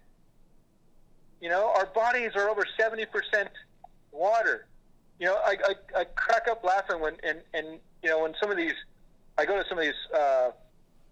You 1.42 1.50
know, 1.50 1.72
our 1.76 1.86
bodies 1.86 2.32
are 2.36 2.50
over 2.50 2.66
seventy 2.80 3.06
percent 3.06 3.50
water. 4.12 4.68
You 5.20 5.28
know, 5.28 5.36
I, 5.36 5.56
I, 5.66 6.02
I 6.02 6.04
crack 6.06 6.48
up 6.50 6.64
laughing 6.64 7.02
when 7.02 7.16
and, 7.24 7.40
and 7.54 7.80
you 8.02 8.10
know 8.10 8.24
when 8.24 8.34
some 8.40 8.50
of 8.50 8.58
these, 8.58 8.74
I 9.38 9.46
go 9.46 9.62
to 9.62 9.68
some 9.68 9.78
of 9.78 9.84
these 9.84 9.94
uh, 10.16 10.52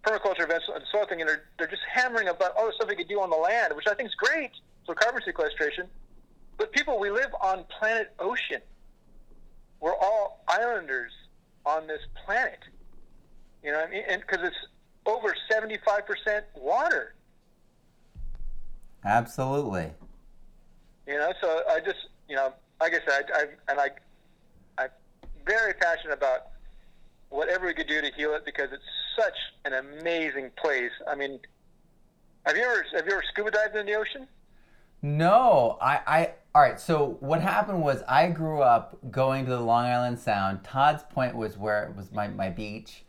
permaculture 0.04 0.44
events 0.44 0.66
and 0.74 0.82
soil 0.90 1.06
thing, 1.06 1.20
and 1.20 1.28
they're 1.28 1.44
they're 1.58 1.68
just 1.68 1.82
hammering 1.90 2.28
about 2.28 2.56
all 2.56 2.66
the 2.66 2.72
stuff 2.72 2.88
we 2.88 2.96
could 2.96 3.08
do 3.08 3.20
on 3.20 3.30
the 3.30 3.36
land, 3.36 3.74
which 3.76 3.86
I 3.86 3.94
think 3.94 4.08
is 4.08 4.14
great 4.14 4.50
for 4.86 4.94
carbon 4.94 5.22
sequestration. 5.24 5.86
But 6.56 6.72
people, 6.72 6.98
we 6.98 7.10
live 7.10 7.30
on 7.40 7.64
planet 7.78 8.12
ocean. 8.18 8.60
We're 9.80 9.96
all 9.96 10.44
islanders 10.48 11.12
on 11.66 11.86
this 11.86 12.00
planet. 12.24 12.58
You 13.64 13.72
know 13.72 13.78
what 13.78 13.88
I 13.88 13.90
mean? 13.90 14.02
And 14.08 14.20
because 14.20 14.46
it's 14.46 14.56
over 15.06 15.34
75% 15.50 16.42
water. 16.56 17.14
Absolutely. 19.04 19.90
You 21.06 21.14
know, 21.14 21.32
so 21.40 21.62
I 21.68 21.80
just, 21.80 22.08
you 22.28 22.36
know, 22.36 22.52
like 22.80 22.94
I 22.94 23.00
said, 23.08 23.24
I, 23.34 23.38
I 23.38 23.44
and 23.68 23.80
I, 23.80 23.88
I'm 24.78 24.90
very 25.44 25.74
passionate 25.74 26.14
about 26.14 26.48
whatever 27.30 27.66
we 27.66 27.74
could 27.74 27.88
do 27.88 28.00
to 28.00 28.12
heal 28.16 28.34
it 28.34 28.44
because 28.44 28.68
it's 28.72 28.84
such 29.18 29.34
an 29.64 29.72
amazing 29.72 30.50
place. 30.56 30.92
I 31.08 31.14
mean, 31.16 31.40
have 32.46 32.56
you 32.56 32.62
ever 32.62 32.84
have 32.94 33.06
you 33.06 33.12
ever 33.12 33.24
scuba 33.32 33.50
dived 33.50 33.76
in 33.76 33.86
the 33.86 33.94
ocean? 33.94 34.28
No, 35.04 35.78
I, 35.82 36.00
I, 36.06 36.30
all 36.54 36.62
right. 36.62 36.78
So 36.78 37.16
what 37.18 37.40
happened 37.40 37.82
was 37.82 38.04
I 38.08 38.28
grew 38.28 38.62
up 38.62 38.96
going 39.10 39.44
to 39.46 39.50
the 39.50 39.60
Long 39.60 39.84
Island 39.84 40.20
Sound. 40.20 40.62
Todd's 40.62 41.02
Point 41.02 41.34
was 41.34 41.58
where 41.58 41.84
it 41.84 41.96
was 41.96 42.12
my, 42.12 42.28
my 42.28 42.50
beach, 42.50 43.02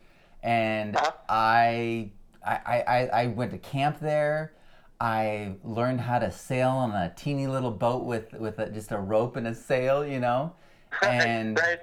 and 0.44 0.96
Uh-huh. 0.96 1.10
I, 1.28 2.10
I, 2.46 2.84
I, 2.86 3.10
I 3.22 3.26
went 3.28 3.50
to 3.52 3.58
camp 3.58 3.98
there. 4.00 4.52
I 5.00 5.54
learned 5.64 6.00
how 6.02 6.20
to 6.20 6.30
sail 6.30 6.70
on 6.70 6.92
a 6.92 7.12
teeny 7.16 7.46
little 7.48 7.72
boat 7.72 8.04
with 8.04 8.32
with 8.34 8.58
a, 8.60 8.70
just 8.70 8.92
a 8.92 8.98
rope 8.98 9.36
and 9.36 9.46
a 9.48 9.54
sail, 9.54 10.06
you 10.06 10.20
know, 10.20 10.52
and 11.02 11.58
right? 11.58 11.80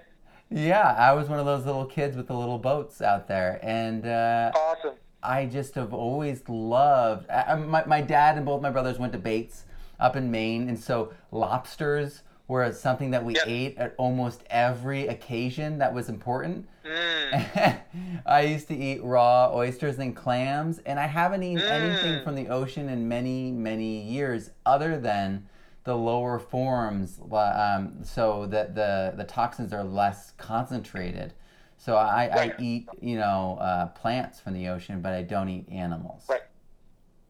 yeah, 0.50 0.96
I 0.98 1.12
was 1.14 1.28
one 1.28 1.40
of 1.40 1.46
those 1.46 1.66
little 1.66 1.86
kids 1.86 2.16
with 2.16 2.28
the 2.28 2.34
little 2.36 2.58
boats 2.60 3.02
out 3.02 3.28
there, 3.28 3.60
and 3.62 4.06
uh, 4.06 4.52
Awesome. 4.56 4.96
I 5.24 5.46
just 5.46 5.76
have 5.76 5.94
always 5.94 6.42
loved. 6.48 7.30
I, 7.30 7.56
my, 7.56 7.84
my 7.86 8.02
dad 8.02 8.38
and 8.38 8.46
both 8.46 8.62
my 8.62 8.70
brothers 8.72 8.98
went 8.98 9.14
to 9.14 9.20
Bates 9.20 9.66
up 10.00 10.16
in 10.16 10.32
Maine, 10.32 10.70
and 10.70 10.80
so 10.80 11.14
lobsters 11.32 12.24
were 12.52 12.70
something 12.74 13.12
that 13.12 13.24
we 13.24 13.34
Yep. 13.36 13.44
ate 13.48 13.78
at 13.78 13.96
almost 13.98 14.44
every 14.50 15.08
occasion 15.08 15.78
that 15.78 15.94
was 15.94 16.10
important. 16.10 16.68
Mm. 16.84 17.82
I 18.26 18.42
used 18.42 18.68
to 18.68 18.76
eat 18.76 19.02
raw 19.02 19.56
oysters 19.56 19.98
and 20.00 20.14
clams, 20.14 20.80
and 20.80 21.00
I 21.00 21.08
haven't 21.08 21.44
eaten 21.44 21.64
anything 21.64 22.16
Mm. 22.20 22.24
from 22.26 22.36
the 22.36 22.50
ocean 22.50 22.90
in 22.90 23.08
many, 23.08 23.52
many 23.52 24.02
years 24.02 24.52
other 24.66 25.00
than 25.00 25.48
the 25.86 25.96
lower 25.96 26.38
forms, 26.40 27.22
um, 27.32 28.04
so 28.04 28.46
that 28.48 28.76
the, 28.76 29.14
the 29.16 29.24
toxins 29.24 29.72
are 29.72 29.84
less 29.86 30.32
concentrated. 30.32 31.34
So 31.78 31.96
I, 31.96 32.28
Right. 32.36 32.54
I 32.54 32.62
eat, 32.62 32.90
you 33.00 33.18
know, 33.18 33.58
uh, 33.62 33.88
plants 33.88 34.42
from 34.42 34.54
the 34.54 34.68
ocean, 34.68 35.02
but 35.02 35.14
I 35.14 35.22
don't 35.24 35.48
eat 35.48 35.70
animals. 35.70 36.26
Right. 36.28 36.44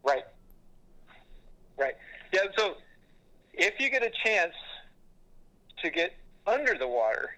Right. 0.03 0.26
Right. 1.78 1.95
Yeah, 2.34 2.41
so 2.57 2.76
if 3.53 3.80
you 3.80 3.89
get 3.91 4.01
a 4.01 4.11
chance 4.26 4.55
to 5.82 5.90
get 5.90 6.14
under 6.48 6.78
the 6.78 6.88
water, 6.88 7.36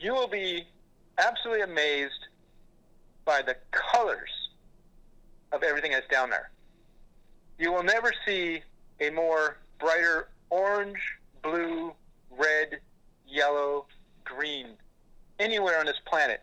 you 0.00 0.12
will 0.12 0.28
be 0.28 0.66
absolutely 1.18 1.62
amazed 1.62 2.12
by 3.24 3.42
the 3.42 3.56
colors 3.70 4.30
of 5.52 5.62
everything 5.62 5.92
that's 5.92 6.08
down 6.08 6.30
there. 6.30 6.50
You 7.58 7.72
will 7.72 7.82
never 7.82 8.12
see 8.26 8.62
a 9.00 9.10
more 9.10 9.58
brighter 9.78 10.28
orange, 10.50 10.98
blue, 11.42 11.92
red, 12.30 12.80
yellow, 13.26 13.86
green 14.24 14.68
anywhere 15.38 15.78
on 15.78 15.86
this 15.86 16.00
planet 16.06 16.40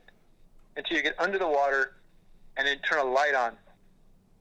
until 0.78 0.98
you 0.98 1.04
get 1.04 1.16
under 1.20 1.38
the 1.38 1.48
water 1.48 1.94
and 2.58 2.68
then 2.68 2.78
turn 2.80 3.00
a 3.00 3.04
light 3.04 3.36
on. 3.36 3.54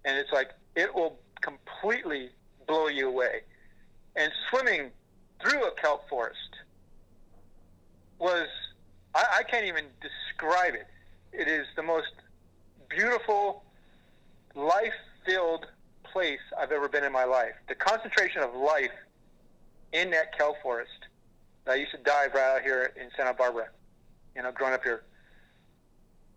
And 0.05 0.17
it's 0.17 0.33
like 0.33 0.51
it 0.77 0.95
will 0.95 1.19
completely 1.41 2.31
blow 2.67 2.89
you 2.89 3.09
away. 3.09 3.43
And 4.17 4.33
swimming 4.49 4.91
through 5.43 5.65
a 5.67 5.73
kelp 5.81 6.09
forest 6.09 6.39
was, 8.19 8.49
I, 9.15 9.25
I 9.39 9.43
can't 9.45 9.67
even 9.67 9.87
describe 10.01 10.75
it. 10.75 10.87
It 11.33 11.49
is 11.49 11.67
the 11.77 11.83
most 11.83 12.13
beautiful, 12.89 13.63
life 14.55 14.93
filled 15.25 15.67
place 16.05 16.41
I've 16.59 16.73
ever 16.73 16.89
been 16.89 17.05
in 17.05 17.13
my 17.13 17.25
life. 17.25 17.53
The 17.69 17.75
concentration 17.75 18.43
of 18.43 18.55
life 18.55 18.91
in 19.93 20.11
that 20.11 20.37
kelp 20.37 20.57
forest. 20.63 20.91
I 21.67 21.75
used 21.75 21.93
to 21.93 21.99
dive 21.99 22.35
right 22.35 22.57
out 22.57 22.63
here 22.63 22.93
in 23.01 23.09
Santa 23.17 23.35
Barbara, 23.35 23.69
you 24.35 24.43
know, 24.43 24.51
growing 24.51 24.75
up 24.75 24.83
here. 24.83 25.03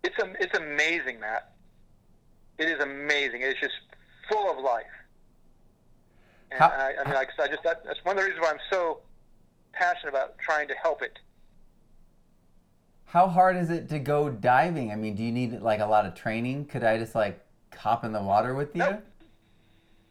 It's, 0.04 0.14
it's 0.38 0.56
amazing, 0.56 1.18
Matt. 1.18 1.54
It 2.58 2.68
is 2.68 2.80
amazing. 2.80 3.42
It's 3.42 3.58
just 3.58 3.74
full 4.30 4.50
of 4.50 4.62
life. 4.62 4.84
And 6.50 6.60
How- 6.60 6.68
I, 6.68 6.94
I 7.00 7.04
mean, 7.04 7.14
like 7.14 7.30
I 7.38 7.48
just, 7.48 7.62
that, 7.64 7.84
that's 7.84 8.04
one 8.04 8.16
of 8.16 8.22
the 8.22 8.28
reasons 8.28 8.42
why 8.44 8.50
I'm 8.50 8.60
so 8.70 9.00
passionate 9.72 10.10
about 10.10 10.38
trying 10.38 10.68
to 10.68 10.74
help 10.74 11.02
it. 11.02 11.18
How 13.06 13.28
hard 13.28 13.56
is 13.56 13.70
it 13.70 13.88
to 13.90 13.98
go 13.98 14.28
diving? 14.28 14.90
I 14.90 14.96
mean, 14.96 15.14
do 15.14 15.22
you 15.22 15.30
need 15.32 15.60
like 15.60 15.80
a 15.80 15.86
lot 15.86 16.04
of 16.04 16.14
training? 16.14 16.66
Could 16.66 16.82
I 16.82 16.98
just 16.98 17.14
like 17.14 17.40
hop 17.76 18.04
in 18.04 18.12
the 18.12 18.22
water 18.22 18.54
with 18.54 18.74
you? 18.74 18.80
No. 18.80 19.02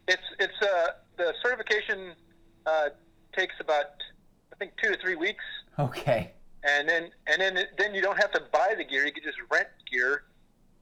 It's 0.07 0.21
it's 0.39 0.61
uh 0.61 0.87
the 1.17 1.33
certification 1.41 2.13
uh, 2.65 2.89
takes 3.37 3.55
about 3.59 3.85
I 4.53 4.55
think 4.57 4.71
two 4.81 4.91
to 4.91 4.97
three 5.01 5.15
weeks, 5.15 5.43
Okay. 5.79 6.31
and 6.63 6.87
then 6.87 7.09
and 7.27 7.41
then 7.41 7.65
then 7.77 7.93
you 7.93 8.01
don't 8.01 8.17
have 8.17 8.31
to 8.31 8.41
buy 8.51 8.73
the 8.77 8.83
gear. 8.85 9.05
You 9.05 9.11
can 9.13 9.23
just 9.23 9.37
rent 9.51 9.67
gear, 9.91 10.23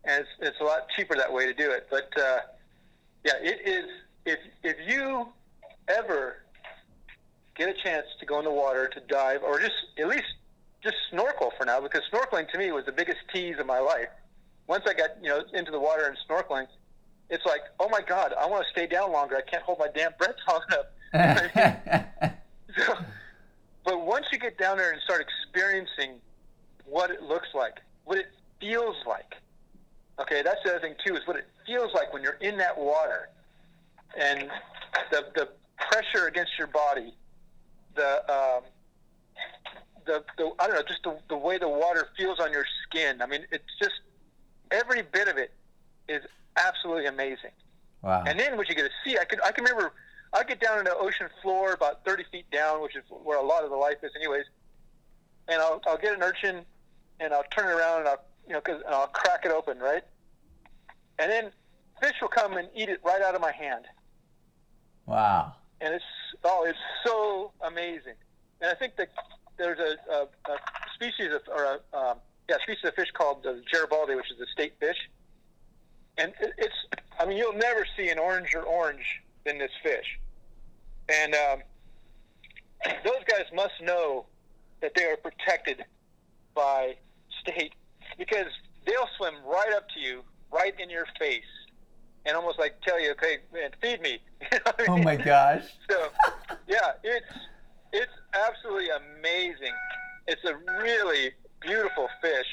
and 0.06 0.22
it's, 0.22 0.30
it's 0.39 0.60
a 0.60 0.64
lot 0.64 0.89
cheaper 0.95 1.16
that 1.16 1.32
way 1.32 1.45
to 1.45 1.54
do 1.54 1.70
it. 1.72 1.88
But 1.89 2.10
uh, 2.20 2.39
yeah, 3.24 3.34
it 3.41 3.62
is. 3.68 3.89
If 4.26 4.39
if 4.64 4.78
you 4.88 5.28
ever 5.88 6.38
get 7.55 7.69
a 7.69 7.73
chance 7.84 8.05
to 8.19 8.25
go 8.25 8.39
in 8.39 8.45
the 8.45 8.51
water 8.51 8.88
to 8.88 8.99
dive, 9.01 9.43
or 9.43 9.59
just 9.59 9.73
at 9.97 10.07
least 10.07 10.25
just 10.84 10.95
snorkel 11.09 11.51
for 11.57 11.65
now, 11.65 11.79
because 11.79 12.01
snorkeling 12.11 12.49
to 12.51 12.57
me 12.57 12.71
was 12.71 12.86
the 12.86 12.91
biggest 12.91 13.19
tease 13.34 13.57
of 13.59 13.65
my 13.65 13.79
life. 13.79 14.09
Once 14.67 14.84
I 14.88 14.93
got 14.93 15.09
you 15.21 15.29
know 15.29 15.43
into 15.53 15.71
the 15.71 15.79
water 15.79 16.05
and 16.05 16.17
snorkeling, 16.27 16.67
it's 17.29 17.45
like, 17.45 17.61
oh 17.79 17.89
my 17.89 18.01
god, 18.01 18.34
I 18.39 18.45
want 18.47 18.65
to 18.65 18.71
stay 18.71 18.88
down 18.88 19.11
longer. 19.11 19.38
I 19.38 19.49
can't 19.49 19.63
hold 19.63 19.79
my 19.79 19.89
damn 19.93 20.11
breath 20.17 20.36
long 20.47 20.61
enough. 20.69 22.34
So, 22.77 22.93
but 23.84 24.05
once 24.05 24.27
you 24.32 24.39
get 24.39 24.57
down 24.57 24.77
there 24.77 24.93
and 24.93 25.01
start 25.01 25.21
experiencing 25.21 26.21
what 26.86 27.11
it 27.11 27.21
looks 27.21 27.49
like, 27.53 27.82
what 28.05 28.17
it 28.17 28.27
feels 28.61 28.95
like, 29.05 29.36
okay, 30.21 30.41
that's 30.41 30.63
the 30.63 30.71
other 30.71 30.79
thing 30.79 30.95
too, 31.05 31.15
is 31.15 31.27
what 31.27 31.36
it 31.36 31.47
feels 31.65 31.93
like 31.93 32.13
when 32.13 32.23
you're 32.23 32.38
in 32.39 32.57
that 32.59 32.77
water, 32.77 33.27
and 34.17 34.49
the 35.11 35.25
the 35.36 35.49
pressure 35.89 36.27
against 36.27 36.51
your 36.57 36.67
body, 36.67 37.13
the 37.95 38.32
um, 38.32 38.63
the, 40.05 40.23
the 40.38 40.51
I 40.59 40.67
don't 40.67 40.75
know, 40.75 40.84
just 40.88 41.03
the, 41.03 41.17
the 41.29 41.38
way 41.38 41.57
the 41.57 41.69
water 41.69 42.07
feels 42.17 42.39
on 42.39 42.51
your 42.51 42.65
skin. 42.84 43.21
I 43.21 43.25
mean, 43.25 43.45
it's 43.51 43.63
just 43.82 44.01
every 44.71 45.01
bit 45.01 45.27
of 45.27 45.38
it 45.38 45.51
is 46.07 46.23
absolutely 46.57 47.05
amazing. 47.05 47.51
wow. 48.01 48.23
And 48.25 48.39
then 48.39 48.57
what 48.57 48.69
you 48.69 48.75
get 48.75 48.84
to 48.84 48.91
see, 49.03 49.17
I 49.17 49.25
could 49.25 49.41
I 49.43 49.51
can 49.51 49.63
remember 49.63 49.93
I 50.34 50.43
get 50.43 50.59
down 50.59 50.79
in 50.79 50.86
the 50.86 50.95
ocean 50.95 51.27
floor 51.41 51.73
about 51.73 52.05
30 52.05 52.23
feet 52.32 52.49
down, 52.51 52.82
which 52.82 52.95
is 52.95 53.03
where 53.09 53.38
a 53.38 53.43
lot 53.45 53.63
of 53.63 53.69
the 53.69 53.75
life 53.75 53.97
is, 54.03 54.11
anyways. 54.15 54.45
And 55.47 55.61
I'll 55.61 55.82
I'll 55.88 55.97
get 55.97 56.15
an 56.15 56.23
urchin, 56.23 56.63
and 57.19 57.34
I'll 57.34 57.45
turn 57.55 57.69
it 57.69 57.73
around 57.73 58.01
and 58.01 58.09
I'll 58.09 58.23
you 58.47 58.53
know 58.53 58.61
cause, 58.61 58.82
and 58.86 58.93
I'll 58.93 59.07
crack 59.07 59.45
it 59.45 59.51
open, 59.51 59.79
right? 59.79 60.03
And 61.19 61.32
then 61.32 61.51
fish 62.01 62.15
will 62.21 62.29
come 62.29 62.57
and 62.57 62.67
eat 62.75 62.89
it 62.89 62.99
right 63.03 63.21
out 63.21 63.36
of 63.36 63.41
my 63.41 63.51
hand, 63.51 63.86
wow. 65.05 65.53
And 65.82 65.95
it's 65.95 66.05
oh 66.43 66.65
it's 66.67 66.77
so 67.05 67.51
amazing. 67.65 68.13
And 68.61 68.69
I 68.71 68.75
think 68.75 68.95
that 68.97 69.09
there's 69.57 69.79
a, 69.79 70.13
a, 70.13 70.21
a 70.51 70.57
species 70.95 71.34
of 71.34 71.41
or 71.47 71.63
a 71.63 71.97
um, 71.97 72.17
yeah 72.49 72.57
species 72.63 72.86
of 72.86 72.93
fish 72.93 73.09
called 73.13 73.43
the 73.43 73.61
Garibaldi, 73.71 74.15
which 74.15 74.32
is 74.32 74.39
a 74.39 74.49
state 74.51 74.73
fish. 74.79 74.97
And 76.17 76.34
it, 76.39 76.53
it's 76.57 76.75
I 77.19 77.25
mean 77.25 77.38
you'll 77.38 77.53
never 77.53 77.86
see 77.97 78.09
an 78.09 78.17
oranger 78.17 78.65
orange 78.65 79.21
than 79.45 79.57
this 79.57 79.71
fish. 79.84 80.19
And 81.09 81.34
um, 81.36 81.59
those 83.03 83.23
guys 83.27 83.45
must 83.53 83.73
know 83.82 84.25
that 84.82 84.93
they 84.95 85.05
are 85.05 85.17
protected 85.17 85.84
by 86.53 86.95
state 87.41 87.73
because 88.17 88.47
they'll 88.86 89.09
swim 89.17 89.34
right 89.45 89.73
up 89.75 89.89
to 89.89 89.99
you, 89.99 90.23
right 90.51 90.73
in 90.79 90.89
your 90.89 91.05
face, 91.19 91.43
and 92.26 92.36
almost 92.36 92.59
like 92.59 92.82
tell 92.82 92.99
you, 92.99 93.11
"Okay, 93.11 93.38
man, 93.53 93.72
feed 93.82 94.01
me." 94.01 94.19
You 94.51 94.57
know 94.57 94.63
what 94.65 94.82
I 94.82 94.86
Oh 94.91 94.95
mean? 94.95 95.03
my 95.05 95.15
gosh. 95.15 95.63
So, 95.89 96.07
yeah, 96.67 96.91
it's 97.03 97.34
it's 97.93 98.11
absolutely 98.34 98.89
amazing. 98.89 99.74
It's 100.28 100.43
a 100.45 100.55
really 100.82 101.32
beautiful 101.61 102.07
fish, 102.22 102.47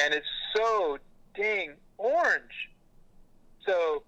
and 0.00 0.14
it's 0.14 0.26
so 0.56 0.98
dang 1.36 1.74
orange. 1.98 2.70
So, 3.66 4.02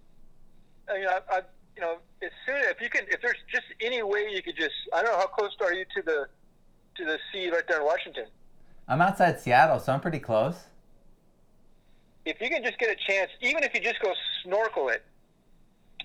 uh, 0.88 0.92
I 0.92 0.98
mean, 0.98 1.08
I, 1.08 1.20
I 1.30 1.40
you 1.76 1.82
know, 1.82 1.96
as 2.22 2.30
soon 2.46 2.56
if 2.56 2.80
you 2.80 2.88
can, 2.88 3.04
if 3.08 3.20
there's 3.20 3.36
just 3.52 3.66
any 3.80 4.02
way 4.02 4.28
you 4.32 4.42
could 4.42 4.56
just, 4.56 4.74
I 4.92 5.02
don't 5.02 5.12
know 5.12 5.18
how 5.18 5.26
close 5.26 5.50
are 5.60 5.72
you 5.72 5.84
to 5.96 6.02
the 6.02 6.26
to 6.96 7.04
the 7.04 7.18
sea 7.32 7.50
right 7.50 7.66
there 7.68 7.80
in 7.80 7.84
Washington. 7.86 8.26
I'm 8.88 9.00
outside 9.02 9.40
Seattle, 9.40 9.78
so 9.80 9.92
I'm 9.92 10.00
pretty 10.00 10.20
close. 10.20 10.56
If 12.24 12.40
you 12.40 12.48
can 12.48 12.62
just 12.62 12.78
get 12.78 12.90
a 12.90 12.96
chance, 12.96 13.30
even 13.40 13.62
if 13.62 13.74
you 13.74 13.80
just 13.80 14.00
go 14.00 14.12
snorkel 14.42 14.88
it, 14.88 15.04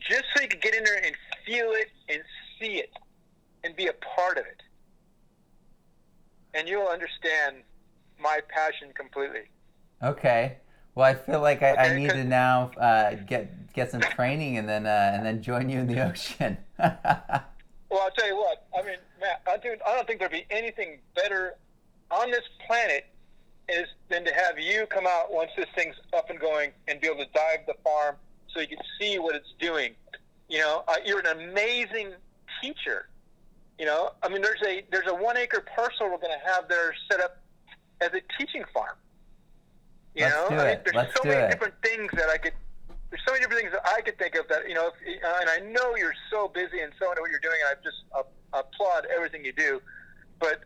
just 0.09 0.23
so 0.35 0.41
you 0.41 0.47
can 0.49 0.59
get 0.59 0.75
in 0.75 0.83
there 0.83 1.01
and 1.03 1.15
feel 1.45 1.71
it 1.71 1.87
and 2.09 2.21
see 2.59 2.75
it 2.79 2.91
and 3.63 3.75
be 3.75 3.87
a 3.87 3.93
part 4.15 4.37
of 4.37 4.45
it, 4.45 4.61
and 6.53 6.67
you'll 6.67 6.87
understand 6.87 7.57
my 8.21 8.39
passion 8.49 8.91
completely. 8.95 9.43
Okay. 10.03 10.57
Well, 10.95 11.05
I 11.05 11.13
feel 11.13 11.39
like 11.39 11.61
I, 11.63 11.69
I 11.75 11.85
Okay, 11.87 11.95
need 11.99 12.07
'cause- 12.09 12.17
to 12.17 12.23
now 12.25 12.71
uh, 12.77 13.11
get 13.15 13.71
get 13.73 13.91
some 13.91 14.01
training 14.01 14.57
and 14.57 14.67
then 14.67 14.85
uh, 14.85 15.11
and 15.15 15.25
then 15.25 15.41
join 15.41 15.69
you 15.69 15.79
in 15.79 15.87
the 15.87 16.01
ocean. 16.09 16.57
Well, 17.91 18.01
I'll 18.03 18.11
tell 18.11 18.27
you 18.27 18.37
what. 18.37 18.67
I 18.77 18.83
mean, 18.85 18.97
Matt, 19.19 19.41
I, 19.47 19.57
do, 19.57 19.75
I 19.83 19.95
don't 19.95 20.05
think 20.05 20.19
there'd 20.19 20.31
be 20.31 20.45
anything 20.51 20.99
better 21.15 21.55
on 22.11 22.29
this 22.29 22.43
planet 22.67 23.07
is 23.69 23.87
than 24.09 24.25
to 24.25 24.33
have 24.33 24.59
you 24.59 24.85
come 24.87 25.05
out 25.07 25.31
once 25.31 25.51
this 25.55 25.67
thing's 25.75 25.95
up 26.13 26.29
and 26.29 26.39
going 26.39 26.71
and 26.87 26.99
be 26.99 27.07
able 27.07 27.23
to 27.23 27.31
dive 27.33 27.59
the 27.67 27.75
farm 27.83 28.15
so 28.53 28.59
you 28.59 28.67
can 28.67 28.79
see 28.99 29.19
what 29.19 29.35
it's 29.35 29.53
doing. 29.59 29.93
You 30.47 30.59
know, 30.59 30.83
uh, 30.87 30.95
you're 31.05 31.19
an 31.19 31.27
amazing 31.27 32.13
teacher. 32.61 33.07
You 33.77 33.85
know, 33.85 34.11
I 34.23 34.29
mean, 34.29 34.41
there's 34.41 34.61
a 34.65 34.83
there's 34.91 35.07
a 35.07 35.15
one 35.15 35.37
acre 35.37 35.63
parcel 35.75 36.09
we're 36.09 36.17
going 36.17 36.37
to 36.37 36.51
have 36.51 36.67
there 36.67 36.93
set 37.09 37.21
up 37.21 37.37
as 38.01 38.09
a 38.09 38.21
teaching 38.37 38.63
farm. 38.73 38.95
You 40.15 40.25
Let's 40.25 40.35
know, 40.35 40.49
do 40.49 40.55
I 40.55 40.57
mean, 40.57 40.67
it. 40.67 40.81
there's 40.83 40.95
Let's 40.95 41.15
so 41.15 41.23
do 41.23 41.29
many 41.29 41.43
it. 41.43 41.51
different 41.51 41.75
things 41.83 42.09
that 42.13 42.29
I 42.29 42.37
could. 42.37 42.53
There's 43.09 43.21
so 43.25 43.33
many 43.33 43.43
different 43.43 43.61
things 43.61 43.73
that 43.73 43.87
I 43.87 44.01
could 44.01 44.17
think 44.19 44.35
of 44.35 44.47
that 44.49 44.67
you 44.67 44.75
know, 44.75 44.91
if, 45.05 45.23
uh, 45.23 45.37
and 45.41 45.49
I 45.49 45.59
know 45.71 45.95
you're 45.95 46.13
so 46.31 46.47
busy 46.47 46.81
and 46.81 46.91
so 46.99 47.09
into 47.09 47.21
what 47.21 47.31
you're 47.31 47.39
doing. 47.39 47.57
And 47.67 47.77
I 47.77 47.83
just 47.83 48.03
uh, 48.15 48.23
applaud 48.59 49.07
everything 49.15 49.45
you 49.45 49.53
do, 49.53 49.81
but 50.39 50.61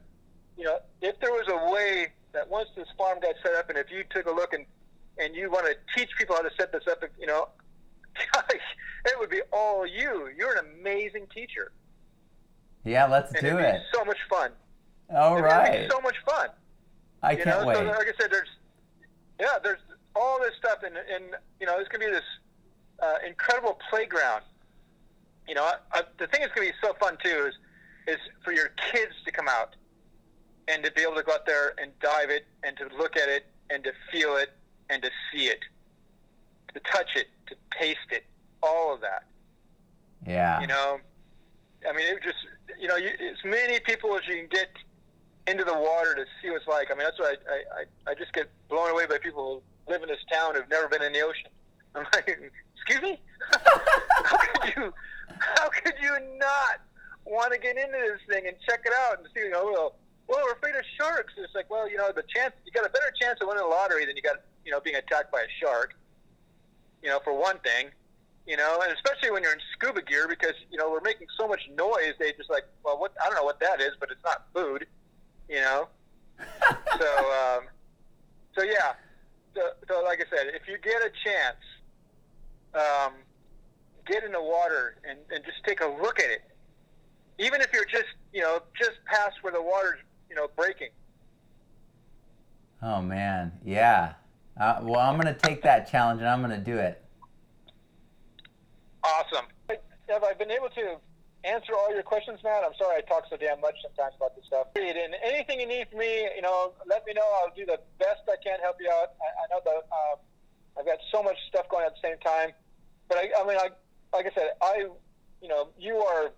you 0.57 0.63
know, 0.63 0.79
if 1.01 1.19
there 1.19 1.31
was 1.31 1.47
a 1.49 1.71
way 1.71 2.07
that 2.33 2.49
once 2.49 2.69
this 2.75 2.87
farm 2.97 3.19
got 3.21 3.35
set 3.43 3.55
up, 3.55 3.69
and 3.69 3.77
if 3.77 3.91
you 3.91 4.03
took 4.09 4.25
a 4.25 4.31
look 4.31 4.53
and 4.53 4.65
and 5.19 5.35
you 5.35 5.49
want 5.49 5.65
to 5.67 5.75
teach 5.95 6.09
people 6.17 6.35
how 6.35 6.41
to 6.41 6.49
set 6.59 6.71
this 6.71 6.83
up, 6.89 7.03
you 7.19 7.27
know, 7.27 7.49
gosh, 8.33 8.45
it 9.05 9.19
would 9.19 9.29
be 9.29 9.41
all 9.51 9.85
you. 9.85 10.29
You're 10.35 10.53
an 10.57 10.65
amazing 10.79 11.27
teacher, 11.33 11.71
yeah, 12.83 13.05
let's 13.05 13.31
and 13.31 13.41
do 13.41 13.47
it'd 13.47 13.59
it. 13.59 13.73
be 13.73 13.97
so 13.97 14.05
much 14.05 14.17
fun. 14.29 14.51
All 15.15 15.33
It'd 15.33 15.45
right. 15.45 15.83
be 15.83 15.89
so 15.89 16.01
much 16.01 16.15
fun. 16.25 16.49
I 17.21 17.31
you 17.31 17.43
can't 17.43 17.61
know, 17.61 17.67
wait. 17.67 17.77
so 17.77 17.83
like 17.83 18.07
I 18.07 18.13
said, 18.19 18.31
there's 18.31 18.49
yeah, 19.39 19.57
there's 19.63 19.79
all 20.15 20.39
this 20.39 20.53
stuff, 20.57 20.79
and 20.83 20.95
and 20.97 21.35
you 21.59 21.65
know, 21.65 21.77
it's 21.79 21.89
gonna 21.89 22.05
be 22.05 22.11
this 22.11 22.23
uh, 23.01 23.15
incredible 23.25 23.79
playground. 23.89 24.43
You 25.47 25.55
know, 25.55 25.63
I, 25.63 25.75
I, 25.93 26.01
the 26.17 26.27
thing 26.27 26.41
that's 26.41 26.53
gonna 26.53 26.67
be 26.67 26.73
so 26.83 26.93
fun 26.99 27.17
too 27.23 27.47
is 27.47 27.53
is 28.15 28.19
for 28.43 28.51
your 28.51 28.69
kids 28.91 29.13
to 29.25 29.31
come 29.31 29.47
out 29.47 29.75
and 30.67 30.83
to 30.83 30.91
be 30.91 31.01
able 31.01 31.15
to 31.15 31.23
go 31.23 31.33
out 31.33 31.45
there 31.45 31.73
and 31.81 31.91
dive 31.99 32.29
it 32.29 32.45
and 32.63 32.77
to 32.77 32.89
look 32.97 33.17
at 33.17 33.29
it 33.29 33.45
and 33.69 33.83
to 33.83 33.91
feel 34.11 34.35
it 34.35 34.51
and 34.89 35.01
to 35.03 35.09
see 35.31 35.45
it, 35.45 35.59
to 36.73 36.79
touch 36.91 37.09
it, 37.15 37.27
to 37.47 37.55
taste 37.79 37.99
it, 38.11 38.23
all 38.61 38.93
of 38.93 39.01
that. 39.01 39.23
yeah. 40.25 40.61
You 40.61 40.67
know, 40.67 40.99
I 41.89 41.93
mean, 41.95 42.07
it 42.07 42.23
just 42.23 42.37
you 42.79 42.87
know, 42.87 42.95
you, 42.95 43.09
as 43.09 43.43
many 43.43 43.79
people 43.79 44.15
as 44.15 44.21
you 44.27 44.35
can 44.35 44.47
get 44.47 44.69
into 45.47 45.63
the 45.63 45.73
water 45.73 46.15
to 46.15 46.25
see 46.41 46.49
what 46.49 46.57
it's 46.57 46.67
like. 46.67 46.91
I 46.91 46.95
mean, 46.95 47.03
that's 47.03 47.19
why 47.19 47.35
I, 47.49 47.53
I, 47.53 47.63
I, 48.07 48.11
I 48.11 48.15
just 48.15 48.33
get 48.33 48.49
blown 48.69 48.89
away 48.89 49.05
by 49.05 49.17
people 49.17 49.61
who 49.85 49.91
live 49.91 50.01
in 50.01 50.09
this 50.09 50.23
town 50.31 50.55
who've 50.55 50.69
never 50.69 50.87
been 50.87 51.01
in 51.01 51.13
the 51.13 51.21
ocean. 51.21 51.51
I'm 51.95 52.05
like, 52.13 52.39
excuse 52.75 53.01
me, 53.01 53.19
how 53.51 54.37
could 54.37 54.73
you, 54.75 54.93
how 55.39 55.69
could 55.69 55.93
you 56.01 56.11
not 56.37 56.81
want 57.25 57.53
to 57.53 57.59
get 57.59 57.77
into 57.77 57.91
this 57.91 58.21
thing 58.27 58.47
and 58.47 58.55
check 58.67 58.81
it 58.85 58.93
out 59.07 59.19
and 59.19 59.27
see? 59.35 59.41
You 59.41 59.51
know, 59.51 59.65
well, 59.71 59.95
well, 60.27 60.39
we're 60.43 60.53
afraid 60.53 60.75
of 60.75 60.83
sharks. 60.97 61.33
It's 61.37 61.53
like, 61.53 61.69
well, 61.69 61.89
you 61.89 61.97
know, 61.97 62.11
the 62.11 62.23
chance 62.33 62.53
you 62.65 62.71
got 62.71 62.85
a 62.85 62.89
better 62.89 63.11
chance 63.19 63.39
of 63.41 63.47
winning 63.47 63.63
the 63.63 63.69
lottery 63.69 64.05
than 64.05 64.15
you 64.15 64.21
got, 64.21 64.37
you 64.65 64.71
know, 64.71 64.79
being 64.79 64.95
attacked 64.95 65.31
by 65.31 65.41
a 65.41 65.51
shark. 65.59 65.95
You 67.01 67.09
know, 67.09 67.19
for 67.23 67.37
one 67.37 67.59
thing 67.59 67.91
you 68.45 68.57
know, 68.57 68.79
and 68.83 68.91
especially 68.91 69.31
when 69.31 69.41
you're 69.43 69.53
in 69.53 69.59
scuba 69.73 70.01
gear 70.01 70.27
because 70.27 70.53
you 70.69 70.77
know 70.77 70.89
we're 70.89 71.01
making 71.01 71.27
so 71.37 71.47
much 71.47 71.61
noise. 71.75 72.13
They 72.19 72.33
just 72.33 72.49
like, 72.49 72.65
well, 72.83 72.99
what 72.99 73.13
I 73.23 73.27
don't 73.27 73.35
know 73.35 73.43
what 73.43 73.59
that 73.61 73.79
is, 73.79 73.91
but 73.99 74.11
it's 74.11 74.23
not 74.23 74.45
food, 74.53 74.85
you 75.47 75.61
know. 75.61 75.87
so, 76.39 77.07
um, 77.31 77.63
so 78.57 78.63
yeah. 78.63 78.93
So, 79.55 79.61
so 79.87 80.03
like 80.03 80.19
I 80.19 80.35
said, 80.35 80.47
if 80.53 80.67
you 80.67 80.77
get 80.77 81.01
a 81.01 81.11
chance, 81.23 81.63
um, 82.73 83.13
get 84.07 84.23
in 84.23 84.31
the 84.31 84.41
water 84.41 84.95
and, 85.07 85.19
and 85.31 85.43
just 85.45 85.63
take 85.63 85.79
a 85.81 85.87
look 85.87 86.19
at 86.19 86.29
it. 86.29 86.41
Even 87.39 87.61
if 87.61 87.67
you're 87.73 87.85
just 87.85 88.11
you 88.33 88.41
know 88.41 88.61
just 88.77 89.03
past 89.05 89.35
where 89.41 89.53
the 89.53 89.61
water's 89.61 89.99
you 90.33 90.41
know 90.41 90.47
breaking. 90.55 90.89
Oh 92.81 93.01
man, 93.01 93.51
yeah. 93.63 94.13
Uh, 94.59 94.79
well, 94.81 94.99
I'm 94.99 95.17
gonna 95.17 95.37
take 95.37 95.61
that 95.61 95.89
challenge 95.89 96.21
and 96.21 96.29
I'm 96.29 96.41
gonna 96.41 96.57
do 96.57 96.77
it. 96.77 97.01
Awesome. 99.03 99.45
Have 100.09 100.23
I 100.23 100.33
been 100.33 100.51
able 100.51 100.69
to 100.69 100.97
answer 101.43 101.73
all 101.75 101.93
your 101.93 102.03
questions, 102.03 102.39
Matt. 102.43 102.63
I'm 102.63 102.73
sorry 102.79 102.97
I 102.97 103.01
talk 103.01 103.25
so 103.29 103.37
damn 103.37 103.61
much 103.61 103.75
sometimes 103.81 104.15
about 104.17 104.35
this 104.35 104.45
stuff. 104.45 104.67
And 104.75 105.15
anything 105.23 105.59
you 105.59 105.67
need 105.67 105.87
from 105.89 105.99
me, 105.99 106.27
you 106.35 106.41
know, 106.41 106.73
let 106.87 107.05
me 107.05 107.13
know. 107.13 107.27
I'll 107.41 107.53
do 107.55 107.65
the 107.65 107.79
best 107.99 108.21
I 108.27 108.35
can 108.43 108.59
help 108.59 108.77
you 108.79 108.89
out. 108.89 109.13
I, 109.21 109.27
I 109.43 109.45
know 109.51 109.61
that 109.63 109.75
um, 109.75 110.19
I've 110.77 110.85
got 110.85 110.99
so 111.11 111.21
much 111.21 111.37
stuff 111.49 111.67
going 111.69 111.85
at 111.85 111.93
the 111.93 112.07
same 112.07 112.17
time, 112.19 112.51
but 113.07 113.17
I, 113.17 113.29
I 113.37 113.47
mean, 113.47 113.57
I, 113.57 113.69
like 114.15 114.25
I 114.25 114.31
said, 114.33 114.51
I, 114.61 114.87
you 115.41 115.47
know, 115.47 115.69
you 115.77 115.97
are, 115.97 116.31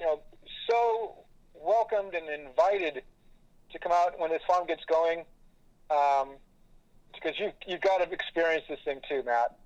you 0.00 0.06
know, 0.06 0.20
so 0.68 1.21
welcomed 1.64 2.14
and 2.14 2.28
invited 2.28 3.02
to 3.72 3.78
come 3.78 3.92
out 3.92 4.18
when 4.18 4.30
this 4.30 4.42
farm 4.46 4.66
gets 4.66 4.84
going, 4.84 5.24
um, 5.90 6.30
because 7.14 7.38
you 7.38 7.52
you 7.66 7.78
got 7.78 7.98
to 7.98 8.10
experience 8.12 8.64
this 8.68 8.80
thing 8.84 9.00
too, 9.08 9.22
Matt. 9.24 9.56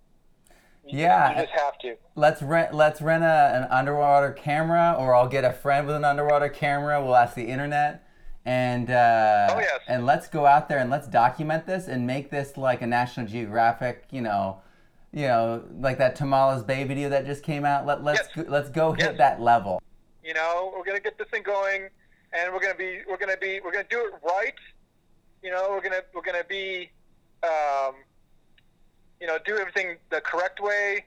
You, 0.86 1.00
Yeah. 1.00 1.30
you 1.30 1.42
just 1.46 1.52
have 1.58 1.78
to. 1.80 1.96
Let's 2.14 2.42
rent. 2.42 2.72
Let's 2.74 3.00
rent 3.02 3.24
a, 3.24 3.52
an 3.54 3.64
underwater 3.70 4.32
camera, 4.32 4.94
or 4.98 5.14
I'll 5.14 5.28
get 5.28 5.44
a 5.44 5.52
friend 5.52 5.86
with 5.86 5.96
an 5.96 6.04
underwater 6.04 6.48
camera. 6.48 7.02
We'll 7.04 7.16
ask 7.16 7.34
the 7.34 7.46
internet, 7.48 8.06
and 8.44 8.90
uh, 8.90 9.48
Oh, 9.50 9.58
yes. 9.58 9.80
and 9.88 10.06
let's 10.06 10.28
go 10.28 10.46
out 10.46 10.68
there 10.68 10.78
and 10.78 10.90
let's 10.90 11.08
document 11.08 11.66
this 11.66 11.88
and 11.88 12.06
make 12.06 12.30
this 12.30 12.56
like 12.56 12.82
a 12.82 12.86
National 12.86 13.26
Geographic. 13.26 14.04
You 14.10 14.20
know, 14.20 14.60
you 15.12 15.26
know, 15.26 15.64
like 15.80 15.98
that 15.98 16.16
Tomales 16.16 16.64
Bay 16.64 16.84
video 16.84 17.08
that 17.08 17.26
just 17.26 17.42
came 17.42 17.64
out. 17.64 17.86
Let 17.86 18.04
let's 18.04 18.28
Yes. 18.36 18.44
go, 18.46 18.52
let's 18.52 18.70
go 18.70 18.92
hit 18.92 19.18
that 19.18 19.40
level. 19.40 19.82
You 20.26 20.34
know, 20.34 20.72
we're 20.76 20.84
gonna 20.84 20.98
get 20.98 21.16
this 21.18 21.28
thing 21.28 21.44
going, 21.44 21.88
and 22.32 22.52
we're 22.52 22.60
gonna 22.60 22.74
be 22.74 23.02
we're 23.08 23.16
gonna 23.16 23.36
be 23.36 23.60
we're 23.64 23.70
gonna 23.70 23.86
do 23.88 24.00
it 24.00 24.14
right. 24.24 24.54
You 25.40 25.52
know, 25.52 25.68
we're 25.70 25.80
gonna 25.80 26.02
we're 26.12 26.22
gonna 26.22 26.42
be, 26.48 26.90
um, 27.44 27.94
you 29.20 29.28
know, 29.28 29.38
do 29.46 29.56
everything 29.56 29.98
the 30.10 30.20
correct 30.20 30.60
way, 30.60 31.04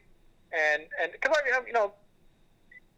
and 0.54 0.84
and 1.02 1.12
because 1.12 1.36
I 1.38 1.60
mean, 1.60 1.68
you 1.68 1.74
know, 1.74 1.92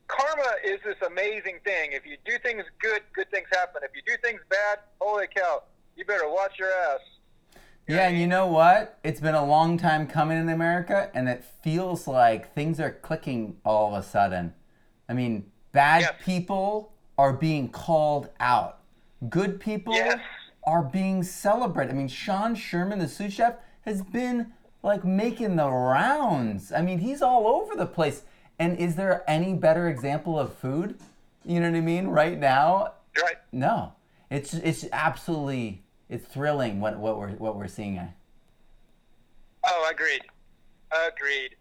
karma 0.07 0.57
is 0.63 0.79
this 0.85 0.97
amazing 1.07 1.57
thing. 1.63 1.93
If 1.93 2.05
you 2.05 2.17
do 2.23 2.37
things 2.43 2.65
good, 2.79 3.01
good 3.15 3.31
things 3.31 3.47
happen. 3.51 3.81
If 3.83 3.91
you 3.95 4.03
do 4.05 4.15
things 4.21 4.41
bad, 4.47 4.79
holy 4.99 5.25
cow, 5.35 5.63
you 5.95 6.05
better 6.05 6.29
watch 6.29 6.59
your 6.59 6.69
ass. 6.69 6.99
Yeah, 7.87 8.07
and 8.07 8.19
you 8.19 8.27
know 8.27 8.45
what? 8.45 8.99
It's 9.03 9.19
been 9.19 9.33
a 9.33 9.43
long 9.43 9.79
time 9.79 10.05
coming 10.05 10.37
in 10.37 10.49
America, 10.49 11.09
and 11.15 11.27
it 11.27 11.43
feels 11.43 12.07
like 12.07 12.53
things 12.53 12.79
are 12.79 12.91
clicking 12.91 13.57
all 13.65 13.95
of 13.95 13.99
a 13.99 14.05
sudden. 14.05 14.53
I 15.09 15.13
mean, 15.13 15.50
bad 15.71 16.15
people 16.23 16.91
are 17.17 17.33
being 17.33 17.69
called 17.69 18.29
out. 18.39 18.79
Good 19.29 19.59
people 19.59 19.93
Yes. 19.93 20.19
are 20.65 20.81
being 20.81 21.23
celebrated. 21.23 21.91
I 21.93 21.97
mean, 21.97 22.07
Sean 22.07 22.55
Sherman, 22.55 22.99
the 22.99 23.07
Sioux 23.07 23.29
Chef, 23.29 23.55
has 23.85 24.01
been 24.01 24.53
like 24.83 25.03
making 25.03 25.55
the 25.55 25.69
rounds. 25.69 26.71
I 26.71 26.81
mean, 26.81 26.99
he's 26.99 27.21
all 27.21 27.47
over 27.47 27.75
the 27.75 27.85
place. 27.85 28.23
And 28.57 28.77
is 28.77 28.95
there 28.95 29.23
any 29.27 29.53
better 29.53 29.87
example 29.87 30.39
of 30.39 30.53
food? 30.55 30.99
You 31.45 31.59
know 31.59 31.69
what 31.69 31.77
I 31.77 31.81
mean? 31.81 32.07
Right 32.07 32.37
now, 32.37 32.93
Right. 33.21 33.37
no. 33.51 33.93
It's 34.29 34.53
it's 34.53 34.85
absolutely 34.93 35.83
it's 36.09 36.25
thrilling 36.25 36.79
what 36.79 36.97
what 36.97 37.17
we're 37.17 37.31
what 37.31 37.55
we're 37.55 37.67
seeing. 37.67 38.13
Oh, 39.65 39.89
agreed. 39.91 40.21
Agreed. 40.91 41.55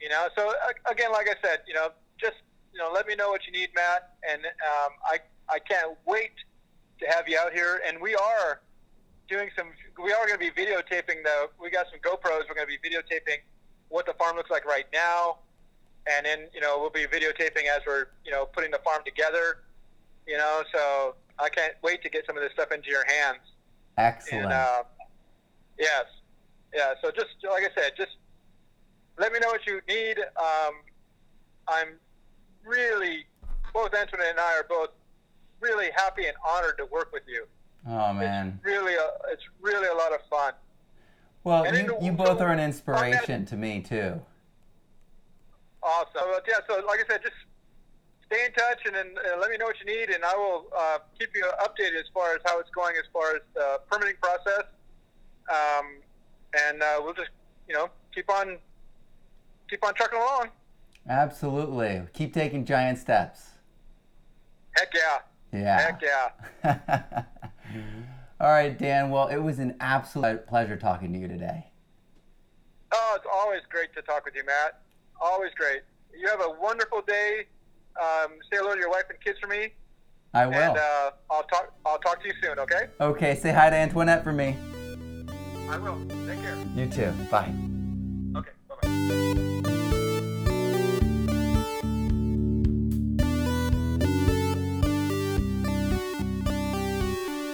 You 0.00 0.08
know, 0.08 0.28
so 0.36 0.52
again, 0.90 1.12
like 1.12 1.28
I 1.28 1.34
said, 1.46 1.60
you 1.66 1.74
know, 1.74 1.90
just 2.18 2.36
you 2.76 2.82
know, 2.82 2.90
let 2.92 3.06
me 3.06 3.14
know 3.14 3.30
what 3.30 3.40
you 3.46 3.52
need, 3.52 3.70
Matt, 3.74 4.10
and 4.28 4.44
um, 4.44 4.92
I 5.04 5.18
I 5.48 5.58
can't 5.58 5.96
wait 6.04 6.32
to 7.00 7.06
have 7.06 7.26
you 7.26 7.38
out 7.38 7.52
here. 7.52 7.80
And 7.88 8.00
we 8.00 8.14
are 8.14 8.60
doing 9.28 9.48
some. 9.56 9.68
We 10.02 10.12
are 10.12 10.26
going 10.26 10.38
to 10.38 10.38
be 10.38 10.50
videotaping 10.50 11.24
the. 11.24 11.48
We 11.58 11.70
got 11.70 11.86
some 11.90 12.00
GoPros. 12.00 12.42
We're 12.48 12.54
going 12.54 12.68
to 12.68 12.78
be 12.82 12.88
videotaping 12.88 13.38
what 13.88 14.04
the 14.04 14.12
farm 14.14 14.36
looks 14.36 14.50
like 14.50 14.66
right 14.66 14.84
now, 14.92 15.38
and 16.06 16.26
then 16.26 16.48
you 16.52 16.60
know 16.60 16.78
we'll 16.78 16.90
be 16.90 17.06
videotaping 17.06 17.64
as 17.74 17.80
we're 17.86 18.08
you 18.26 18.30
know 18.30 18.44
putting 18.44 18.70
the 18.70 18.80
farm 18.84 19.02
together. 19.06 19.62
You 20.26 20.36
know, 20.36 20.62
so 20.74 21.14
I 21.38 21.48
can't 21.48 21.74
wait 21.82 22.02
to 22.02 22.10
get 22.10 22.26
some 22.26 22.36
of 22.36 22.42
this 22.42 22.52
stuff 22.52 22.72
into 22.72 22.90
your 22.90 23.06
hands. 23.06 23.40
Excellent. 23.96 24.44
And 24.44 24.52
uh, 24.52 24.82
yes, 25.78 26.04
yeah. 26.74 26.92
So 27.00 27.10
just 27.10 27.28
like 27.50 27.62
I 27.62 27.70
said, 27.74 27.92
just 27.96 28.16
let 29.18 29.32
me 29.32 29.38
know 29.38 29.48
what 29.48 29.66
you 29.66 29.80
need. 29.88 30.18
Um, 30.18 30.74
I'm 31.68 31.98
really 32.66 33.24
both 33.72 33.94
Antoinette 33.94 34.30
and 34.30 34.40
I 34.40 34.58
are 34.58 34.66
both 34.68 34.90
really 35.60 35.90
happy 35.94 36.26
and 36.26 36.36
honored 36.46 36.78
to 36.78 36.86
work 36.86 37.12
with 37.12 37.22
you. 37.26 37.46
oh 37.86 38.12
man. 38.12 38.60
Really, 38.62 38.94
a, 38.94 39.08
it's 39.30 39.42
really 39.60 39.88
a 39.88 39.94
lot 39.94 40.12
of 40.12 40.20
fun. 40.28 40.52
Well, 41.44 41.64
and 41.64 41.76
you, 41.76 41.96
you 42.00 42.12
both 42.12 42.40
are 42.40 42.50
an 42.52 42.58
on 42.58 42.64
inspiration 42.64 43.46
to 43.46 43.56
me 43.56 43.80
too. 43.80 44.20
Awesome. 45.82 46.28
Yeah. 46.48 46.54
So 46.68 46.84
like 46.86 47.00
I 47.00 47.04
said, 47.08 47.22
just 47.22 47.36
stay 48.26 48.44
in 48.44 48.52
touch 48.52 48.80
and 48.86 48.94
then 48.94 49.14
uh, 49.16 49.38
let 49.38 49.50
me 49.50 49.56
know 49.56 49.66
what 49.66 49.76
you 49.78 49.86
need, 49.86 50.10
and 50.10 50.24
I 50.24 50.34
will 50.34 50.66
uh, 50.76 50.98
keep 51.18 51.30
you 51.34 51.44
updated 51.60 52.00
as 52.00 52.06
far 52.12 52.34
as 52.34 52.40
how 52.44 52.58
it's 52.58 52.70
going 52.70 52.96
as 52.96 53.04
far 53.12 53.36
as 53.36 53.42
the 53.54 53.80
permitting 53.88 54.16
process. 54.20 54.64
Um, 55.48 55.98
and 56.66 56.82
uh, 56.82 57.00
we'll 57.04 57.14
just 57.14 57.30
you 57.68 57.74
know 57.74 57.90
keep 58.12 58.28
on 58.28 58.58
keep 59.70 59.84
on 59.84 59.94
trucking 59.94 60.18
along. 60.18 60.48
Absolutely. 61.08 62.02
Keep 62.12 62.34
taking 62.34 62.64
giant 62.64 62.98
steps. 62.98 63.50
Heck 64.76 64.92
yeah. 64.94 65.18
Yeah. 65.52 65.80
Heck 65.80 66.02
yeah. 66.02 67.22
All 68.40 68.50
right, 68.50 68.76
Dan. 68.76 69.10
Well, 69.10 69.28
it 69.28 69.38
was 69.38 69.58
an 69.58 69.76
absolute 69.80 70.46
pleasure 70.46 70.76
talking 70.76 71.12
to 71.12 71.18
you 71.18 71.28
today. 71.28 71.66
Oh, 72.92 73.14
it's 73.16 73.26
always 73.32 73.60
great 73.70 73.94
to 73.94 74.02
talk 74.02 74.24
with 74.24 74.34
you, 74.34 74.44
Matt. 74.44 74.80
Always 75.20 75.52
great. 75.56 75.82
You 76.18 76.28
have 76.28 76.40
a 76.40 76.50
wonderful 76.60 77.02
day. 77.02 77.46
Um, 78.00 78.32
say 78.50 78.58
hello 78.58 78.74
to 78.74 78.78
your 78.78 78.90
wife 78.90 79.04
and 79.08 79.18
kids 79.22 79.38
for 79.40 79.46
me, 79.46 79.72
I 80.34 80.46
will. 80.46 80.54
and 80.54 80.76
uh, 80.76 81.10
I'll 81.30 81.44
talk. 81.44 81.72
I'll 81.86 81.98
talk 81.98 82.20
to 82.20 82.28
you 82.28 82.34
soon. 82.42 82.58
Okay? 82.58 82.88
okay, 83.00 83.34
say 83.34 83.52
hi 83.52 83.70
to 83.70 83.76
Antoinette 83.76 84.22
for 84.22 84.32
me. 84.32 84.54
I 85.70 85.78
will. 85.78 85.98
Take 86.26 86.40
care. 86.42 86.58
You 86.74 86.86
too. 86.88 87.12
Bye. 87.30 87.65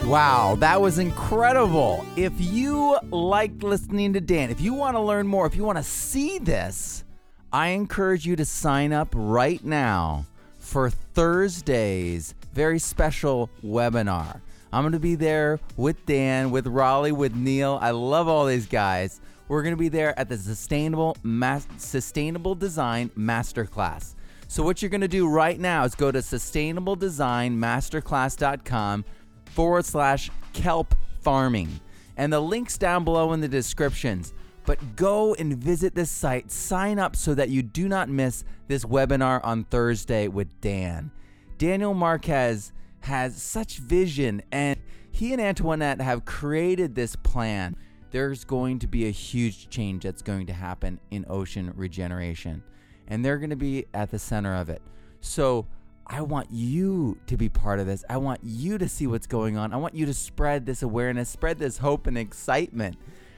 Wow, 0.07 0.57
that 0.59 0.81
was 0.81 0.99
incredible. 0.99 2.05
If 2.17 2.33
you 2.39 2.99
liked 3.11 3.63
listening 3.63 4.13
to 4.15 4.21
Dan, 4.21 4.51
if 4.51 4.61
you 4.61 4.75
want 4.75 4.97
to 4.97 5.01
learn 5.01 5.27
more, 5.27 5.47
if 5.47 5.55
you 5.55 5.65
want 5.65 5.79
to 5.79 5.85
see 5.85 6.39
this, 6.39 7.05
I 7.53 7.69
encourage 7.69 8.27
you 8.27 8.37
to 8.37 8.45
sign 8.45 8.93
up 8.93 9.09
right 9.15 9.65
now 9.65 10.27
for 10.59 10.91
Thursday's 10.91 12.35
very 12.53 12.79
special 12.79 13.49
webinar. 13.65 14.41
I'm 14.73 14.83
going 14.83 14.93
to 14.93 14.99
be 14.99 15.15
there 15.15 15.61
with 15.77 16.05
Dan, 16.05 16.51
with 16.51 16.67
Raleigh, 16.67 17.13
with 17.13 17.35
Neil. 17.35 17.79
I 17.81 17.93
love 17.93 18.27
all 18.27 18.45
these 18.45 18.67
guys. 18.67 19.21
We're 19.49 19.63
going 19.63 19.75
to 19.75 19.79
be 19.79 19.89
there 19.89 20.19
at 20.19 20.29
the 20.29 20.37
Sustainable 20.37 21.17
Mas- 21.23 21.69
Sustainable 21.77 22.55
Design 22.55 23.11
Masterclass. 23.17 24.15
So 24.49 24.63
what 24.63 24.83
you're 24.83 24.91
going 24.91 25.01
to 25.03 25.09
do 25.09 25.29
right 25.29 25.59
now 25.59 25.85
is 25.85 25.95
go 25.95 26.13
to 26.13 26.19
sustainabledesignmasterclass.com 26.19 29.05
forward 29.53 29.85
slash 29.85 30.31
kelp 30.53 30.95
farming. 31.21 31.81
And 32.17 32.33
the 32.33 32.41
link's 32.41 32.77
down 32.77 33.05
below 33.05 33.33
in 33.33 33.41
the 33.41 33.49
descriptions. 33.49 34.33
But 34.65 34.97
go 34.97 35.35
and 35.35 35.57
visit 35.57 35.95
this 35.95 36.11
site, 36.11 36.51
sign 36.51 36.99
up 36.99 37.17
so 37.17 37.35
that 37.35 37.49
you 37.49 37.63
do 37.63 37.89
not 37.89 38.09
miss 38.09 38.45
this 38.69 38.85
webinar 38.85 39.41
on 39.45 39.65
Thursday 39.65 40.29
with 40.29 40.61
Dan. 40.61 41.11
Daniel 41.59 41.95
Marquez 41.95 42.73
has 43.01 43.41
such 43.41 43.79
vision, 43.79 44.43
and 44.53 44.79
he 45.11 45.33
and 45.33 45.43
Antoinette 45.43 46.01
have 46.01 46.25
created 46.25 46.95
this 46.95 47.17
plan. 47.17 47.77
There's 48.13 48.45
going 48.45 48.79
to 48.81 48.87
be 48.87 49.07
a 49.07 49.11
huge 49.11 49.69
change 49.69 50.05
that's 50.05 50.23
going 50.23 50.47
to 50.47 50.53
happen 50.53 51.01
in 51.11 51.25
ocean 51.29 51.73
regeneration, 51.75 52.63
and 53.09 53.25
they're 53.25 53.39
going 53.39 53.51
to 53.51 53.57
be 53.57 53.87
at 53.95 54.11
the 54.11 54.19
center 54.19 54.55
of 54.55 54.71
it. 54.71 54.83
So, 55.21 55.67
I 56.07 56.21
want 56.23 56.49
you 56.51 57.19
to 57.27 57.37
be 57.37 57.49
part 57.49 57.81
of 57.81 57.87
this. 57.87 58.05
I 58.09 58.17
want 58.17 58.41
you 58.43 58.79
to 58.79 58.89
see 58.89 59.07
what's 59.07 59.27
going 59.27 59.57
on. 59.57 59.73
I 59.73 59.77
want 59.77 59.95
you 59.95 60.07
to 60.07 60.15
spread 60.15 60.67
this 60.67 60.83
awareness, 60.83 61.29
spread 61.29 61.59
this 61.59 61.79
hope 61.79 62.07
and 62.07 62.19
excitement. 62.19 62.97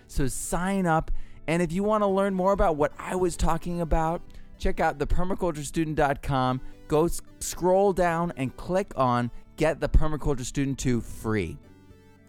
So 0.08 0.26
sign 0.26 0.86
up. 0.86 1.10
And 1.46 1.62
if 1.62 1.72
you 1.72 1.82
want 1.82 2.02
to 2.02 2.06
learn 2.06 2.34
more 2.34 2.52
about 2.52 2.76
what 2.76 2.92
I 2.98 3.16
was 3.16 3.36
talking 3.36 3.80
about, 3.80 4.22
check 4.58 4.80
out 4.80 4.98
thepermaculturestudent.com. 4.98 6.60
Go 6.88 7.04
s- 7.04 7.20
scroll 7.40 7.92
down 7.92 8.32
and 8.36 8.56
click 8.56 8.92
on 8.96 9.30
Get 9.56 9.80
the 9.80 9.88
Permaculture 9.88 10.44
Student 10.44 10.78
2 10.78 11.00
free. 11.00 11.58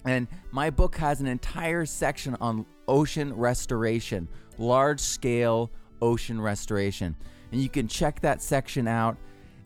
And 0.06 0.28
my 0.52 0.70
book 0.70 0.96
has 0.98 1.22
an 1.22 1.28
entire 1.28 1.86
section 1.86 2.36
on 2.40 2.66
ocean 2.88 3.34
restoration, 3.34 4.28
large 4.58 5.00
scale 5.00 5.72
ocean 6.02 6.40
restoration. 6.40 7.16
And 7.52 7.62
you 7.62 7.70
can 7.70 7.88
check 7.88 8.20
that 8.22 8.42
section 8.42 8.88
out. 8.88 9.18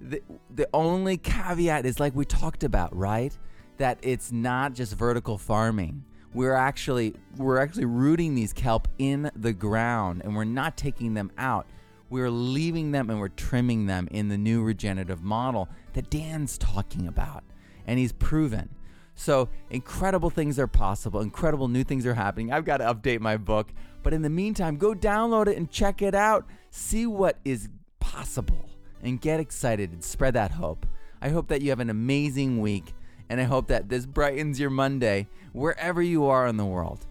The, 0.02 0.22
the 0.54 0.68
only 0.74 1.18
caveat 1.18 1.86
is 1.86 2.00
like 2.00 2.16
we 2.16 2.26
talked 2.26 2.64
about, 2.64 2.96
right? 2.96 3.38
That 3.78 4.00
it's 4.02 4.32
not 4.32 4.74
just 4.74 4.96
vertical 4.96 5.38
farming. 5.38 6.04
We're 6.34 6.54
actually 6.54 7.16
we're 7.38 7.60
actually 7.60 7.86
rooting 7.86 8.36
these 8.36 8.54
kelp 8.54 8.88
in 8.98 9.32
the 9.36 9.52
ground 9.52 10.22
and 10.24 10.36
we're 10.36 10.44
not 10.44 10.78
taking 10.78 11.14
them 11.14 11.32
out. 11.38 11.66
we're 12.10 12.30
leaving 12.30 12.92
them 12.92 13.10
and 13.10 13.20
we're 13.20 13.30
trimming 13.30 13.86
them 13.86 14.08
in 14.12 14.30
the 14.30 14.38
new 14.38 14.64
regenerative 14.64 15.22
model 15.22 15.70
that 15.94 16.10
Dan's 16.10 16.58
talking 16.58 17.08
about. 17.08 17.44
And 17.86 18.00
he's 18.00 18.12
proven. 18.12 18.70
So, 19.16 19.50
incredible 19.70 20.30
things 20.30 20.58
are 20.60 20.68
possible, 20.68 21.20
incredible 21.20 21.68
new 21.68 21.84
things 21.84 22.06
are 22.06 22.14
happening. 22.14 22.54
I've 22.54 22.64
got 22.64 22.78
to 22.78 22.86
update 22.86 23.20
my 23.20 23.36
book. 23.36 23.74
But 24.02 24.14
in 24.14 24.22
the 24.22 24.30
meantime, 24.30 24.78
go 24.78 24.94
download 24.94 25.48
it 25.48 25.58
and 25.58 25.70
check 25.70 26.02
it 26.02 26.16
out. 26.16 26.46
See 26.72 27.06
what 27.06 27.38
is 27.44 27.68
possible 28.00 28.69
and 29.02 29.22
get 29.22 29.40
excited 29.40 29.92
and 29.92 30.04
spread 30.04 30.34
that 30.34 30.52
hope. 30.52 30.86
I 31.22 31.30
hope 31.30 31.48
that 31.50 31.62
you 31.62 31.70
have 31.70 31.80
an 31.80 31.90
amazing 31.90 32.62
week 32.62 32.94
and 33.30 33.40
I 33.40 33.44
hope 33.44 33.68
that 33.68 33.90
this 33.90 34.06
brightens 34.06 34.60
your 34.60 34.70
Monday 34.70 35.28
wherever 35.54 36.02
you 36.02 36.26
are 36.26 36.48
in 36.48 36.58
the 36.58 36.66
world. 36.66 37.06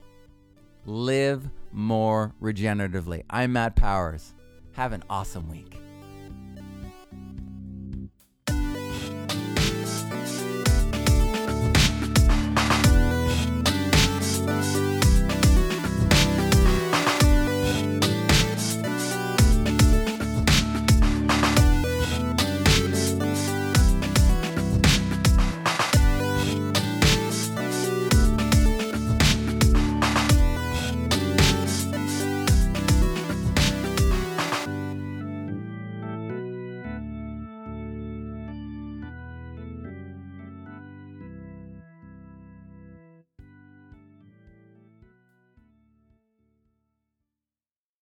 Live 0.84 1.48
more 1.72 2.34
regeneratively. 2.42 3.22
I'm 3.30 3.52
Matt 3.52 3.76
Powers. 3.76 4.34
Have 4.72 4.92
an 4.92 5.04
awesome 5.08 5.48
week. 5.48 5.76